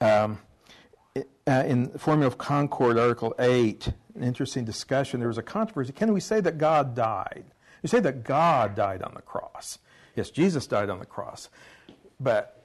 Um, 0.00 0.38
uh, 1.16 1.64
in 1.66 1.90
the 1.92 1.98
Formula 1.98 2.26
of 2.26 2.38
Concord, 2.38 2.98
Article 2.98 3.34
8, 3.38 3.88
an 4.16 4.22
interesting 4.22 4.64
discussion, 4.64 5.20
there 5.20 5.28
was 5.28 5.38
a 5.38 5.42
controversy. 5.42 5.92
Can 5.92 6.12
we 6.12 6.20
say 6.20 6.40
that 6.40 6.58
God 6.58 6.94
died? 6.94 7.44
You 7.82 7.88
say 7.88 8.00
that 8.00 8.24
God 8.24 8.74
died 8.74 9.02
on 9.02 9.14
the 9.14 9.22
cross. 9.22 9.78
Yes, 10.16 10.30
Jesus 10.30 10.66
died 10.66 10.90
on 10.90 10.98
the 10.98 11.06
cross. 11.06 11.48
But 12.18 12.62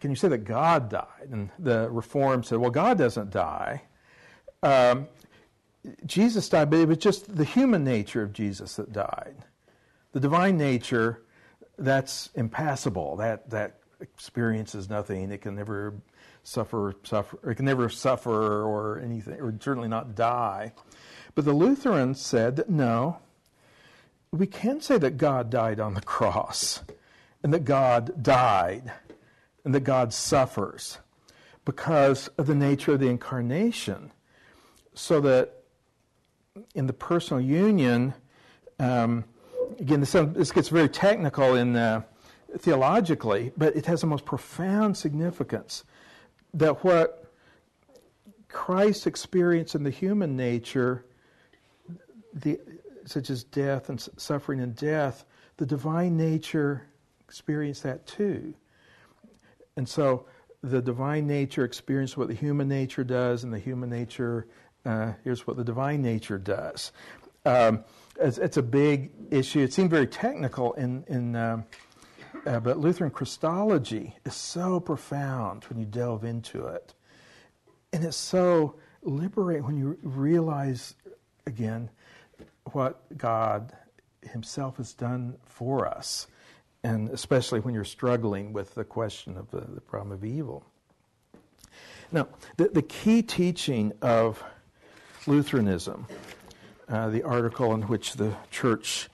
can 0.00 0.10
you 0.10 0.16
say 0.16 0.28
that 0.28 0.44
God 0.44 0.90
died? 0.90 1.28
And 1.30 1.50
the 1.58 1.88
Reform 1.90 2.42
said, 2.42 2.58
well, 2.58 2.70
God 2.70 2.98
doesn't 2.98 3.30
die. 3.30 3.82
Um, 4.62 5.08
Jesus 6.04 6.48
died, 6.48 6.70
but 6.70 6.80
it 6.80 6.88
was 6.88 6.98
just 6.98 7.36
the 7.36 7.44
human 7.44 7.84
nature 7.84 8.22
of 8.22 8.32
Jesus 8.32 8.76
that 8.76 8.92
died. 8.92 9.36
The 10.12 10.20
divine 10.20 10.58
nature 10.58 11.22
that's 11.78 12.30
impassible. 12.34 13.16
That 13.16 13.48
that 13.50 13.78
experiences 14.00 14.90
nothing. 14.90 15.30
It 15.30 15.40
can 15.40 15.54
never 15.54 15.94
suffer 16.42 16.94
suffer. 17.04 17.50
It 17.50 17.54
can 17.54 17.64
never 17.64 17.88
suffer 17.88 18.64
or 18.64 19.00
anything, 19.00 19.40
or 19.40 19.54
certainly 19.60 19.88
not 19.88 20.14
die. 20.14 20.72
But 21.34 21.44
the 21.44 21.52
Lutherans 21.52 22.20
said 22.20 22.56
that 22.56 22.68
no, 22.68 23.18
we 24.32 24.46
can 24.46 24.80
say 24.80 24.98
that 24.98 25.16
God 25.16 25.50
died 25.50 25.78
on 25.80 25.94
the 25.94 26.00
cross, 26.00 26.82
and 27.42 27.54
that 27.54 27.64
God 27.64 28.22
died, 28.22 28.92
and 29.64 29.74
that 29.74 29.84
God 29.84 30.12
suffers 30.12 30.98
because 31.64 32.28
of 32.38 32.46
the 32.46 32.54
nature 32.54 32.94
of 32.94 33.00
the 33.00 33.08
incarnation, 33.08 34.10
so 34.94 35.20
that 35.20 35.62
in 36.74 36.86
the 36.86 36.92
personal 36.92 37.40
union. 37.40 38.14
Um, 38.80 39.24
again, 39.78 40.00
this, 40.00 40.12
this 40.12 40.52
gets 40.52 40.68
very 40.68 40.88
technical 40.88 41.54
in 41.54 41.76
uh, 41.76 42.02
theologically, 42.56 43.52
but 43.56 43.76
it 43.76 43.86
has 43.86 44.00
the 44.00 44.06
most 44.06 44.24
profound 44.24 44.96
significance 44.96 45.84
that 46.54 46.84
what 46.84 47.32
Christ 48.48 49.06
experienced 49.06 49.74
in 49.74 49.82
the 49.82 49.90
human 49.90 50.36
nature, 50.36 51.04
the, 52.32 52.58
such 53.04 53.30
as 53.30 53.44
death 53.44 53.88
and 53.88 54.00
suffering 54.16 54.60
and 54.60 54.74
death, 54.74 55.24
the 55.58 55.66
divine 55.66 56.16
nature 56.16 56.86
experienced 57.20 57.82
that 57.82 58.06
too. 58.06 58.54
And 59.76 59.88
so 59.88 60.26
the 60.62 60.80
divine 60.80 61.26
nature 61.26 61.64
experienced 61.64 62.16
what 62.16 62.28
the 62.28 62.34
human 62.34 62.68
nature 62.68 63.04
does, 63.04 63.44
and 63.44 63.52
the 63.52 63.58
human 63.58 63.90
nature, 63.90 64.46
uh, 64.84 65.12
here's 65.22 65.46
what 65.46 65.56
the 65.56 65.64
divine 65.64 66.02
nature 66.02 66.38
does. 66.38 66.92
Um, 67.44 67.84
it's, 68.18 68.56
a 68.56 68.62
big 68.62 69.10
issue. 69.30 69.60
It 69.60 69.72
seemed 69.72 69.90
very 69.90 70.06
technical 70.06 70.72
in, 70.74 71.04
in 71.08 71.36
um, 71.36 71.64
uh, 72.46 72.60
but 72.60 72.78
Lutheran 72.78 73.10
Christology 73.10 74.16
is 74.24 74.34
so 74.34 74.80
profound 74.80 75.64
when 75.64 75.78
you 75.78 75.84
delve 75.84 76.24
into 76.24 76.66
it. 76.66 76.94
And 77.92 78.04
it's 78.04 78.16
so 78.16 78.76
liberating 79.02 79.64
when 79.64 79.76
you 79.76 79.98
realize, 80.02 80.94
again, 81.46 81.90
what 82.72 83.02
God 83.16 83.72
Himself 84.22 84.76
has 84.76 84.92
done 84.92 85.36
for 85.44 85.86
us, 85.86 86.26
and 86.84 87.08
especially 87.10 87.60
when 87.60 87.74
you're 87.74 87.84
struggling 87.84 88.52
with 88.52 88.74
the 88.74 88.84
question 88.84 89.36
of 89.36 89.50
the, 89.50 89.60
the 89.60 89.80
problem 89.80 90.12
of 90.12 90.24
evil. 90.24 90.64
Now, 92.12 92.28
the, 92.56 92.68
the 92.68 92.82
key 92.82 93.22
teaching 93.22 93.92
of 94.00 94.42
Lutheranism 95.26 96.06
uh, 96.88 97.08
the 97.08 97.22
article 97.22 97.74
in 97.74 97.82
which 97.82 98.14
the 98.14 98.34
church 98.50 99.08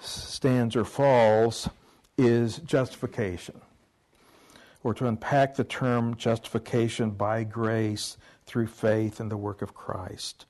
stands 0.00 0.76
or 0.76 0.84
falls 0.84 1.68
is 2.16 2.58
justification. 2.58 3.60
Or 4.82 4.94
to 4.94 5.06
unpack 5.06 5.56
the 5.56 5.64
term 5.64 6.16
justification 6.16 7.10
by 7.10 7.44
grace 7.44 8.16
through 8.46 8.68
faith 8.68 9.20
in 9.20 9.28
the 9.28 9.36
work 9.36 9.62
of 9.62 9.74
Christ. 9.74 10.46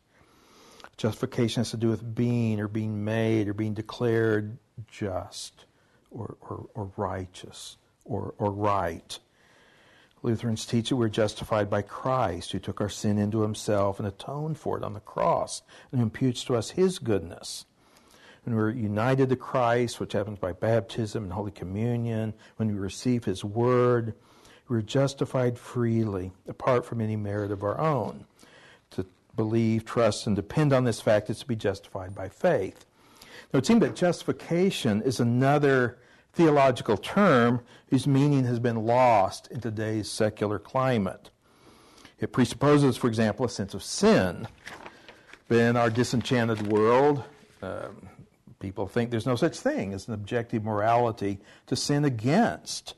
Justification 0.96 1.60
has 1.60 1.70
to 1.70 1.76
do 1.76 1.88
with 1.88 2.14
being 2.14 2.60
or 2.60 2.68
being 2.68 3.04
made 3.04 3.48
or 3.48 3.54
being 3.54 3.74
declared 3.74 4.58
just 4.90 5.64
or, 6.10 6.36
or, 6.40 6.66
or 6.74 6.92
righteous 6.96 7.76
or, 8.04 8.34
or 8.38 8.50
right. 8.50 9.18
Lutherans 10.22 10.66
teach 10.66 10.88
that 10.88 10.96
we're 10.96 11.08
justified 11.08 11.70
by 11.70 11.82
Christ, 11.82 12.52
who 12.52 12.58
took 12.58 12.80
our 12.80 12.88
sin 12.88 13.18
into 13.18 13.42
himself 13.42 13.98
and 13.98 14.08
atoned 14.08 14.58
for 14.58 14.76
it 14.76 14.84
on 14.84 14.94
the 14.94 15.00
cross, 15.00 15.62
and 15.92 16.00
imputes 16.00 16.44
to 16.44 16.56
us 16.56 16.70
his 16.70 16.98
goodness. 16.98 17.66
When 18.44 18.56
we're 18.56 18.70
united 18.70 19.28
to 19.28 19.36
Christ, 19.36 20.00
which 20.00 20.14
happens 20.14 20.38
by 20.38 20.52
baptism 20.52 21.24
and 21.24 21.32
Holy 21.32 21.50
Communion, 21.50 22.34
when 22.56 22.68
we 22.68 22.78
receive 22.78 23.24
his 23.24 23.44
word, 23.44 24.14
we're 24.68 24.82
justified 24.82 25.58
freely, 25.58 26.32
apart 26.46 26.84
from 26.84 27.00
any 27.00 27.16
merit 27.16 27.50
of 27.50 27.62
our 27.62 27.78
own. 27.78 28.24
To 28.92 29.06
believe, 29.36 29.84
trust, 29.84 30.26
and 30.26 30.34
depend 30.34 30.72
on 30.72 30.84
this 30.84 31.00
fact 31.00 31.30
is 31.30 31.40
to 31.40 31.46
be 31.46 31.56
justified 31.56 32.14
by 32.14 32.28
faith. 32.28 32.84
Now, 33.52 33.58
it 33.58 33.66
seems 33.66 33.80
that 33.80 33.96
justification 33.96 35.02
is 35.02 35.20
another 35.20 35.98
theological 36.32 36.96
term 36.96 37.60
whose 37.90 38.06
meaning 38.06 38.44
has 38.44 38.58
been 38.58 38.84
lost 38.84 39.48
in 39.50 39.60
today's 39.60 40.10
secular 40.10 40.58
climate. 40.58 41.30
It 42.18 42.32
presupposes, 42.32 42.96
for 42.96 43.06
example, 43.06 43.46
a 43.46 43.48
sense 43.48 43.74
of 43.74 43.82
sin. 43.82 44.48
But 45.48 45.58
in 45.58 45.76
our 45.76 45.90
disenchanted 45.90 46.70
world, 46.70 47.24
um, 47.62 48.08
people 48.60 48.86
think 48.86 49.10
there's 49.10 49.26
no 49.26 49.36
such 49.36 49.58
thing 49.58 49.94
as 49.94 50.08
an 50.08 50.14
objective 50.14 50.64
morality 50.64 51.38
to 51.66 51.76
sin 51.76 52.04
against. 52.04 52.94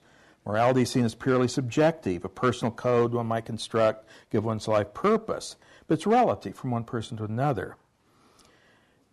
Morality 0.46 0.82
is 0.82 0.90
seen 0.90 1.04
as 1.04 1.14
purely 1.14 1.48
subjective, 1.48 2.24
a 2.24 2.28
personal 2.28 2.72
code 2.72 3.12
one 3.12 3.26
might 3.26 3.44
construct, 3.44 4.08
give 4.30 4.44
one's 4.44 4.66
life 4.66 4.92
purpose, 4.94 5.56
but 5.86 5.94
it's 5.94 6.06
relative 6.06 6.56
from 6.56 6.70
one 6.70 6.84
person 6.84 7.16
to 7.18 7.24
another. 7.24 7.76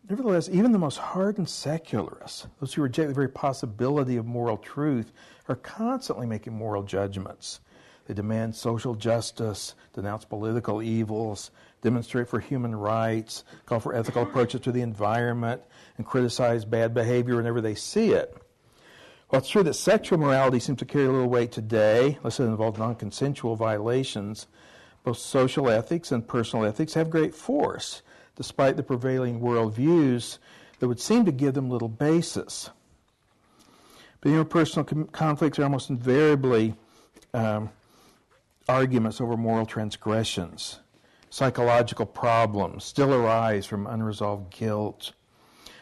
Nevertheless, 0.10 0.47
even 0.49 0.72
the 0.72 0.80
most 0.80 0.97
hardened 0.97 1.49
secularists, 1.49 2.47
those 2.62 2.74
who 2.74 2.82
reject 2.82 3.10
the 3.10 3.14
very 3.14 3.28
possibility 3.28 4.16
of 4.16 4.26
moral 4.26 4.58
truth, 4.58 5.12
are 5.49 5.55
constantly 5.55 6.26
making 6.26 6.53
moral 6.53 6.84
judgments. 6.84 7.60
They 8.05 8.14
demand 8.14 8.55
social 8.55 8.95
justice, 8.95 9.76
denounce 9.93 10.24
political 10.24 10.82
evils, 10.82 11.51
demonstrate 11.82 12.30
for 12.30 12.39
human 12.39 12.74
rights, 12.74 13.43
call 13.66 13.82
for 13.82 13.93
ethical 13.93 14.24
approaches 14.24 14.62
to 14.62 14.72
the 14.72 14.82
environment, 14.82 15.62
and 15.97 16.08
criticize 16.08 16.64
bad 16.64 16.93
behavior 16.93 17.36
whenever 17.36 17.60
they 17.60 17.76
see 17.76 18.12
it. 18.12 18.38
While 19.28 19.41
it's 19.41 19.49
true 19.49 19.64
that 19.64 19.74
sexual 19.74 20.20
morality 20.20 20.60
seems 20.60 20.80
to 20.80 20.86
carry 20.86 21.05
a 21.05 21.12
little 21.12 21.28
weight 21.28 21.51
today, 21.51 22.16
unless 22.20 22.39
it 22.39 22.45
involves 22.45 22.80
non 22.80 22.95
consensual 22.95 23.58
violations, 23.58 24.47
both 25.03 25.18
social 25.18 25.70
ethics 25.70 26.14
and 26.14 26.26
personal 26.26 26.66
ethics 26.66 26.93
have 26.93 27.10
great 27.10 27.36
force 27.36 28.03
despite 28.38 28.77
the 28.77 28.83
prevailing 28.83 29.41
worldviews 29.41 30.38
that 30.79 30.88
would 30.88 30.99
seem 30.99 31.25
to 31.25 31.31
give 31.31 31.55
them 31.55 31.69
little 31.69 31.89
basis. 31.89 32.69
But 34.21 34.31
interpersonal 34.31 34.88
com- 34.88 35.07
conflicts 35.07 35.59
are 35.59 35.63
almost 35.63 35.89
invariably 35.89 36.75
um, 37.33 37.71
arguments 38.69 39.19
over 39.19 39.35
moral 39.35 39.65
transgressions. 39.65 40.79
Psychological 41.29 42.05
problems 42.05 42.85
still 42.85 43.13
arise 43.13 43.65
from 43.65 43.88
unresolved 43.88 44.51
guilt. 44.51 45.13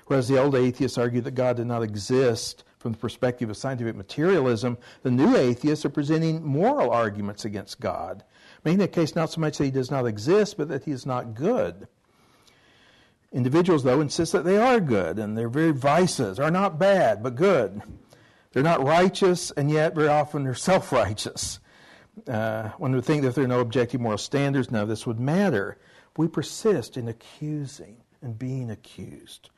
Whereas 0.08 0.28
the 0.28 0.42
old 0.42 0.56
atheists 0.56 0.98
argue 0.98 1.22
that 1.22 1.32
God 1.32 1.58
did 1.58 1.68
not 1.68 1.84
exist 1.84 2.64
from 2.80 2.94
the 2.94 2.98
perspective 2.98 3.50
of 3.50 3.58
scientific 3.58 3.96
materialism, 3.96 4.78
the 5.02 5.12
new 5.12 5.36
atheists 5.36 5.86
are 5.86 5.90
presenting 5.90 6.44
moral 6.44 6.92
arguments 6.92 7.44
against 7.44 7.80
God, 7.80 8.24
making 8.64 8.80
the 8.80 8.88
case 8.88 9.16
not 9.16 9.32
so 9.32 9.42
much 9.42 9.58
that 9.58 9.66
he 9.66 9.72
does 9.72 9.92
not 9.92 10.06
exist, 10.06 10.58
but 10.58 10.68
that 10.70 10.84
he 10.84 10.92
is 10.92 11.06
not 11.06 11.34
good. 11.34 11.88
Individuals, 13.36 13.84
though, 13.84 14.00
insist 14.00 14.32
that 14.32 14.46
they 14.46 14.58
are 14.58 14.80
good, 14.80 15.20
and 15.20 15.38
their 15.38 15.50
very 15.50 15.74
vices 15.74 16.40
are 16.40 16.50
not 16.50 16.80
bad, 16.80 17.22
but 17.22 17.36
good. 17.36 17.82
They're 18.54 18.64
not 18.64 18.82
righteous, 18.82 19.52
and 19.52 19.70
yet 19.70 19.94
very 19.94 20.08
often 20.08 20.46
they're 20.46 20.56
self 20.72 20.94
righteous. 20.94 21.60
Uh, 22.30 22.70
one 22.78 22.96
would 22.96 23.04
think 23.04 23.24
that 23.24 23.28
if 23.28 23.36
there 23.36 23.44
are 23.44 23.50
no 23.50 23.60
objective 23.60 24.00
moral 24.00 24.18
standards, 24.18 24.72
none 24.72 24.84
of 24.84 24.88
this 24.88 25.06
would 25.06 25.20
matter. 25.20 25.78
We 26.16 26.30
persist 26.30 26.96
in 26.96 27.10
accusing 27.10 27.98
and 28.22 28.40
being 28.40 28.72
accused, 28.72 29.50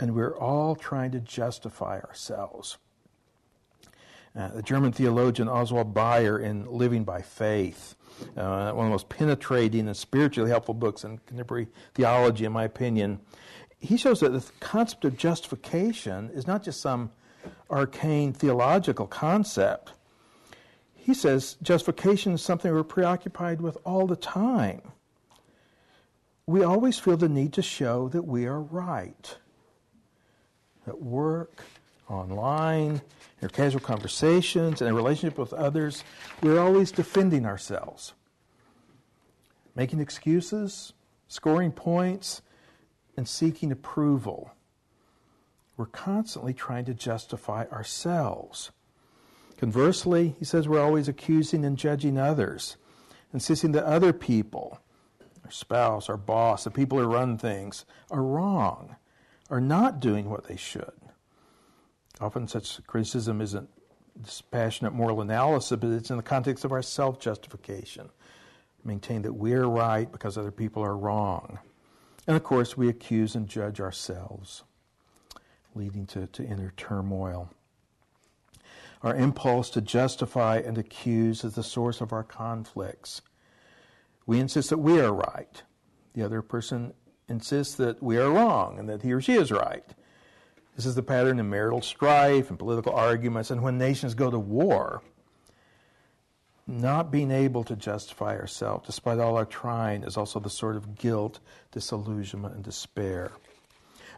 and 0.00 0.12
we're 0.12 0.36
all 0.36 0.74
trying 0.74 1.12
to 1.12 1.20
justify 1.20 2.00
ourselves. 2.00 2.78
Uh, 4.34 4.48
the 4.48 4.62
German 4.62 4.90
theologian 4.90 5.48
Oswald 5.48 5.94
Bayer, 5.94 6.36
in 6.36 6.66
Living 6.66 7.04
by 7.04 7.22
Faith, 7.22 7.94
uh, 8.36 8.72
one 8.72 8.86
of 8.86 8.90
the 8.90 8.90
most 8.90 9.08
penetrating 9.08 9.86
and 9.86 9.96
spiritually 9.96 10.50
helpful 10.50 10.74
books 10.74 11.04
in 11.04 11.18
contemporary 11.26 11.68
theology, 11.94 12.44
in 12.44 12.52
my 12.52 12.64
opinion. 12.64 13.20
He 13.78 13.96
shows 13.96 14.20
that 14.20 14.32
the 14.32 14.44
concept 14.60 15.04
of 15.04 15.16
justification 15.16 16.30
is 16.30 16.46
not 16.46 16.64
just 16.64 16.80
some 16.80 17.10
arcane 17.70 18.32
theological 18.32 19.06
concept. 19.06 19.92
He 20.94 21.14
says 21.14 21.56
justification 21.62 22.32
is 22.32 22.42
something 22.42 22.72
we're 22.72 22.82
preoccupied 22.82 23.60
with 23.60 23.78
all 23.84 24.06
the 24.06 24.16
time. 24.16 24.82
We 26.46 26.62
always 26.62 26.98
feel 26.98 27.16
the 27.16 27.28
need 27.28 27.52
to 27.54 27.62
show 27.62 28.08
that 28.08 28.22
we 28.22 28.46
are 28.46 28.60
right. 28.60 29.36
At 30.86 31.00
work, 31.00 31.62
online, 32.08 33.00
in 33.40 33.44
our 33.44 33.48
casual 33.48 33.80
conversations, 33.80 34.80
in 34.80 34.88
our 34.88 34.94
relationship 34.94 35.38
with 35.38 35.52
others, 35.52 36.04
we're 36.42 36.58
always 36.58 36.90
defending 36.90 37.46
ourselves, 37.46 38.14
making 39.76 40.00
excuses, 40.00 40.92
scoring 41.28 41.70
points, 41.70 42.42
and 43.16 43.28
seeking 43.28 43.70
approval. 43.70 44.52
We're 45.76 45.86
constantly 45.86 46.54
trying 46.54 46.84
to 46.86 46.94
justify 46.94 47.66
ourselves. 47.66 48.70
Conversely, 49.58 50.34
he 50.38 50.44
says 50.44 50.68
we're 50.68 50.82
always 50.82 51.08
accusing 51.08 51.64
and 51.64 51.76
judging 51.76 52.18
others, 52.18 52.76
insisting 53.32 53.72
that 53.72 53.84
other 53.84 54.12
people, 54.12 54.80
our 55.44 55.50
spouse, 55.50 56.08
our 56.08 56.16
boss, 56.16 56.64
the 56.64 56.70
people 56.70 56.98
who 56.98 57.04
run 57.04 57.38
things, 57.38 57.84
are 58.10 58.22
wrong, 58.22 58.96
are 59.50 59.60
not 59.60 60.00
doing 60.00 60.28
what 60.28 60.44
they 60.44 60.56
should. 60.56 60.92
Often 62.20 62.48
such 62.48 62.84
criticism 62.86 63.40
isn't 63.40 63.68
dispassionate 64.20 64.92
moral 64.92 65.20
analysis, 65.20 65.78
but 65.78 65.90
it's 65.90 66.10
in 66.10 66.16
the 66.16 66.22
context 66.22 66.64
of 66.64 66.72
our 66.72 66.82
self 66.82 67.20
justification. 67.20 68.08
Maintain 68.84 69.22
that 69.22 69.32
we're 69.32 69.66
right 69.66 70.10
because 70.10 70.38
other 70.38 70.50
people 70.50 70.82
are 70.82 70.96
wrong. 70.96 71.58
And 72.26 72.36
of 72.36 72.44
course, 72.44 72.76
we 72.76 72.88
accuse 72.88 73.34
and 73.34 73.48
judge 73.48 73.80
ourselves, 73.80 74.62
leading 75.74 76.06
to, 76.06 76.26
to 76.28 76.44
inner 76.44 76.72
turmoil. 76.76 77.50
Our 79.02 79.14
impulse 79.14 79.70
to 79.70 79.80
justify 79.80 80.58
and 80.58 80.76
accuse 80.76 81.44
is 81.44 81.54
the 81.54 81.62
source 81.62 82.00
of 82.00 82.12
our 82.12 82.24
conflicts. 82.24 83.22
We 84.26 84.40
insist 84.40 84.70
that 84.70 84.78
we 84.78 85.00
are 85.00 85.12
right. 85.12 85.62
The 86.14 86.22
other 86.22 86.42
person 86.42 86.92
insists 87.28 87.76
that 87.76 88.02
we 88.02 88.18
are 88.18 88.30
wrong 88.30 88.78
and 88.78 88.88
that 88.88 89.02
he 89.02 89.12
or 89.12 89.20
she 89.20 89.34
is 89.34 89.52
right. 89.52 89.84
This 90.78 90.86
is 90.86 90.94
the 90.94 91.02
pattern 91.02 91.40
in 91.40 91.50
marital 91.50 91.82
strife 91.82 92.50
and 92.50 92.56
political 92.56 92.92
arguments, 92.92 93.50
and 93.50 93.64
when 93.64 93.78
nations 93.78 94.14
go 94.14 94.30
to 94.30 94.38
war. 94.38 95.02
Not 96.68 97.10
being 97.10 97.32
able 97.32 97.64
to 97.64 97.74
justify 97.74 98.36
ourselves, 98.36 98.86
despite 98.86 99.18
all 99.18 99.36
our 99.36 99.44
trying, 99.44 100.04
is 100.04 100.16
also 100.16 100.38
the 100.38 100.48
sort 100.48 100.76
of 100.76 100.96
guilt, 100.96 101.40
disillusionment, 101.72 102.54
and 102.54 102.62
despair. 102.62 103.32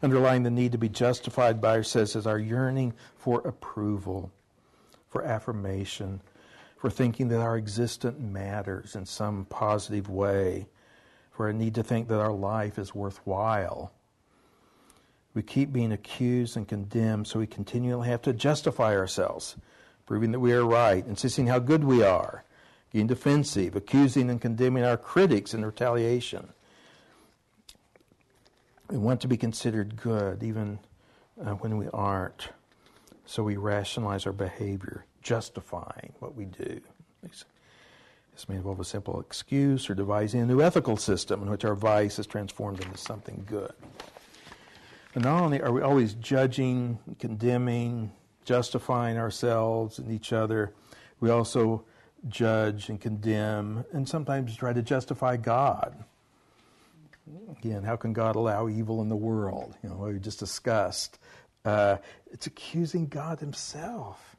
Underlying 0.02 0.42
the 0.42 0.50
need 0.50 0.72
to 0.72 0.76
be 0.76 0.90
justified 0.90 1.62
by 1.62 1.76
ourselves 1.76 2.14
is 2.14 2.26
our 2.26 2.38
yearning 2.38 2.92
for 3.16 3.40
approval, 3.48 4.30
for 5.08 5.22
affirmation, 5.22 6.20
for 6.76 6.90
thinking 6.90 7.28
that 7.28 7.40
our 7.40 7.56
existence 7.56 8.20
matters 8.20 8.94
in 8.94 9.06
some 9.06 9.46
positive 9.46 10.11
way, 10.11 10.68
for 11.30 11.48
a 11.48 11.54
need 11.54 11.74
to 11.76 11.82
think 11.82 12.08
that 12.08 12.20
our 12.20 12.34
life 12.34 12.78
is 12.78 12.94
worthwhile 12.94 13.94
we 15.35 15.43
keep 15.43 15.72
being 15.72 15.93
accused 15.93 16.57
and 16.57 16.66
condemned, 16.66 17.26
so 17.28 17.39
we 17.39 17.47
continually 17.47 18.09
have 18.09 18.22
to 18.22 18.33
justify 18.33 18.97
ourselves, 18.97 19.57
proving 20.07 20.33
that 20.33 20.41
we 20.41 20.53
are 20.53 20.64
right, 20.64 21.07
insisting 21.07 21.47
how 21.47 21.59
good 21.59 21.85
we 21.85 22.03
are, 22.03 22.45
getting 22.93 23.07
defensive, 23.07 23.76
accusing 23.76 24.28
and 24.28 24.41
condemning 24.41 24.85
our 24.85 24.97
critics 24.97 25.55
in 25.55 25.64
retaliation. 25.64 26.49
We 28.91 28.99
want 28.99 29.20
to 29.20 29.28
be 29.28 29.37
considered 29.37 29.97
good, 29.97 30.43
even 30.43 30.81
uh, 31.45 31.53
when 31.53 31.78
we 31.78 31.89
aren't. 31.93 32.49
So 33.24 33.45
we 33.45 33.57
rationalize 33.57 34.26
our 34.26 34.33
behavior, 34.33 35.05
justifying 35.22 36.12
what 36.18 36.35
we 36.35 36.47
do. 36.47 36.81
This 37.22 38.49
may 38.49 38.57
involve 38.57 38.81
a 38.81 38.85
simple 38.85 39.20
excuse 39.20 39.89
or 39.89 39.95
devising 39.95 40.41
a 40.41 40.47
new 40.47 40.61
ethical 40.61 40.97
system 40.97 41.43
in 41.43 41.51
which 41.51 41.64
our 41.64 41.76
vice 41.76 42.18
is 42.18 42.26
transformed 42.26 42.83
into 42.83 42.97
something 42.97 43.45
good. 43.47 43.72
And 45.14 45.24
not 45.24 45.42
only 45.42 45.61
are 45.61 45.72
we 45.72 45.82
always 45.82 46.14
judging, 46.14 46.98
condemning, 47.18 48.12
justifying 48.44 49.18
ourselves 49.18 49.98
and 49.98 50.11
each 50.11 50.32
other, 50.32 50.72
we 51.18 51.30
also 51.30 51.84
judge 52.28 52.88
and 52.88 53.00
condemn 53.00 53.84
and 53.92 54.08
sometimes 54.08 54.56
try 54.56 54.72
to 54.72 54.82
justify 54.82 55.36
God. 55.36 56.04
Again, 57.58 57.82
how 57.82 57.96
can 57.96 58.12
God 58.12 58.36
allow 58.36 58.68
evil 58.68 59.02
in 59.02 59.08
the 59.08 59.16
world? 59.16 59.76
You 59.82 59.90
know, 59.90 59.96
we 59.96 60.18
just 60.18 60.38
discussed. 60.38 61.18
Uh, 61.64 61.98
it's 62.32 62.46
accusing 62.46 63.06
God 63.06 63.40
Himself. 63.40 64.36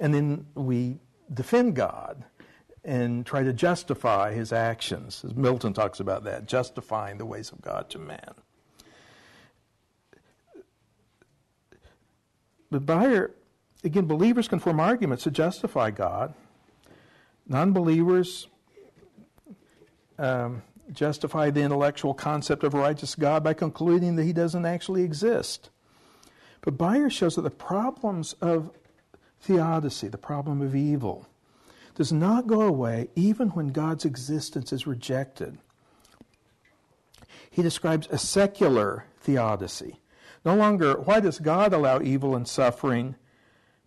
And 0.00 0.14
then 0.14 0.46
we 0.54 0.98
defend 1.32 1.76
God 1.76 2.24
and 2.84 3.26
try 3.26 3.42
to 3.42 3.52
justify 3.52 4.32
His 4.32 4.52
actions. 4.52 5.24
As 5.24 5.34
Milton 5.34 5.72
talks 5.72 6.00
about 6.00 6.24
that, 6.24 6.46
justifying 6.46 7.18
the 7.18 7.26
ways 7.26 7.52
of 7.52 7.60
God 7.60 7.90
to 7.90 7.98
man. 7.98 8.34
But 12.70 12.84
Bayer, 12.84 13.34
again, 13.84 14.06
believers 14.06 14.48
can 14.48 14.58
form 14.58 14.80
arguments 14.80 15.24
to 15.24 15.30
justify 15.30 15.90
God. 15.90 16.34
Non 17.46 17.72
believers 17.72 18.48
um, 20.18 20.62
justify 20.92 21.50
the 21.50 21.62
intellectual 21.62 22.14
concept 22.14 22.64
of 22.64 22.74
a 22.74 22.78
righteous 22.78 23.14
God 23.14 23.42
by 23.42 23.54
concluding 23.54 24.16
that 24.16 24.24
he 24.24 24.32
doesn't 24.32 24.66
actually 24.66 25.02
exist. 25.02 25.70
But 26.60 26.76
Bayer 26.76 27.08
shows 27.08 27.36
that 27.36 27.42
the 27.42 27.50
problems 27.50 28.34
of 28.40 28.70
theodicy, 29.40 30.08
the 30.08 30.18
problem 30.18 30.60
of 30.60 30.74
evil, 30.74 31.26
does 31.94 32.12
not 32.12 32.46
go 32.46 32.62
away 32.62 33.08
even 33.14 33.48
when 33.50 33.68
God's 33.68 34.04
existence 34.04 34.72
is 34.72 34.86
rejected. 34.86 35.58
He 37.50 37.62
describes 37.62 38.06
a 38.10 38.18
secular 38.18 39.06
theodicy. 39.20 40.00
No 40.48 40.54
longer, 40.54 40.94
why 40.94 41.20
does 41.20 41.40
God 41.40 41.74
allow 41.74 42.00
evil 42.00 42.34
and 42.34 42.48
suffering, 42.48 43.16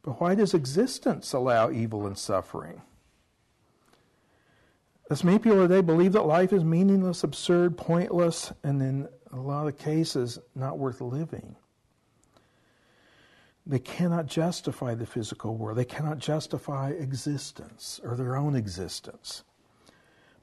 but 0.03 0.21
why 0.21 0.35
does 0.35 0.53
existence 0.53 1.33
allow 1.33 1.71
evil 1.71 2.05
and 2.05 2.15
suffering? 2.15 2.83
As 5.09 5.23
many 5.23 5.39
people 5.39 5.67
today 5.67 5.81
believe 5.81 6.13
that 6.13 6.27
life 6.27 6.53
is 6.53 6.63
meaningless, 6.63 7.23
absurd, 7.23 7.79
pointless, 7.79 8.53
and 8.63 8.79
in 8.79 9.09
a 9.33 9.37
lot 9.37 9.65
of 9.65 9.79
cases, 9.79 10.37
not 10.53 10.77
worth 10.77 11.01
living. 11.01 11.55
They 13.65 13.79
cannot 13.79 14.27
justify 14.27 14.93
the 14.93 15.07
physical 15.07 15.55
world. 15.55 15.79
They 15.79 15.83
cannot 15.83 16.19
justify 16.19 16.91
existence 16.91 17.99
or 18.03 18.15
their 18.15 18.37
own 18.37 18.55
existence. 18.55 19.43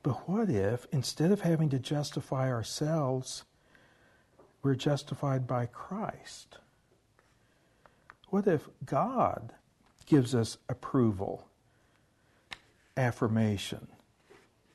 But 0.02 0.28
what 0.28 0.50
if, 0.50 0.84
instead 0.90 1.30
of 1.30 1.42
having 1.42 1.68
to 1.68 1.78
justify 1.78 2.50
ourselves, 2.50 3.44
we're 4.62 4.74
justified 4.74 5.46
by 5.46 5.66
Christ? 5.66 6.58
What 8.28 8.46
if 8.46 8.68
God 8.84 9.54
gives 10.06 10.34
us 10.34 10.58
approval, 10.68 11.48
affirmation, 12.96 13.88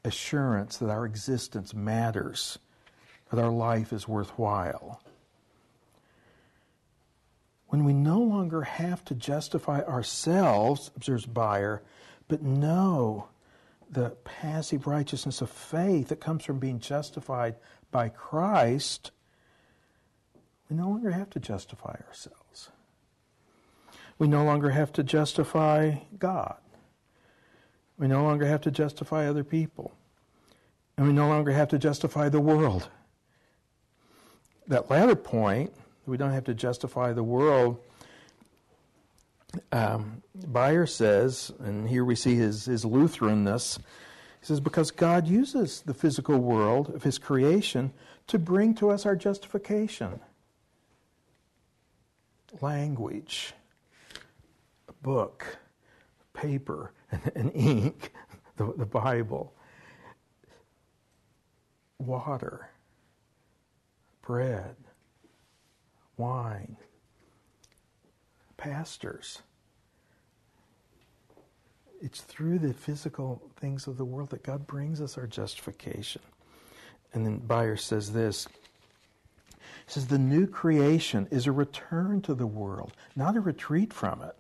assurance 0.04 0.78
that 0.78 0.90
our 0.90 1.06
existence 1.06 1.74
matters, 1.74 2.58
that 3.32 3.40
our 3.40 3.52
life 3.52 3.94
is 3.94 4.08
worthwhile? 4.08 5.02
when 7.74 7.86
we 7.86 7.92
no 7.92 8.20
longer 8.20 8.62
have 8.62 9.04
to 9.04 9.16
justify 9.16 9.82
ourselves, 9.82 10.92
observes 10.96 11.26
Bayer, 11.26 11.82
but 12.28 12.44
know 12.44 13.30
the 13.90 14.12
passive 14.26 14.86
righteousness 14.86 15.42
of 15.42 15.50
faith 15.50 16.10
that 16.10 16.22
comes 16.22 16.46
from 16.46 16.60
being 16.60 16.80
justified 16.80 17.56
by 17.90 18.10
Christ, 18.10 19.10
we 20.74 20.80
no 20.80 20.90
longer 20.90 21.12
have 21.12 21.30
to 21.30 21.40
justify 21.40 21.96
ourselves. 22.08 22.72
We 24.18 24.28
no 24.28 24.44
longer 24.44 24.72
have 24.72 24.92
to 24.94 25.04
justify 25.04 25.98
God. 26.18 26.58
We 28.00 28.08
no 28.08 28.24
longer 28.24 28.48
have 28.48 28.62
to 28.62 28.72
justify 28.72 29.28
other 29.28 29.44
people. 29.44 29.94
And 30.98 31.06
we 31.06 31.14
no 31.14 31.28
longer 31.28 31.52
have 31.52 31.68
to 31.70 31.78
justify 31.78 32.28
the 32.30 32.40
world. 32.40 32.90
That 34.66 34.90
latter 34.90 35.16
point 35.16 35.74
we 36.08 36.18
don't 36.18 36.32
have 36.32 36.46
to 36.46 36.56
justify 36.56 37.14
the 37.14 37.24
world. 37.24 37.78
Um, 39.72 40.24
Bayer 40.52 40.88
says, 40.88 41.52
and 41.60 41.88
here 41.88 42.04
we 42.04 42.16
see 42.16 42.34
his, 42.34 42.66
his 42.66 42.84
Lutheranness, 42.84 43.78
he 44.40 44.48
says, 44.48 44.60
because 44.60 44.90
God 44.90 45.28
uses 45.28 45.82
the 45.82 45.94
physical 45.94 46.40
world 46.40 46.96
of 46.96 47.04
his 47.04 47.20
creation 47.20 47.94
to 48.26 48.40
bring 48.40 48.74
to 48.76 48.90
us 48.90 49.06
our 49.06 49.16
justification. 49.16 50.20
Language, 52.62 53.54
a 54.88 54.94
book, 54.94 55.58
paper, 56.34 56.94
and, 57.12 57.32
and 57.36 57.52
ink, 57.54 58.12
the, 58.58 58.74
the 58.78 58.86
Bible, 58.86 59.54
water, 61.98 62.70
bread 64.22 64.76
wine, 66.18 66.78
pastors. 68.58 69.42
It's 72.02 72.22
through 72.22 72.60
the 72.60 72.74
physical 72.74 73.42
things 73.58 73.88
of 73.88 73.98
the 73.98 74.06
world 74.06 74.30
that 74.32 74.44
God 74.44 74.68
brings 74.68 75.00
us 75.02 75.18
our 75.18 75.28
justification. 75.28 76.22
And 77.14 77.26
then 77.26 77.38
Bayer 77.40 77.78
says 77.78 78.12
this. 78.12 78.48
He 79.86 79.92
says, 79.94 80.08
The 80.08 80.18
new 80.18 80.48
creation 80.48 81.28
is 81.32 81.48
a 81.48 81.52
return 81.52 82.22
to 82.22 82.34
the 82.34 82.48
world, 82.48 82.94
not 83.16 83.36
a 83.36 83.42
retreat 83.42 83.94
from 83.94 84.22
it. 84.22 84.36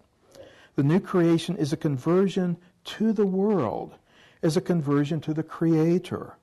The 0.75 0.83
new 0.83 0.99
creation 0.99 1.57
is 1.57 1.71
a 1.71 1.77
conversion 1.77 2.57
to 2.85 3.13
the 3.13 3.25
world, 3.25 3.95
is 4.41 4.57
a 4.57 4.61
conversion 4.61 5.21
to 5.21 5.33
the 5.33 5.43
Creator 5.43 6.35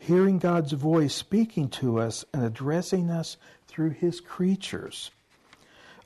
hearing 0.00 0.38
God's 0.38 0.72
voice 0.72 1.14
speaking 1.14 1.68
to 1.68 2.00
us 2.00 2.24
and 2.32 2.42
addressing 2.42 3.10
us 3.10 3.36
through 3.68 3.90
his 3.90 4.18
creatures. 4.20 5.10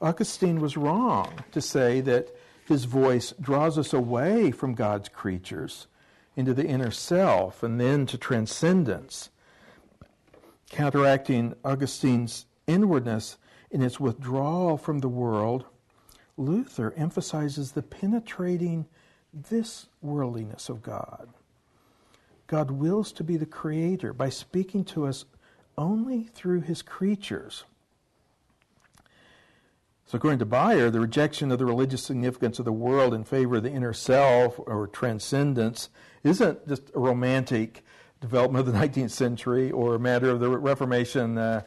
Augustine 0.03 0.61
was 0.61 0.76
wrong 0.76 1.32
to 1.53 1.61
say 1.61 2.01
that 2.01 2.28
his 2.66 2.85
voice 2.85 3.32
draws 3.41 3.78
us 3.78 3.93
away 3.93 4.51
from 4.51 4.74
God's 4.74 5.09
creatures 5.09 5.87
into 6.35 6.53
the 6.53 6.66
inner 6.66 6.91
self 6.91 7.62
and 7.62 7.80
then 7.80 8.05
to 8.07 8.18
transcendence. 8.18 9.30
Counteracting 10.71 11.55
Augustine's 11.65 12.47
inwardness 12.67 13.37
in 13.71 13.83
its 13.83 14.01
withdrawal 14.01 14.77
from 14.77 15.01
the 15.01 15.09
world, 15.09 15.65
Luther 16.37 16.93
emphasizes 16.97 17.73
the 17.73 17.83
penetrating 17.83 18.87
this 19.33 19.87
worldliness 20.01 20.69
of 20.69 20.83
God. 20.83 21.29
God 22.47 22.71
wills 22.71 23.12
to 23.12 23.25
be 23.25 23.37
the 23.37 23.47
creator 23.47 24.12
by 24.12 24.29
speaking 24.29 24.85
to 24.87 25.07
us 25.07 25.25
only 25.77 26.25
through 26.25 26.61
his 26.61 26.83
creatures. 26.83 27.65
So, 30.07 30.17
according 30.17 30.39
to 30.41 30.47
Bayer, 30.47 30.91
the 30.91 31.01
rejection 31.01 31.51
of 31.51 31.59
the 31.59 31.65
religious 31.65 32.03
significance 32.03 32.59
of 32.59 32.67
the 32.67 32.73
world 32.73 33.15
in 33.15 33.25
favor 33.25 33.57
of 33.57 33.62
the 33.62 33.73
inner 33.73 33.95
self 33.95 34.59
or 34.59 34.87
transcendence 34.87 35.89
isn't 36.23 36.69
just 36.69 36.91
a 36.95 37.01
romantic 37.01 37.85
development 38.25 38.66
of 38.66 38.72
the 38.72 38.79
19th 38.87 39.11
century 39.11 39.70
or 39.70 39.95
a 39.95 39.99
matter 39.99 40.31
of 40.31 40.41
the 40.41 40.49
Reformation 40.49 41.39
uh, 41.39 41.62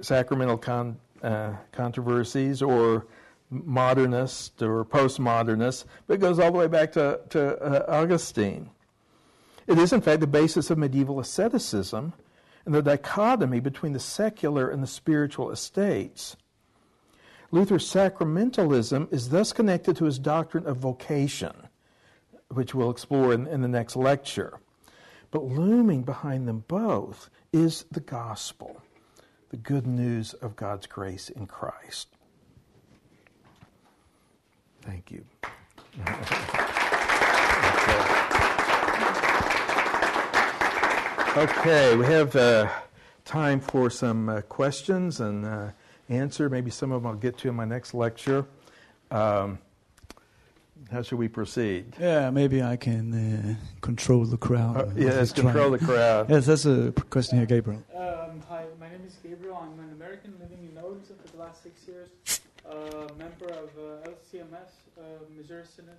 sacramental 0.00 0.58
con- 0.58 0.98
uh, 1.22 1.54
controversies 1.72 2.62
or 2.62 3.06
modernist 3.50 4.62
or 4.62 4.84
postmodernist, 4.84 5.84
but 6.06 6.14
it 6.14 6.20
goes 6.20 6.38
all 6.38 6.52
the 6.52 6.58
way 6.58 6.68
back 6.68 6.92
to, 6.92 7.20
to 7.30 7.58
uh, 7.58 7.84
Augustine. 7.88 8.70
It 9.66 9.78
is, 9.78 9.92
in 9.92 10.00
fact, 10.00 10.20
the 10.20 10.26
basis 10.26 10.70
of 10.70 10.78
medieval 10.78 11.18
asceticism 11.18 12.12
and 12.64 12.74
the 12.74 12.82
dichotomy 12.82 13.60
between 13.60 13.92
the 13.92 14.00
secular 14.00 14.68
and 14.68 14.82
the 14.82 14.86
spiritual 14.86 15.50
estates. 15.50 16.36
Luther's 17.50 17.90
sacramentalism 17.90 19.12
is 19.12 19.30
thus 19.30 19.52
connected 19.52 19.96
to 19.96 20.04
his 20.04 20.18
doctrine 20.18 20.66
of 20.66 20.76
vocation, 20.76 21.68
which 22.48 22.74
we'll 22.74 22.90
explore 22.90 23.32
in, 23.32 23.46
in 23.48 23.62
the 23.62 23.68
next 23.68 23.96
lecture. 23.96 24.60
But 25.30 25.44
looming 25.44 26.02
behind 26.02 26.48
them 26.48 26.64
both 26.66 27.30
is 27.52 27.84
the 27.90 28.00
gospel, 28.00 28.82
the 29.50 29.56
good 29.56 29.86
news 29.86 30.34
of 30.34 30.56
God's 30.56 30.86
grace 30.86 31.28
in 31.28 31.46
Christ. 31.46 32.08
Thank 34.82 35.10
you. 35.10 35.24
Okay, 41.36 41.94
we 41.94 42.04
have 42.06 42.34
uh, 42.34 42.68
time 43.24 43.60
for 43.60 43.88
some 43.88 44.28
uh, 44.28 44.40
questions 44.40 45.20
and 45.20 45.46
uh, 45.46 45.70
answer. 46.08 46.50
Maybe 46.50 46.72
some 46.72 46.90
of 46.90 47.02
them 47.02 47.12
I'll 47.12 47.16
get 47.16 47.38
to 47.38 47.48
in 47.48 47.54
my 47.54 47.64
next 47.64 47.94
lecture. 47.94 48.46
Um, 49.12 49.60
how 50.90 51.02
should 51.02 51.18
we 51.18 51.28
proceed? 51.28 51.94
Yeah, 52.00 52.30
maybe 52.30 52.62
I 52.62 52.76
can 52.76 53.12
uh, 53.12 53.54
control 53.80 54.24
the 54.24 54.36
crowd. 54.36 54.76
Uh, 54.76 54.90
yes, 54.96 55.32
control 55.32 55.70
the 55.70 55.78
crowd. 55.78 56.30
yes, 56.30 56.46
that's 56.46 56.66
a 56.66 56.92
question 57.10 57.38
here, 57.38 57.46
Gabriel. 57.46 57.82
Um, 57.94 58.42
hi, 58.48 58.64
my 58.78 58.88
name 58.88 59.02
is 59.06 59.16
Gabriel. 59.22 59.56
I'm 59.56 59.78
an 59.78 59.92
American 59.92 60.34
living 60.40 60.68
in 60.70 60.78
Odense 60.78 61.08
for 61.08 61.36
the 61.36 61.42
last 61.42 61.62
six 61.62 61.86
years. 61.86 62.08
Uh, 62.68 63.08
member 63.18 63.52
of 63.52 63.70
LCMS, 64.04 64.70
Missouri 65.36 65.64
Synod. 65.64 65.96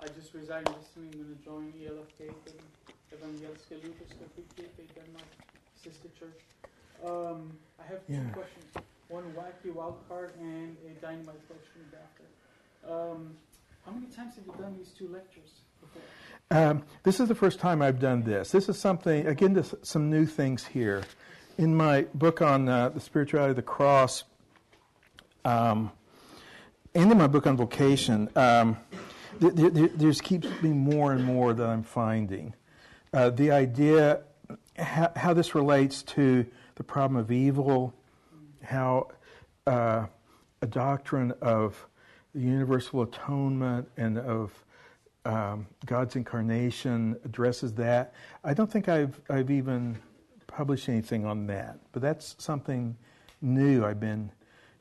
I 0.00 0.06
just 0.08 0.34
resigned 0.34 0.68
recently. 0.68 1.08
I'm 1.12 1.24
going 1.24 1.36
to 1.36 1.44
join 1.44 1.72
ELFK. 1.80 2.32
Evangeliska 3.14 3.74
Lutherska 3.82 4.26
Frikirke, 4.34 4.84
Denmark, 4.94 5.30
sister 5.76 6.08
church. 6.18 6.40
Um, 7.04 7.52
I 7.78 7.86
have 7.86 8.06
two 8.06 8.14
yeah. 8.14 8.30
questions. 8.32 8.66
One 9.08 9.24
wacky 9.36 9.72
wild 9.72 9.98
card 10.08 10.32
and 10.40 10.76
a 10.86 11.00
dynamite 11.00 11.40
question 11.46 11.82
after. 12.04 12.24
Um, 12.92 13.36
how 13.84 13.92
many 13.92 14.06
times 14.06 14.34
have 14.36 14.44
you 14.46 14.54
done 14.58 14.76
these 14.78 14.90
two 14.90 15.08
lectures 15.08 15.60
before? 15.80 16.02
Um, 16.50 16.82
this 17.02 17.20
is 17.20 17.28
the 17.28 17.34
first 17.34 17.58
time 17.58 17.82
I've 17.82 17.98
done 17.98 18.22
this. 18.22 18.50
This 18.50 18.68
is 18.68 18.78
something, 18.78 19.26
again, 19.26 19.52
this, 19.52 19.74
some 19.82 20.10
new 20.10 20.26
things 20.26 20.64
here. 20.64 21.02
In 21.58 21.74
my 21.76 22.06
book 22.14 22.40
on 22.40 22.68
uh, 22.68 22.88
the 22.88 23.00
spirituality 23.00 23.50
of 23.50 23.56
the 23.56 23.62
cross, 23.62 24.24
um, 25.44 25.92
and 26.94 27.12
in 27.12 27.18
my 27.18 27.26
book 27.26 27.46
on 27.46 27.56
vocation, 27.56 28.30
um, 28.36 28.78
there, 29.38 29.68
there, 29.70 29.88
there 29.88 30.12
keeps 30.12 30.48
being 30.62 30.78
more 30.78 31.12
and 31.12 31.24
more 31.24 31.52
that 31.52 31.66
I'm 31.66 31.82
finding 31.82 32.54
uh, 33.12 33.30
the 33.30 33.50
idea, 33.50 34.22
how, 34.76 35.12
how, 35.14 35.34
this 35.34 35.54
relates 35.54 36.02
to 36.02 36.46
the 36.74 36.82
problem 36.82 37.16
of 37.20 37.30
evil, 37.30 37.94
how 38.62 39.08
uh, 39.66 40.06
a 40.62 40.66
doctrine 40.66 41.32
of 41.40 41.86
the 42.34 42.40
universal 42.40 43.02
atonement 43.02 43.88
and 43.96 44.18
of 44.18 44.52
um, 45.24 45.66
God's 45.86 46.16
incarnation 46.16 47.16
addresses 47.24 47.72
that. 47.74 48.12
I 48.42 48.52
don't 48.54 48.70
think 48.70 48.88
I've 48.88 49.20
I've 49.30 49.50
even 49.50 49.96
published 50.46 50.88
anything 50.88 51.24
on 51.24 51.46
that, 51.46 51.78
but 51.92 52.02
that's 52.02 52.36
something 52.38 52.96
new 53.40 53.84
I've 53.84 54.00
been 54.00 54.30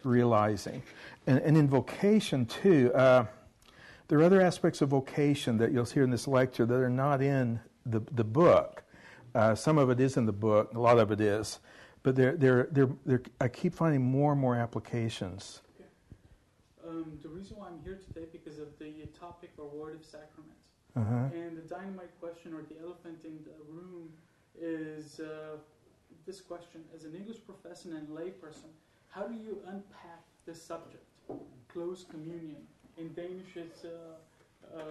realizing. 0.04 0.84
And, 1.28 1.40
and 1.40 1.56
in 1.56 1.68
vocation 1.68 2.46
too, 2.46 2.92
uh, 2.94 3.26
there 4.08 4.20
are 4.20 4.24
other 4.24 4.42
aspects 4.42 4.82
of 4.82 4.90
vocation 4.90 5.58
that 5.58 5.72
you'll 5.72 5.86
hear 5.86 6.04
in 6.04 6.10
this 6.10 6.28
lecture 6.28 6.66
that 6.66 6.76
are 6.76 6.90
not 6.90 7.22
in 7.22 7.60
the 7.86 8.02
the 8.12 8.24
book. 8.24 8.84
Uh, 9.36 9.56
some 9.56 9.80
of 9.80 9.90
it 9.90 10.00
is 10.00 10.18
in 10.18 10.26
the 10.26 10.34
book, 10.34 10.72
a 10.76 10.80
lot 10.80 11.00
of 11.00 11.12
it 11.12 11.20
is, 11.20 11.60
but 12.04 12.16
they're, 12.16 12.36
they're, 12.36 12.70
they're 12.72 13.22
I 13.42 13.48
keep 13.48 13.74
finding 13.74 14.04
more 14.04 14.34
and 14.34 14.40
more 14.40 14.56
applications. 14.56 15.63
Um, 17.04 17.18
the 17.22 17.30
reason 17.30 17.58
why 17.58 17.68
I'm 17.68 17.80
here 17.84 18.00
today 18.08 18.28
because 18.32 18.60
of 18.60 18.68
the 18.80 19.06
topic 19.20 19.52
or 19.58 19.68
word 19.68 19.96
of 19.96 20.06
sacrament. 20.06 20.60
Uh-huh. 20.96 21.36
And 21.36 21.58
the 21.58 21.68
dynamite 21.68 22.12
question 22.20 22.54
or 22.54 22.62
the 22.62 22.80
elephant 22.82 23.26
in 23.26 23.40
the 23.44 23.58
room 23.68 24.10
is 24.60 25.20
uh, 25.20 25.58
this 26.26 26.40
question: 26.40 26.84
As 26.96 27.04
an 27.04 27.16
English 27.16 27.38
professor 27.46 27.90
and 27.90 28.08
layperson, 28.10 28.72
how 29.10 29.24
do 29.24 29.34
you 29.34 29.60
unpack 29.68 30.22
this 30.46 30.62
subject, 30.62 31.06
close 31.68 32.06
communion? 32.10 32.62
In 32.98 33.12
Danish, 33.14 33.56
it's 33.56 33.86
uh, 33.86 34.78
uh, 34.78 34.82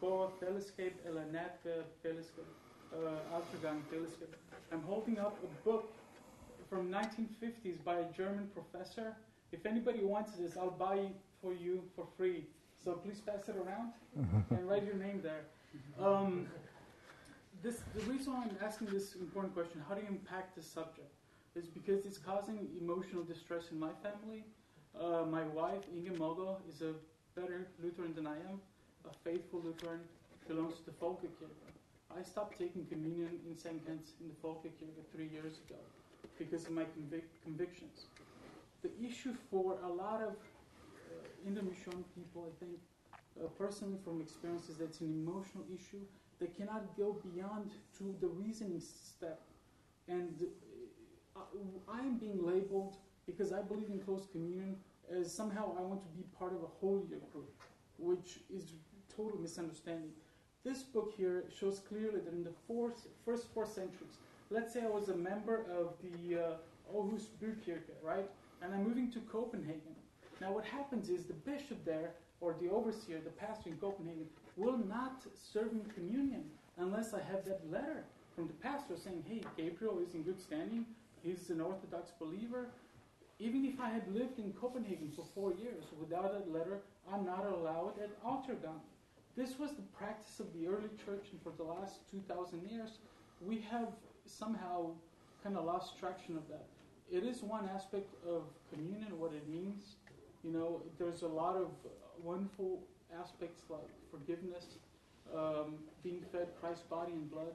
Bo 0.00 0.32
fellesskab 0.40 0.92
eller 1.06 1.24
natvær 1.32 1.84
fellesskab, 2.02 2.48
uh, 2.92 3.36
Altergang. 3.36 3.82
I'm 4.72 4.82
holding 4.82 5.18
up 5.18 5.38
a 5.44 5.64
book 5.64 5.92
from 6.68 6.90
1950s 6.90 7.84
by 7.84 7.98
a 7.98 8.12
German 8.12 8.50
professor. 8.52 9.14
If 9.52 9.64
anybody 9.64 10.02
wants 10.02 10.32
this, 10.32 10.56
I'll 10.56 10.70
buy 10.70 10.96
it 10.96 11.14
for 11.42 11.52
you 11.52 11.82
for 11.96 12.06
free. 12.16 12.44
So 12.82 12.92
please 12.92 13.20
pass 13.20 13.48
it 13.48 13.56
around 13.56 13.92
and 14.50 14.68
write 14.68 14.84
your 14.84 14.94
name 14.94 15.20
there. 15.22 15.44
Um, 16.00 16.46
this, 17.62 17.82
the 17.94 18.02
reason 18.10 18.32
why 18.32 18.44
I'm 18.44 18.56
asking 18.64 18.88
this 18.88 19.14
important 19.14 19.54
question, 19.54 19.82
how 19.88 19.94
do 19.94 20.02
you 20.02 20.08
impact 20.08 20.56
this 20.56 20.66
subject, 20.66 21.12
is 21.54 21.66
because 21.66 22.06
it's 22.06 22.18
causing 22.18 22.68
emotional 22.80 23.22
distress 23.22 23.64
in 23.70 23.78
my 23.78 23.90
family. 24.02 24.44
Uh, 24.98 25.24
my 25.24 25.42
wife, 25.44 25.82
Inge 25.94 26.18
Mogo, 26.18 26.56
is 26.68 26.82
a 26.82 26.92
better 27.38 27.66
Lutheran 27.82 28.14
than 28.14 28.26
I 28.26 28.36
am, 28.50 28.60
a 29.08 29.14
faithful 29.24 29.60
Lutheran, 29.64 30.00
belongs 30.48 30.74
to 30.78 30.86
the 30.86 30.92
Folkekirke. 30.92 31.70
I 32.18 32.22
stopped 32.22 32.58
taking 32.58 32.84
communion 32.86 33.38
in 33.48 33.56
St. 33.56 33.80
Hans 33.86 34.12
in 34.20 34.28
the 34.28 34.34
Folkekirke 34.46 35.02
three 35.14 35.28
years 35.28 35.60
ago 35.66 35.78
because 36.38 36.66
of 36.66 36.72
my 36.72 36.82
convic- 36.82 37.30
convictions. 37.42 38.06
The 38.82 38.90
issue 39.02 39.34
for 39.50 39.78
a 39.84 39.88
lot 39.88 40.20
of 40.20 40.34
uh, 41.42 41.48
Indonesian 41.48 42.04
people, 42.14 42.46
I 42.46 42.64
think, 42.64 42.78
uh, 43.40 43.46
personally 43.58 43.98
from 44.04 44.20
experiences, 44.20 44.76
that's 44.78 45.00
an 45.00 45.12
emotional 45.26 45.64
issue. 45.74 46.00
They 46.40 46.46
cannot 46.46 46.96
go 46.96 47.16
beyond 47.34 47.70
to 47.98 48.14
the 48.20 48.28
reasoning 48.28 48.80
step. 48.80 49.40
And 50.08 50.46
uh, 51.36 51.40
I 51.88 52.00
am 52.00 52.18
being 52.18 52.44
labeled 52.44 52.96
because 53.26 53.52
I 53.52 53.62
believe 53.62 53.88
in 53.88 54.00
close 54.00 54.26
communion 54.32 54.76
as 55.10 55.32
somehow 55.32 55.74
I 55.78 55.82
want 55.82 56.02
to 56.02 56.08
be 56.08 56.24
part 56.38 56.52
of 56.52 56.62
a 56.62 56.66
holier 56.80 57.20
group, 57.32 57.50
which 57.98 58.40
is 58.54 58.72
total 59.14 59.38
misunderstanding. 59.38 60.10
This 60.64 60.82
book 60.82 61.12
here 61.16 61.44
shows 61.56 61.80
clearly 61.80 62.20
that 62.20 62.32
in 62.32 62.44
the 62.44 62.52
fourth, 62.66 63.06
first 63.24 63.46
four 63.52 63.66
centuries, 63.66 64.18
let's 64.50 64.72
say 64.72 64.82
I 64.82 64.88
was 64.88 65.08
a 65.08 65.16
member 65.16 65.66
of 65.70 65.94
the 66.02 66.38
uh, 66.38 66.94
Aarhus 66.94 67.26
Bykirke, 67.42 67.94
right? 68.02 68.28
And 68.62 68.74
I'm 68.74 68.84
moving 68.84 69.10
to 69.12 69.20
Copenhagen. 69.20 69.96
Now, 70.42 70.50
what 70.50 70.64
happens 70.64 71.08
is 71.08 71.24
the 71.24 71.34
bishop 71.34 71.84
there, 71.84 72.14
or 72.40 72.56
the 72.60 72.68
overseer, 72.68 73.20
the 73.22 73.30
pastor 73.30 73.70
in 73.70 73.76
Copenhagen, 73.76 74.26
will 74.56 74.76
not 74.76 75.22
serve 75.52 75.72
me 75.72 75.82
communion 75.94 76.42
unless 76.78 77.14
I 77.14 77.20
have 77.30 77.44
that 77.44 77.60
letter 77.70 78.02
from 78.34 78.48
the 78.48 78.52
pastor 78.54 78.94
saying, 78.96 79.22
hey, 79.28 79.42
Gabriel 79.56 80.00
is 80.04 80.14
in 80.14 80.24
good 80.24 80.40
standing, 80.40 80.84
he's 81.22 81.48
an 81.50 81.60
Orthodox 81.60 82.10
believer. 82.18 82.66
Even 83.38 83.64
if 83.64 83.78
I 83.80 83.88
had 83.88 84.12
lived 84.12 84.40
in 84.40 84.52
Copenhagen 84.54 85.12
for 85.14 85.24
four 85.32 85.52
years 85.52 85.84
without 86.00 86.32
that 86.32 86.52
letter, 86.52 86.80
I'm 87.12 87.24
not 87.24 87.46
allowed 87.46 88.00
at 88.02 88.10
Altergang. 88.24 88.82
This 89.36 89.60
was 89.60 89.70
the 89.70 89.82
practice 89.96 90.40
of 90.40 90.52
the 90.54 90.66
early 90.66 90.90
church, 91.06 91.26
and 91.30 91.40
for 91.40 91.52
the 91.56 91.62
last 91.62 92.00
2,000 92.10 92.68
years, 92.68 92.98
we 93.40 93.60
have 93.70 93.90
somehow 94.26 94.90
kind 95.44 95.56
of 95.56 95.64
lost 95.66 96.00
traction 96.00 96.36
of 96.36 96.48
that. 96.48 96.66
It 97.12 97.22
is 97.24 97.42
one 97.42 97.68
aspect 97.72 98.14
of 98.26 98.42
communion, 98.72 99.20
what 99.20 99.32
it 99.34 99.46
means. 99.48 99.96
You 100.44 100.52
know, 100.52 100.82
there's 100.98 101.22
a 101.22 101.28
lot 101.28 101.56
of 101.56 101.68
wonderful 102.22 102.80
aspects 103.18 103.62
like 103.68 103.88
forgiveness, 104.10 104.66
um, 105.34 105.74
being 106.02 106.22
fed 106.32 106.48
Christ's 106.60 106.84
body 106.84 107.12
and 107.12 107.30
blood, 107.30 107.54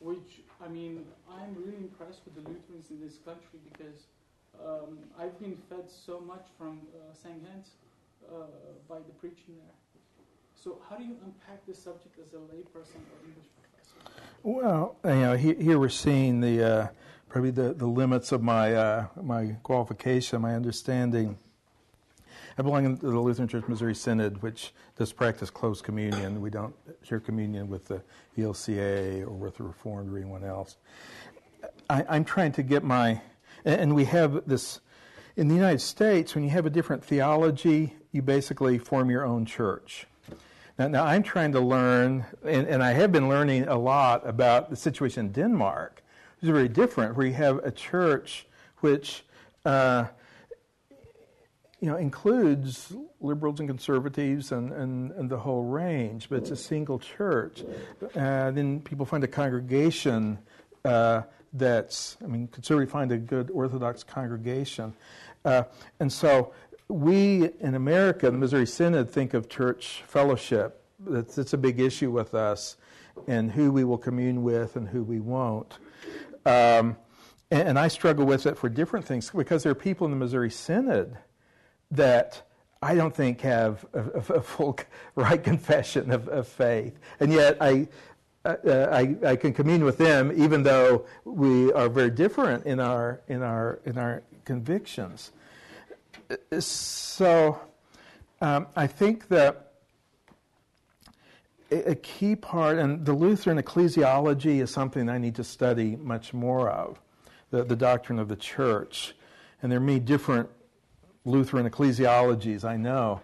which, 0.00 0.42
I 0.64 0.68
mean, 0.68 1.04
I'm 1.30 1.54
really 1.54 1.78
impressed 1.78 2.20
with 2.24 2.34
the 2.34 2.48
Lutherans 2.48 2.90
in 2.90 3.00
this 3.00 3.18
country 3.24 3.58
because 3.72 4.06
um, 4.64 4.98
I've 5.18 5.38
been 5.40 5.56
fed 5.68 5.90
so 5.90 6.20
much 6.20 6.46
from 6.58 6.80
uh, 6.94 7.14
St. 7.14 7.34
Hans 7.50 7.70
uh, 8.28 8.44
by 8.88 8.98
the 8.98 9.12
preaching 9.18 9.56
there. 9.56 9.74
So, 10.62 10.78
how 10.88 10.96
do 10.96 11.04
you 11.04 11.16
unpack 11.24 11.64
this 11.66 11.82
subject 11.82 12.18
as 12.18 12.32
a 12.32 12.36
layperson 12.36 13.00
or 13.12 13.24
English 13.24 13.46
professor? 13.60 14.20
Well, 14.42 14.96
you 15.04 15.10
know, 15.10 15.36
here 15.36 15.78
we're 15.78 15.88
seeing 15.88 16.40
the 16.40 16.62
uh, 16.62 16.88
probably 17.28 17.50
the, 17.50 17.74
the 17.74 17.86
limits 17.86 18.32
of 18.32 18.42
my 18.42 18.74
uh, 18.74 19.06
my 19.22 19.56
qualification, 19.62 20.40
my 20.40 20.54
understanding. 20.54 21.38
I 22.58 22.62
belong 22.62 22.96
to 22.96 23.06
the 23.06 23.20
Lutheran 23.20 23.48
Church 23.48 23.64
Missouri 23.68 23.94
Synod, 23.94 24.40
which 24.42 24.72
does 24.96 25.12
practice 25.12 25.50
close 25.50 25.82
communion. 25.82 26.40
We 26.40 26.48
don't 26.48 26.74
share 27.02 27.20
communion 27.20 27.68
with 27.68 27.86
the 27.86 28.00
ELCA 28.38 29.26
or 29.26 29.32
with 29.32 29.58
the 29.58 29.64
Reformed 29.64 30.10
or 30.10 30.16
anyone 30.16 30.42
else. 30.42 30.78
I, 31.90 32.16
am 32.16 32.24
trying 32.24 32.52
to 32.52 32.62
get 32.62 32.82
my, 32.82 33.20
and 33.66 33.94
we 33.94 34.06
have 34.06 34.48
this 34.48 34.80
in 35.36 35.48
the 35.48 35.54
United 35.54 35.82
States. 35.82 36.34
When 36.34 36.44
you 36.44 36.50
have 36.50 36.64
a 36.64 36.70
different 36.70 37.04
theology, 37.04 37.94
you 38.12 38.22
basically 38.22 38.78
form 38.78 39.10
your 39.10 39.26
own 39.26 39.44
church. 39.44 40.06
Now, 40.78 40.88
now 40.88 41.04
I'm 41.04 41.22
trying 41.22 41.52
to 41.52 41.60
learn, 41.60 42.24
and, 42.42 42.66
and 42.66 42.82
I 42.82 42.92
have 42.92 43.12
been 43.12 43.28
learning 43.28 43.68
a 43.68 43.76
lot 43.76 44.26
about 44.26 44.70
the 44.70 44.76
situation 44.76 45.26
in 45.26 45.32
Denmark, 45.32 46.02
which 46.36 46.48
is 46.48 46.54
very 46.54 46.68
different, 46.68 47.16
where 47.16 47.26
you 47.26 47.34
have 47.34 47.58
a 47.58 47.70
church 47.70 48.46
which 48.78 49.24
uh, 49.66 50.06
you 51.80 51.88
know, 51.88 51.96
includes 51.96 52.92
liberals 53.20 53.60
and 53.60 53.68
conservatives 53.68 54.52
and, 54.52 54.72
and, 54.72 55.12
and, 55.12 55.28
the 55.28 55.36
whole 55.36 55.64
range, 55.64 56.28
but 56.30 56.36
it's 56.36 56.50
a 56.50 56.56
single 56.56 56.98
church. 56.98 57.64
Uh, 58.14 58.50
then 58.50 58.80
people 58.80 59.04
find 59.04 59.22
a 59.24 59.28
congregation 59.28 60.38
uh, 60.84 61.22
that's, 61.52 62.16
I 62.24 62.28
mean, 62.28 62.48
conservative 62.48 62.90
find 62.90 63.12
a 63.12 63.18
good 63.18 63.50
Orthodox 63.50 64.02
congregation. 64.02 64.94
Uh, 65.44 65.64
and 66.00 66.10
so 66.10 66.52
we 66.88 67.50
in 67.60 67.74
America, 67.74 68.30
the 68.30 68.38
Missouri 68.38 68.66
Synod, 68.66 69.10
think 69.10 69.34
of 69.34 69.48
church 69.48 70.02
fellowship. 70.06 70.82
That's, 71.00 71.34
that's 71.34 71.52
a 71.52 71.58
big 71.58 71.78
issue 71.78 72.10
with 72.10 72.34
us, 72.34 72.76
and 73.26 73.50
who 73.50 73.70
we 73.70 73.84
will 73.84 73.98
commune 73.98 74.42
with 74.42 74.76
and 74.76 74.88
who 74.88 75.02
we 75.02 75.20
won't. 75.20 75.74
Um, 76.46 76.96
and, 77.50 77.68
and, 77.68 77.78
I 77.78 77.88
struggle 77.88 78.24
with 78.24 78.46
it 78.46 78.56
for 78.56 78.68
different 78.68 79.04
things 79.04 79.30
because 79.30 79.62
there 79.62 79.72
are 79.72 79.76
people 79.76 80.04
in 80.04 80.12
the 80.12 80.16
Missouri 80.16 80.50
Synod 80.50 81.18
that 81.90 82.42
I 82.82 82.94
don't 82.94 83.14
think 83.14 83.40
have 83.40 83.84
a, 83.94 84.00
a, 84.00 84.34
a 84.34 84.40
full 84.40 84.78
right 85.14 85.42
confession 85.42 86.10
of, 86.10 86.28
of, 86.28 86.48
faith, 86.48 86.98
and 87.20 87.32
yet 87.32 87.56
I. 87.60 87.88
Uh, 88.44 88.86
I, 88.92 89.30
I 89.30 89.34
can 89.34 89.52
commune 89.52 89.82
with 89.82 89.98
them 89.98 90.32
even 90.36 90.62
though 90.62 91.04
we 91.24 91.72
are 91.72 91.88
very 91.88 92.10
different 92.10 92.64
in 92.64 92.78
our 92.78 93.20
in 93.26 93.42
our 93.42 93.80
in 93.86 93.98
our 93.98 94.22
convictions 94.44 95.32
so 96.60 97.60
um, 98.40 98.66
I 98.76 98.86
think 98.86 99.28
that 99.28 99.72
a 101.70 101.94
key 101.96 102.36
part, 102.36 102.78
and 102.78 103.04
the 103.04 103.12
Lutheran 103.12 103.60
ecclesiology 103.60 104.60
is 104.60 104.70
something 104.70 105.08
I 105.08 105.18
need 105.18 105.34
to 105.36 105.44
study 105.44 105.96
much 105.96 106.32
more 106.32 106.70
of, 106.70 107.00
the, 107.50 107.64
the 107.64 107.74
doctrine 107.74 108.18
of 108.18 108.28
the 108.28 108.36
church. 108.36 109.14
And 109.60 109.72
there 109.72 109.78
are 109.78 109.82
many 109.82 109.98
different 109.98 110.48
Lutheran 111.26 111.68
ecclesiologies, 111.68 112.64
I 112.64 112.76
know. 112.76 113.20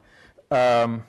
Um, 0.51 1.05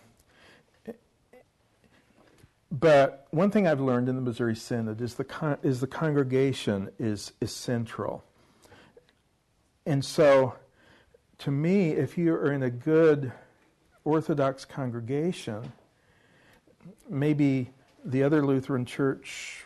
but 2.72 3.28
one 3.32 3.52
thing 3.52 3.68
I've 3.68 3.82
learned 3.82 4.08
in 4.08 4.16
the 4.16 4.22
Missouri 4.22 4.56
Synod 4.56 5.02
is 5.02 5.16
the, 5.16 5.24
con- 5.24 5.58
is 5.64 5.80
the 5.80 5.88
congregation 5.88 6.90
is, 7.00 7.34
is 7.42 7.52
central. 7.52 8.24
And 9.86 10.06
so 10.06 10.56
to 11.40 11.52
me, 11.52 11.90
if 11.90 12.18
you 12.18 12.34
are 12.34 12.52
in 12.52 12.64
a 12.64 12.70
good 12.70 13.32
Orthodox 14.06 14.64
congregation, 14.64 15.74
maybe 17.10 17.72
the 18.06 18.24
other 18.24 18.46
Lutheran 18.46 18.86
church 18.86 19.66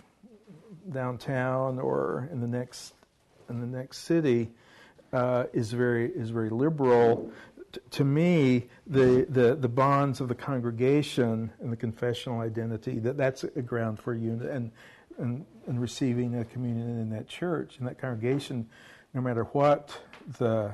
downtown 0.92 1.78
or 1.78 2.30
in 2.32 2.40
the 2.40 2.48
next 2.48 2.94
in 3.50 3.60
the 3.60 3.78
next 3.78 4.00
city 4.00 4.50
uh, 5.14 5.46
is 5.54 5.72
very 5.72 6.12
is 6.12 6.30
very 6.30 6.50
liberal. 6.50 7.32
t- 7.72 7.82
to 7.92 8.04
me, 8.04 8.68
the, 8.86 9.26
the, 9.30 9.56
the 9.56 9.68
bonds 9.68 10.22
of 10.22 10.28
the 10.28 10.36
congregation 10.36 11.52
and 11.60 11.72
the 11.72 11.78
confessional 11.78 12.42
identity, 12.42 13.00
that 13.00 13.18
that's 13.18 13.44
a 13.44 13.62
ground 13.62 14.00
for 14.00 14.14
unity 14.14 14.50
and, 14.50 14.72
and, 15.18 15.46
and 15.68 15.82
receiving 15.82 16.40
a 16.40 16.46
communion 16.46 17.00
in 17.00 17.10
that 17.10 17.28
church, 17.28 17.78
in 17.80 17.86
that 17.86 18.00
congregation, 18.00 18.68
no 19.14 19.22
matter 19.22 19.44
what 19.46 19.98
the, 20.38 20.74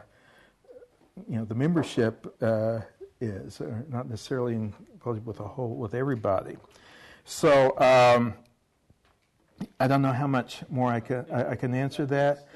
you 1.27 1.37
know, 1.37 1.45
the 1.45 1.55
membership 1.55 2.35
uh, 2.41 2.79
is, 3.21 3.61
not 3.89 4.09
necessarily 4.09 4.53
in 4.55 4.73
with 5.25 5.41
a 5.41 5.47
whole, 5.47 5.75
with 5.75 5.93
everybody. 5.93 6.55
So, 7.25 7.77
um, 7.77 8.35
I 9.79 9.87
don't 9.87 10.01
know 10.01 10.13
how 10.13 10.27
much 10.27 10.63
more 10.69 10.89
I 10.89 11.01
can, 11.01 11.25
I, 11.31 11.51
I 11.51 11.55
can 11.55 11.73
answer 11.73 12.05
that, 12.05 12.47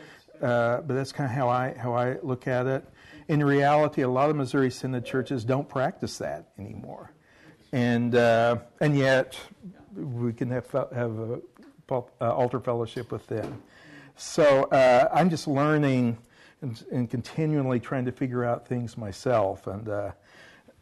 uh, 0.42 0.82
but 0.82 0.94
that's 0.94 1.12
kind 1.12 1.30
of 1.30 1.36
how 1.36 1.50
I, 1.50 1.74
how 1.78 1.94
I 1.94 2.18
look 2.22 2.48
at 2.48 2.68
it 2.68 2.86
in 3.28 3.44
reality, 3.44 4.02
a 4.02 4.10
lot 4.10 4.30
of 4.30 4.36
Missouri 4.36 4.72
Synod 4.72 5.06
churches 5.06 5.44
don't 5.44 5.68
practice 5.68 6.18
that 6.20 6.50
anymore. 6.58 7.12
And, 7.74 8.16
uh, 8.16 8.58
and 8.80 8.98
yet, 8.98 9.38
we 9.96 10.32
can 10.32 10.50
have, 10.50 10.72
have 10.72 11.20
a, 11.20 11.40
uh, 11.90 12.04
altar 12.22 12.60
fellowship 12.60 13.12
with 13.12 13.28
them. 13.28 13.62
So 14.16 14.64
uh, 14.66 15.10
I'm 15.14 15.30
just 15.30 15.48
learning 15.48 16.18
and, 16.62 16.84
and, 16.92 17.10
continually 17.10 17.80
trying 17.80 18.06
to 18.06 18.12
figure 18.12 18.44
out 18.44 18.68
things 18.68 18.98
myself. 18.98 19.68
And 19.68 19.90
uh, 19.90 20.12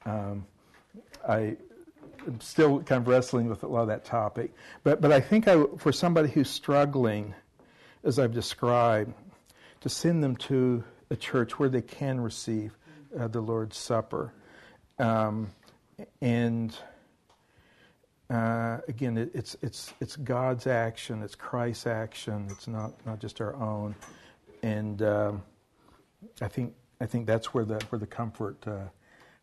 um, 0.06 0.45
I 1.28 1.58
am 2.28 2.39
still 2.39 2.82
kind 2.84 3.01
of 3.01 3.08
wrestling 3.08 3.49
with 3.49 3.64
a 3.64 3.68
lot 3.68 3.82
of 3.82 3.88
that 3.88 4.06
topic. 4.06 4.53
But, 4.84 5.01
but 5.01 5.12
I 5.12 5.20
think 5.20 5.47
I, 5.47 5.64
for 5.78 5.91
somebody 5.91 6.30
who's 6.30 6.49
struggling, 6.49 7.34
as 8.03 8.20
I've 8.20 8.34
described, 8.34 9.14
to 9.86 9.90
send 9.90 10.24
them 10.24 10.36
to 10.36 10.84
a 11.12 11.16
church 11.16 11.60
where 11.60 11.70
they 11.70 11.84
can 11.84 12.20
receive 12.20 12.76
uh, 13.20 13.28
the 13.28 13.40
Lord's 13.40 13.78
Supper. 13.78 14.34
Um, 14.98 15.52
and 16.22 16.76
uh, 18.32 18.80
again, 18.88 19.16
it, 19.16 19.30
it's, 19.36 19.56
it's, 19.62 19.94
it's 20.02 20.16
God's 20.16 20.66
action, 20.66 21.22
it's 21.22 21.36
Christ's 21.36 21.86
action, 21.86 22.48
it's 22.50 22.68
not, 22.68 22.94
not 23.06 23.20
just 23.20 23.40
our 23.40 23.54
own. 23.58 23.94
And 24.64 25.04
um, 25.04 25.44
I, 26.42 26.48
think, 26.48 26.74
I 27.00 27.06
think 27.06 27.28
that's 27.28 27.54
where 27.54 27.64
the, 27.64 27.80
where 27.90 28.00
the 28.00 28.08
comfort 28.08 28.58
uh, 28.68 28.88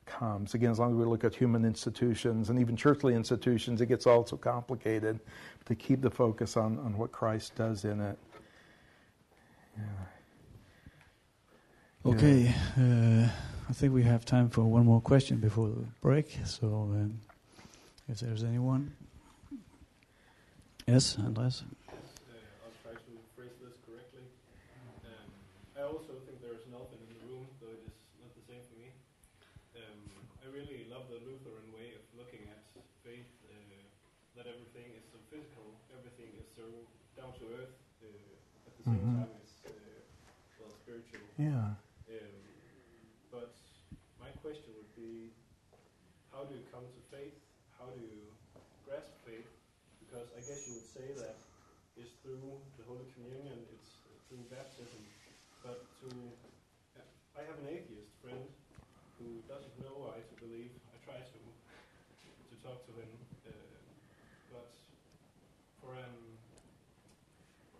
comes. 0.07 0.55
Again, 0.55 0.73
as 0.73 0.81
long 0.81 0.91
as 0.91 0.97
we 0.97 1.05
look 1.05 1.23
at 1.23 1.37
human 1.37 1.65
institutions 1.65 2.51
and 2.51 2.59
even 2.59 2.77
churchly 2.77 3.15
institutions, 3.15 3.81
it 3.81 3.87
gets 3.87 4.09
all 4.09 4.27
so 4.27 4.37
complicated 4.37 5.21
to 5.67 5.77
keep 5.77 6.01
the 6.01 6.11
focus 6.11 6.57
on, 6.57 6.81
on 6.81 6.99
what 6.99 7.13
Christ 7.13 7.55
does 7.55 7.85
in 7.85 8.01
it. 8.01 8.19
Yeah. 9.79 9.85
Okay, 12.03 12.51
uh, 12.83 13.31
I 13.71 13.73
think 13.79 13.95
we 13.95 14.03
have 14.03 14.27
time 14.27 14.51
for 14.51 14.67
one 14.67 14.91
more 14.91 15.01
question 15.01 15.39
before 15.39 15.71
the 15.71 15.87
break. 16.03 16.35
So, 16.43 16.91
um, 16.91 17.23
if 18.11 18.19
there's 18.19 18.43
anyone, 18.43 18.91
yes, 20.83 21.15
Andreas. 21.23 21.63
Uh, 21.63 21.95
I'll 22.67 22.75
try 22.83 22.99
to 22.99 23.13
phrase 23.39 23.55
this 23.63 23.79
correctly. 23.87 24.27
Um, 25.07 25.31
I 25.79 25.87
also 25.87 26.19
think 26.27 26.43
there 26.43 26.59
is 26.59 26.67
an 26.67 26.75
elephant 26.75 27.07
in 27.07 27.23
the 27.23 27.23
room, 27.31 27.47
though 27.63 27.71
it 27.71 27.87
is 27.87 27.95
not 28.19 28.35
the 28.35 28.43
same 28.51 28.67
for 28.67 28.83
me. 28.83 28.91
Um, 29.79 30.03
I 30.43 30.51
really 30.51 30.91
love 30.91 31.07
the 31.07 31.23
Lutheran 31.23 31.71
way 31.71 31.95
of 31.95 32.03
looking 32.19 32.51
at 32.51 32.67
faith. 33.07 33.31
Uh, 33.47 33.79
that 34.35 34.51
everything 34.51 34.91
is 34.99 35.07
so 35.07 35.23
physical, 35.31 35.71
everything 35.95 36.35
is 36.35 36.51
so 36.59 36.67
down 37.15 37.31
to 37.39 37.47
earth. 37.63 37.79
Uh, 38.03 38.11
at 38.67 38.75
the 38.75 38.91
same 38.91 38.99
mm-hmm. 38.99 39.23
time, 39.23 39.39
it's 39.39 39.55
uh, 39.71 39.71
well 40.59 40.75
spiritual. 40.83 41.23
Yeah. 41.39 41.79
guess 50.53 50.69
you 50.69 50.75
would 50.77 50.91
say 50.93 51.09
that 51.17 51.41
is 51.97 52.13
through 52.33 52.65
the 52.81 52.87
Holy 52.89 53.05
Communion, 53.13 53.61
it's 53.77 53.93
through 54.33 54.41
baptism. 54.49 55.05
But 55.61 55.85
to, 56.01 56.09
I 57.37 57.45
have 57.45 57.61
an 57.61 57.69
atheist 57.69 58.09
friend 58.25 58.41
who 59.21 59.45
doesn't 59.45 59.77
know 59.85 60.09
I 60.09 60.25
to 60.25 60.35
believe. 60.41 60.73
I 60.89 60.97
try 61.05 61.21
to 61.21 61.41
to 61.45 62.55
talk 62.65 62.81
to 62.89 62.93
him, 62.97 63.13
uh, 63.45 63.77
but 64.49 64.73
for 65.85 65.93
um 65.93 66.17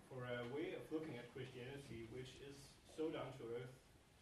for 0.05 0.21
a 0.21 0.45
way 0.53 0.77
of 0.77 0.85
looking 0.93 1.17
at 1.17 1.25
Christianity 1.33 2.05
which 2.13 2.29
is 2.45 2.53
so 2.93 3.09
down 3.09 3.33
to 3.41 3.57
earth, 3.57 3.73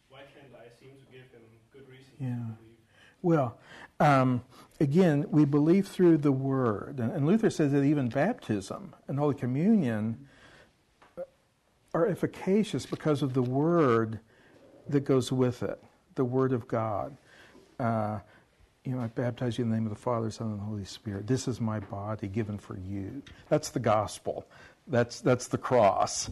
why 0.08 0.24
can't 0.32 0.48
I 0.56 0.72
seem 0.80 0.96
to 0.96 1.06
give 1.12 1.28
him 1.28 1.44
good 1.76 1.84
reason 1.92 2.16
yeah. 2.16 2.40
to 2.40 2.56
believe? 2.56 2.80
Well, 3.20 3.60
um, 4.00 4.40
again, 4.82 5.26
we 5.30 5.44
believe 5.44 5.86
through 5.86 6.18
the 6.18 6.32
Word. 6.32 6.98
And, 6.98 7.12
and 7.12 7.26
Luther 7.26 7.50
says 7.50 7.72
that 7.72 7.84
even 7.84 8.08
baptism 8.08 8.94
and 9.08 9.18
Holy 9.18 9.34
Communion 9.34 10.28
are 11.94 12.06
efficacious 12.06 12.84
because 12.84 13.22
of 13.22 13.32
the 13.32 13.42
Word 13.42 14.18
that 14.88 15.04
goes 15.04 15.30
with 15.30 15.62
it, 15.62 15.82
the 16.16 16.24
Word 16.24 16.52
of 16.52 16.66
God. 16.66 17.16
Uh, 17.78 18.18
you 18.84 18.92
know, 18.92 19.00
I 19.00 19.06
baptize 19.06 19.58
you 19.58 19.64
in 19.64 19.70
the 19.70 19.76
name 19.76 19.86
of 19.86 19.94
the 19.94 19.98
Father, 19.98 20.30
Son, 20.30 20.48
and 20.48 20.58
the 20.58 20.64
Holy 20.64 20.84
Spirit. 20.84 21.26
This 21.26 21.46
is 21.46 21.60
my 21.60 21.78
body 21.78 22.26
given 22.26 22.58
for 22.58 22.76
you. 22.76 23.22
That's 23.48 23.70
the 23.70 23.78
gospel. 23.78 24.44
That's, 24.88 25.20
that's 25.20 25.46
the 25.46 25.58
cross. 25.58 26.28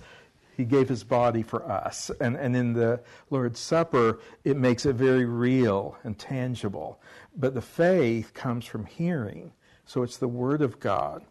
He 0.60 0.66
gave 0.66 0.90
his 0.90 1.04
body 1.04 1.42
for 1.42 1.64
us. 1.64 2.10
And, 2.20 2.36
and 2.36 2.54
in 2.54 2.74
the 2.74 3.00
Lord's 3.30 3.58
Supper, 3.58 4.20
it 4.44 4.58
makes 4.58 4.84
it 4.84 4.94
very 4.94 5.24
real 5.24 5.96
and 6.04 6.18
tangible. 6.18 7.00
But 7.34 7.54
the 7.54 7.62
faith 7.62 8.34
comes 8.34 8.66
from 8.66 8.84
hearing. 8.84 9.54
So 9.86 10.02
it's 10.02 10.18
the 10.18 10.28
Word 10.28 10.60
of 10.60 10.78
God. 10.78 11.24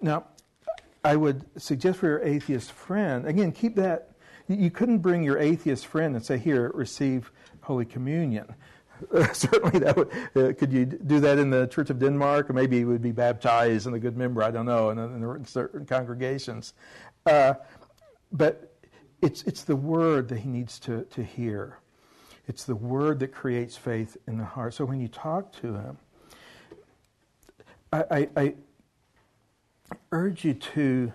Now, 0.00 0.24
I 1.04 1.14
would 1.14 1.44
suggest 1.56 2.00
for 2.00 2.08
your 2.08 2.24
atheist 2.24 2.72
friend, 2.72 3.28
again, 3.28 3.52
keep 3.52 3.76
that. 3.76 4.10
You 4.48 4.72
couldn't 4.72 4.98
bring 4.98 5.22
your 5.22 5.38
atheist 5.38 5.86
friend 5.86 6.16
and 6.16 6.24
say, 6.24 6.36
Here, 6.36 6.72
receive 6.74 7.30
Holy 7.60 7.84
Communion. 7.84 8.56
certainly, 9.32 9.78
that 9.78 9.96
would, 9.96 10.10
uh, 10.34 10.52
could 10.54 10.72
you 10.72 10.84
do 10.84 11.20
that 11.20 11.38
in 11.38 11.50
the 11.50 11.68
Church 11.68 11.90
of 11.90 12.00
Denmark? 12.00 12.50
Or 12.50 12.54
maybe 12.54 12.78
he 12.78 12.84
would 12.84 13.02
be 13.02 13.12
baptized 13.12 13.86
and 13.86 13.94
a 13.94 14.00
good 14.00 14.16
member, 14.16 14.42
I 14.42 14.50
don't 14.50 14.66
know, 14.66 14.90
in, 14.90 14.98
in 14.98 15.44
certain 15.44 15.86
congregations. 15.86 16.74
Uh, 17.24 17.54
but 18.34 18.74
it's, 19.22 19.42
it's 19.44 19.62
the 19.62 19.76
word 19.76 20.28
that 20.28 20.40
he 20.40 20.48
needs 20.48 20.78
to, 20.80 21.04
to 21.04 21.22
hear. 21.22 21.78
It's 22.46 22.64
the 22.64 22.74
word 22.74 23.20
that 23.20 23.32
creates 23.32 23.76
faith 23.76 24.18
in 24.26 24.36
the 24.36 24.44
heart. 24.44 24.74
So 24.74 24.84
when 24.84 25.00
you 25.00 25.08
talk 25.08 25.52
to 25.60 25.74
him, 25.74 25.98
I, 27.92 28.04
I, 28.10 28.28
I 28.36 28.54
urge 30.12 30.44
you 30.44 30.52
to 30.54 31.12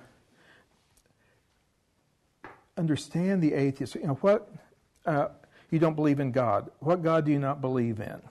understand 2.78 3.44
the 3.44 3.54
atheist. 3.54 3.96
You 3.96 4.08
know 4.08 4.18
what? 4.22 4.50
Uh, 5.06 5.28
you 5.70 5.78
don't 5.78 5.96
believe 5.96 6.20
in 6.20 6.32
God. 6.32 6.72
What 6.80 7.04
God 7.04 7.26
do 7.26 7.32
you 7.32 7.40
not 7.40 7.62
believe 7.62 8.00
in? 8.00 8.22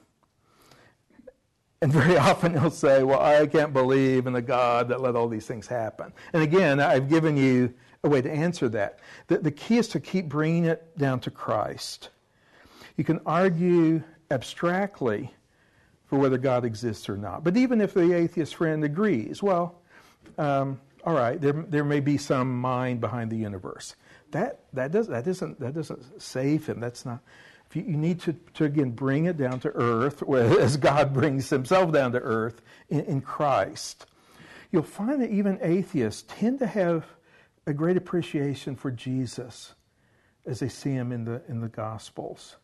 And 1.82 1.92
very 1.92 2.16
often 2.18 2.58
he'll 2.58 2.70
say, 2.70 3.02
Well, 3.04 3.20
I 3.20 3.46
can't 3.46 3.72
believe 3.72 4.26
in 4.26 4.32
the 4.32 4.42
God 4.42 4.88
that 4.88 5.00
let 5.00 5.14
all 5.14 5.28
these 5.28 5.46
things 5.46 5.66
happen. 5.66 6.12
And 6.32 6.42
again, 6.42 6.80
I've 6.80 7.08
given 7.08 7.36
you 7.36 7.72
a 8.04 8.08
way 8.08 8.22
to 8.22 8.30
answer 8.30 8.68
that. 8.70 9.00
The, 9.26 9.38
the 9.38 9.50
key 9.50 9.78
is 9.78 9.88
to 9.88 10.00
keep 10.00 10.28
bringing 10.28 10.64
it 10.64 10.96
down 10.98 11.20
to 11.20 11.30
Christ. 11.30 12.10
You 12.96 13.04
can 13.04 13.20
argue 13.26 14.02
abstractly 14.30 15.32
for 16.06 16.18
whether 16.18 16.38
God 16.38 16.64
exists 16.64 17.08
or 17.08 17.16
not. 17.16 17.44
But 17.44 17.56
even 17.56 17.80
if 17.80 17.94
the 17.94 18.12
atheist 18.14 18.54
friend 18.54 18.82
agrees, 18.84 19.42
well, 19.42 19.80
um, 20.38 20.80
all 21.04 21.14
right, 21.14 21.40
there, 21.40 21.52
there 21.52 21.84
may 21.84 22.00
be 22.00 22.16
some 22.16 22.60
mind 22.60 23.00
behind 23.00 23.30
the 23.30 23.36
universe. 23.36 23.94
That, 24.30 24.60
that, 24.72 24.90
does, 24.90 25.08
that, 25.08 25.24
doesn't, 25.24 25.60
that 25.60 25.74
doesn't 25.74 26.20
save 26.20 26.66
him. 26.66 26.80
That's 26.80 27.06
not. 27.06 27.20
You, 27.74 27.82
you 27.82 27.96
need 27.96 28.20
to, 28.22 28.34
to, 28.54 28.64
again, 28.64 28.90
bring 28.90 29.26
it 29.26 29.36
down 29.36 29.60
to 29.60 29.68
earth 29.74 30.22
as 30.30 30.76
God 30.76 31.12
brings 31.12 31.48
himself 31.50 31.92
down 31.92 32.12
to 32.12 32.20
earth 32.20 32.60
in, 32.88 33.00
in 33.00 33.20
Christ. 33.20 34.06
You'll 34.70 34.82
find 34.82 35.22
that 35.22 35.30
even 35.30 35.58
atheists 35.62 36.24
tend 36.28 36.58
to 36.58 36.66
have 36.66 37.04
a 37.68 37.74
great 37.74 37.96
appreciation 37.96 38.74
for 38.74 38.90
Jesus 38.90 39.74
as 40.46 40.60
they 40.60 40.68
see 40.68 40.92
him 40.92 41.12
in 41.12 41.24
the, 41.24 41.42
in 41.48 41.60
the 41.60 41.68
Gospels. 41.68 42.56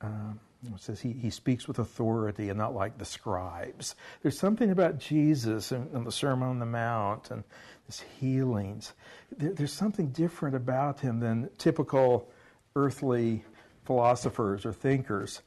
Um, 0.00 0.40
it 0.64 0.80
says 0.80 1.00
he, 1.00 1.12
he 1.12 1.28
speaks 1.28 1.68
with 1.68 1.78
authority 1.78 2.48
and 2.48 2.58
not 2.58 2.74
like 2.74 2.96
the 2.96 3.04
scribes. 3.04 3.94
There's 4.22 4.38
something 4.38 4.70
about 4.70 4.98
Jesus 4.98 5.72
and, 5.72 6.06
the 6.06 6.10
Sermon 6.10 6.48
on 6.48 6.58
the 6.58 6.66
Mount 6.66 7.30
and 7.30 7.44
his 7.86 8.00
healings. 8.18 8.94
There, 9.36 9.52
there's 9.52 9.72
something 9.72 10.08
different 10.08 10.56
about 10.56 11.00
him 11.00 11.20
than 11.20 11.50
typical 11.58 12.30
earthly 12.74 13.44
philosophers 13.84 14.64
or 14.64 14.72
thinkers. 14.72 15.42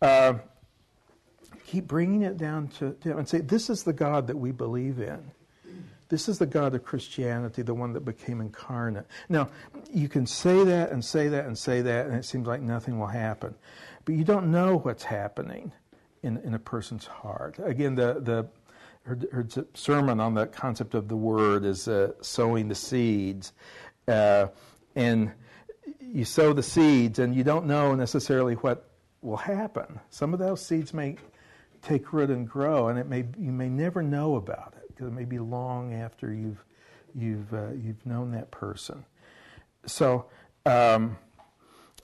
Uh, 0.00 0.34
keep 1.66 1.88
bringing 1.88 2.22
it 2.22 2.36
down 2.36 2.68
to, 2.68 2.92
to 2.92 3.10
him 3.10 3.18
and 3.18 3.28
say, 3.28 3.38
This 3.38 3.68
is 3.68 3.82
the 3.82 3.92
God 3.92 4.28
that 4.28 4.36
we 4.36 4.52
believe 4.52 5.00
in. 5.00 5.32
This 6.10 6.28
is 6.28 6.38
the 6.38 6.46
God 6.46 6.74
of 6.74 6.84
Christianity, 6.84 7.62
the 7.62 7.72
one 7.72 7.92
that 7.92 8.04
became 8.04 8.40
incarnate. 8.40 9.06
Now, 9.28 9.48
you 9.92 10.08
can 10.08 10.26
say 10.26 10.64
that 10.64 10.90
and 10.90 11.04
say 11.04 11.28
that 11.28 11.46
and 11.46 11.56
say 11.56 11.82
that, 11.82 12.06
and 12.06 12.16
it 12.16 12.24
seems 12.24 12.48
like 12.48 12.60
nothing 12.60 12.98
will 12.98 13.06
happen. 13.06 13.54
but 14.04 14.16
you 14.16 14.24
don't 14.24 14.50
know 14.50 14.78
what's 14.78 15.04
happening 15.04 15.72
in, 16.24 16.38
in 16.38 16.54
a 16.54 16.58
person's 16.58 17.06
heart. 17.06 17.60
Again, 17.62 17.94
the, 17.94 18.20
the 18.20 18.48
her, 19.04 19.18
her 19.30 19.46
sermon 19.74 20.18
on 20.18 20.34
the 20.34 20.48
concept 20.48 20.94
of 20.94 21.06
the 21.06 21.16
word 21.16 21.64
is 21.64 21.86
uh, 21.86 22.12
sowing 22.20 22.66
the 22.66 22.74
seeds. 22.74 23.52
Uh, 24.08 24.48
and 24.96 25.30
you 26.00 26.24
sow 26.24 26.52
the 26.52 26.62
seeds, 26.62 27.20
and 27.20 27.36
you 27.36 27.44
don't 27.44 27.66
know 27.66 27.94
necessarily 27.94 28.54
what 28.54 28.90
will 29.22 29.36
happen. 29.36 30.00
Some 30.10 30.32
of 30.32 30.40
those 30.40 30.60
seeds 30.60 30.92
may 30.92 31.16
take 31.82 32.12
root 32.12 32.30
and 32.30 32.48
grow, 32.48 32.88
and 32.88 32.98
it 32.98 33.06
may 33.06 33.26
you 33.38 33.52
may 33.52 33.68
never 33.68 34.02
know 34.02 34.34
about 34.34 34.74
it 34.76 34.89
because 35.00 35.12
it 35.12 35.16
may 35.16 35.24
be 35.24 35.38
long 35.38 35.94
after 35.94 36.32
you've 36.32 36.62
you've 37.14 37.52
uh, 37.54 37.70
you've 37.82 38.04
known 38.04 38.32
that 38.32 38.50
person. 38.50 39.02
So 39.86 40.26
um, 40.66 41.16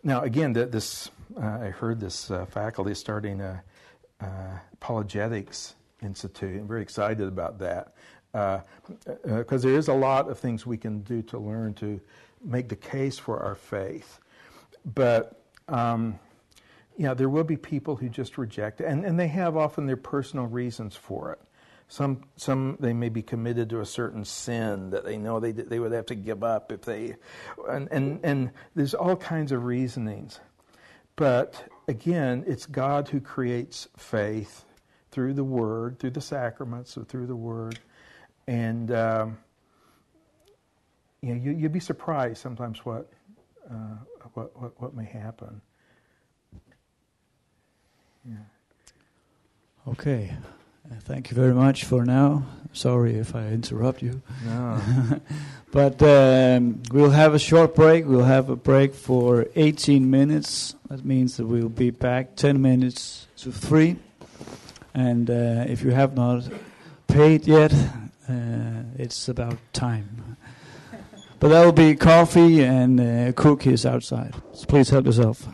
now 0.02 0.22
again, 0.22 0.54
this 0.54 1.10
uh, 1.36 1.44
I 1.44 1.66
heard 1.68 2.00
this 2.00 2.30
uh, 2.30 2.46
faculty 2.46 2.94
starting 2.94 3.40
a 3.42 3.62
apologetics 4.72 5.74
institute. 6.02 6.58
I'm 6.58 6.66
very 6.66 6.80
excited 6.80 7.28
about 7.28 7.58
that 7.58 7.94
because 8.32 9.64
uh, 9.64 9.68
there 9.68 9.76
is 9.76 9.88
a 9.88 9.94
lot 9.94 10.30
of 10.30 10.38
things 10.38 10.64
we 10.64 10.78
can 10.78 11.00
do 11.02 11.20
to 11.22 11.38
learn 11.38 11.74
to 11.74 12.00
make 12.42 12.70
the 12.70 12.76
case 12.76 13.18
for 13.18 13.40
our 13.40 13.54
faith, 13.54 14.20
but. 14.94 15.42
Um, 15.68 16.18
yeah, 16.98 17.12
there 17.12 17.28
will 17.28 17.44
be 17.44 17.58
people 17.58 17.96
who 17.96 18.08
just 18.08 18.38
reject 18.38 18.80
it, 18.80 18.86
and, 18.86 19.04
and 19.04 19.20
they 19.20 19.28
have 19.28 19.54
often 19.54 19.84
their 19.84 19.98
personal 19.98 20.46
reasons 20.46 20.96
for 20.96 21.30
it. 21.32 21.40
Some, 21.88 22.22
some 22.36 22.76
they 22.80 22.92
may 22.92 23.08
be 23.08 23.22
committed 23.22 23.70
to 23.70 23.80
a 23.80 23.86
certain 23.86 24.24
sin 24.24 24.90
that 24.90 25.04
they 25.04 25.16
know 25.16 25.38
they, 25.38 25.52
they 25.52 25.78
would 25.78 25.92
have 25.92 26.06
to 26.06 26.16
give 26.16 26.42
up 26.42 26.72
if 26.72 26.82
they, 26.82 27.14
and, 27.68 27.88
and, 27.92 28.20
and 28.24 28.50
there's 28.74 28.94
all 28.94 29.16
kinds 29.16 29.52
of 29.52 29.64
reasonings. 29.64 30.40
But 31.14 31.68
again, 31.86 32.44
it's 32.46 32.66
God 32.66 33.08
who 33.08 33.20
creates 33.20 33.88
faith 33.96 34.64
through 35.12 35.34
the 35.34 35.44
Word, 35.44 35.98
through 35.98 36.10
the 36.10 36.20
sacraments, 36.20 36.98
or 36.98 37.04
through 37.04 37.26
the 37.26 37.36
Word. 37.36 37.78
And 38.48 38.90
um, 38.90 39.38
you 41.22 41.34
know, 41.34 41.42
you, 41.42 41.52
you'd 41.52 41.72
be 41.72 41.80
surprised 41.80 42.38
sometimes 42.38 42.84
what, 42.84 43.10
uh, 43.70 43.96
what, 44.34 44.60
what, 44.60 44.80
what 44.80 44.94
may 44.94 45.04
happen. 45.04 45.60
Yeah. 48.28 48.36
Okay. 49.88 50.34
Uh, 50.88 50.94
thank 51.00 51.30
you 51.30 51.34
very 51.34 51.54
much 51.54 51.84
for 51.84 52.04
now. 52.04 52.44
Sorry 52.72 53.16
if 53.16 53.34
I 53.34 53.48
interrupt 53.48 54.02
you. 54.02 54.22
No. 54.44 54.80
but 55.72 56.00
um, 56.02 56.82
we'll 56.92 57.10
have 57.10 57.34
a 57.34 57.38
short 57.38 57.74
break. 57.74 58.06
We'll 58.06 58.24
have 58.24 58.50
a 58.50 58.56
break 58.56 58.94
for 58.94 59.46
18 59.56 60.08
minutes. 60.08 60.74
That 60.88 61.04
means 61.04 61.38
that 61.38 61.46
we'll 61.46 61.68
be 61.68 61.90
back 61.90 62.36
10 62.36 62.60
minutes 62.60 63.26
to 63.38 63.50
3. 63.50 63.96
And 64.94 65.28
uh, 65.28 65.64
if 65.66 65.82
you 65.82 65.90
have 65.90 66.14
not 66.14 66.44
paid 67.08 67.46
yet, 67.46 67.72
uh, 68.28 68.82
it's 68.96 69.28
about 69.28 69.58
time. 69.72 70.36
but 71.40 71.48
there 71.48 71.64
will 71.64 71.72
be 71.72 71.96
coffee 71.96 72.62
and 72.62 73.00
uh, 73.00 73.32
cookies 73.32 73.84
outside. 73.84 74.34
So 74.52 74.66
please 74.66 74.90
help 74.90 75.06
yourself. 75.06 75.48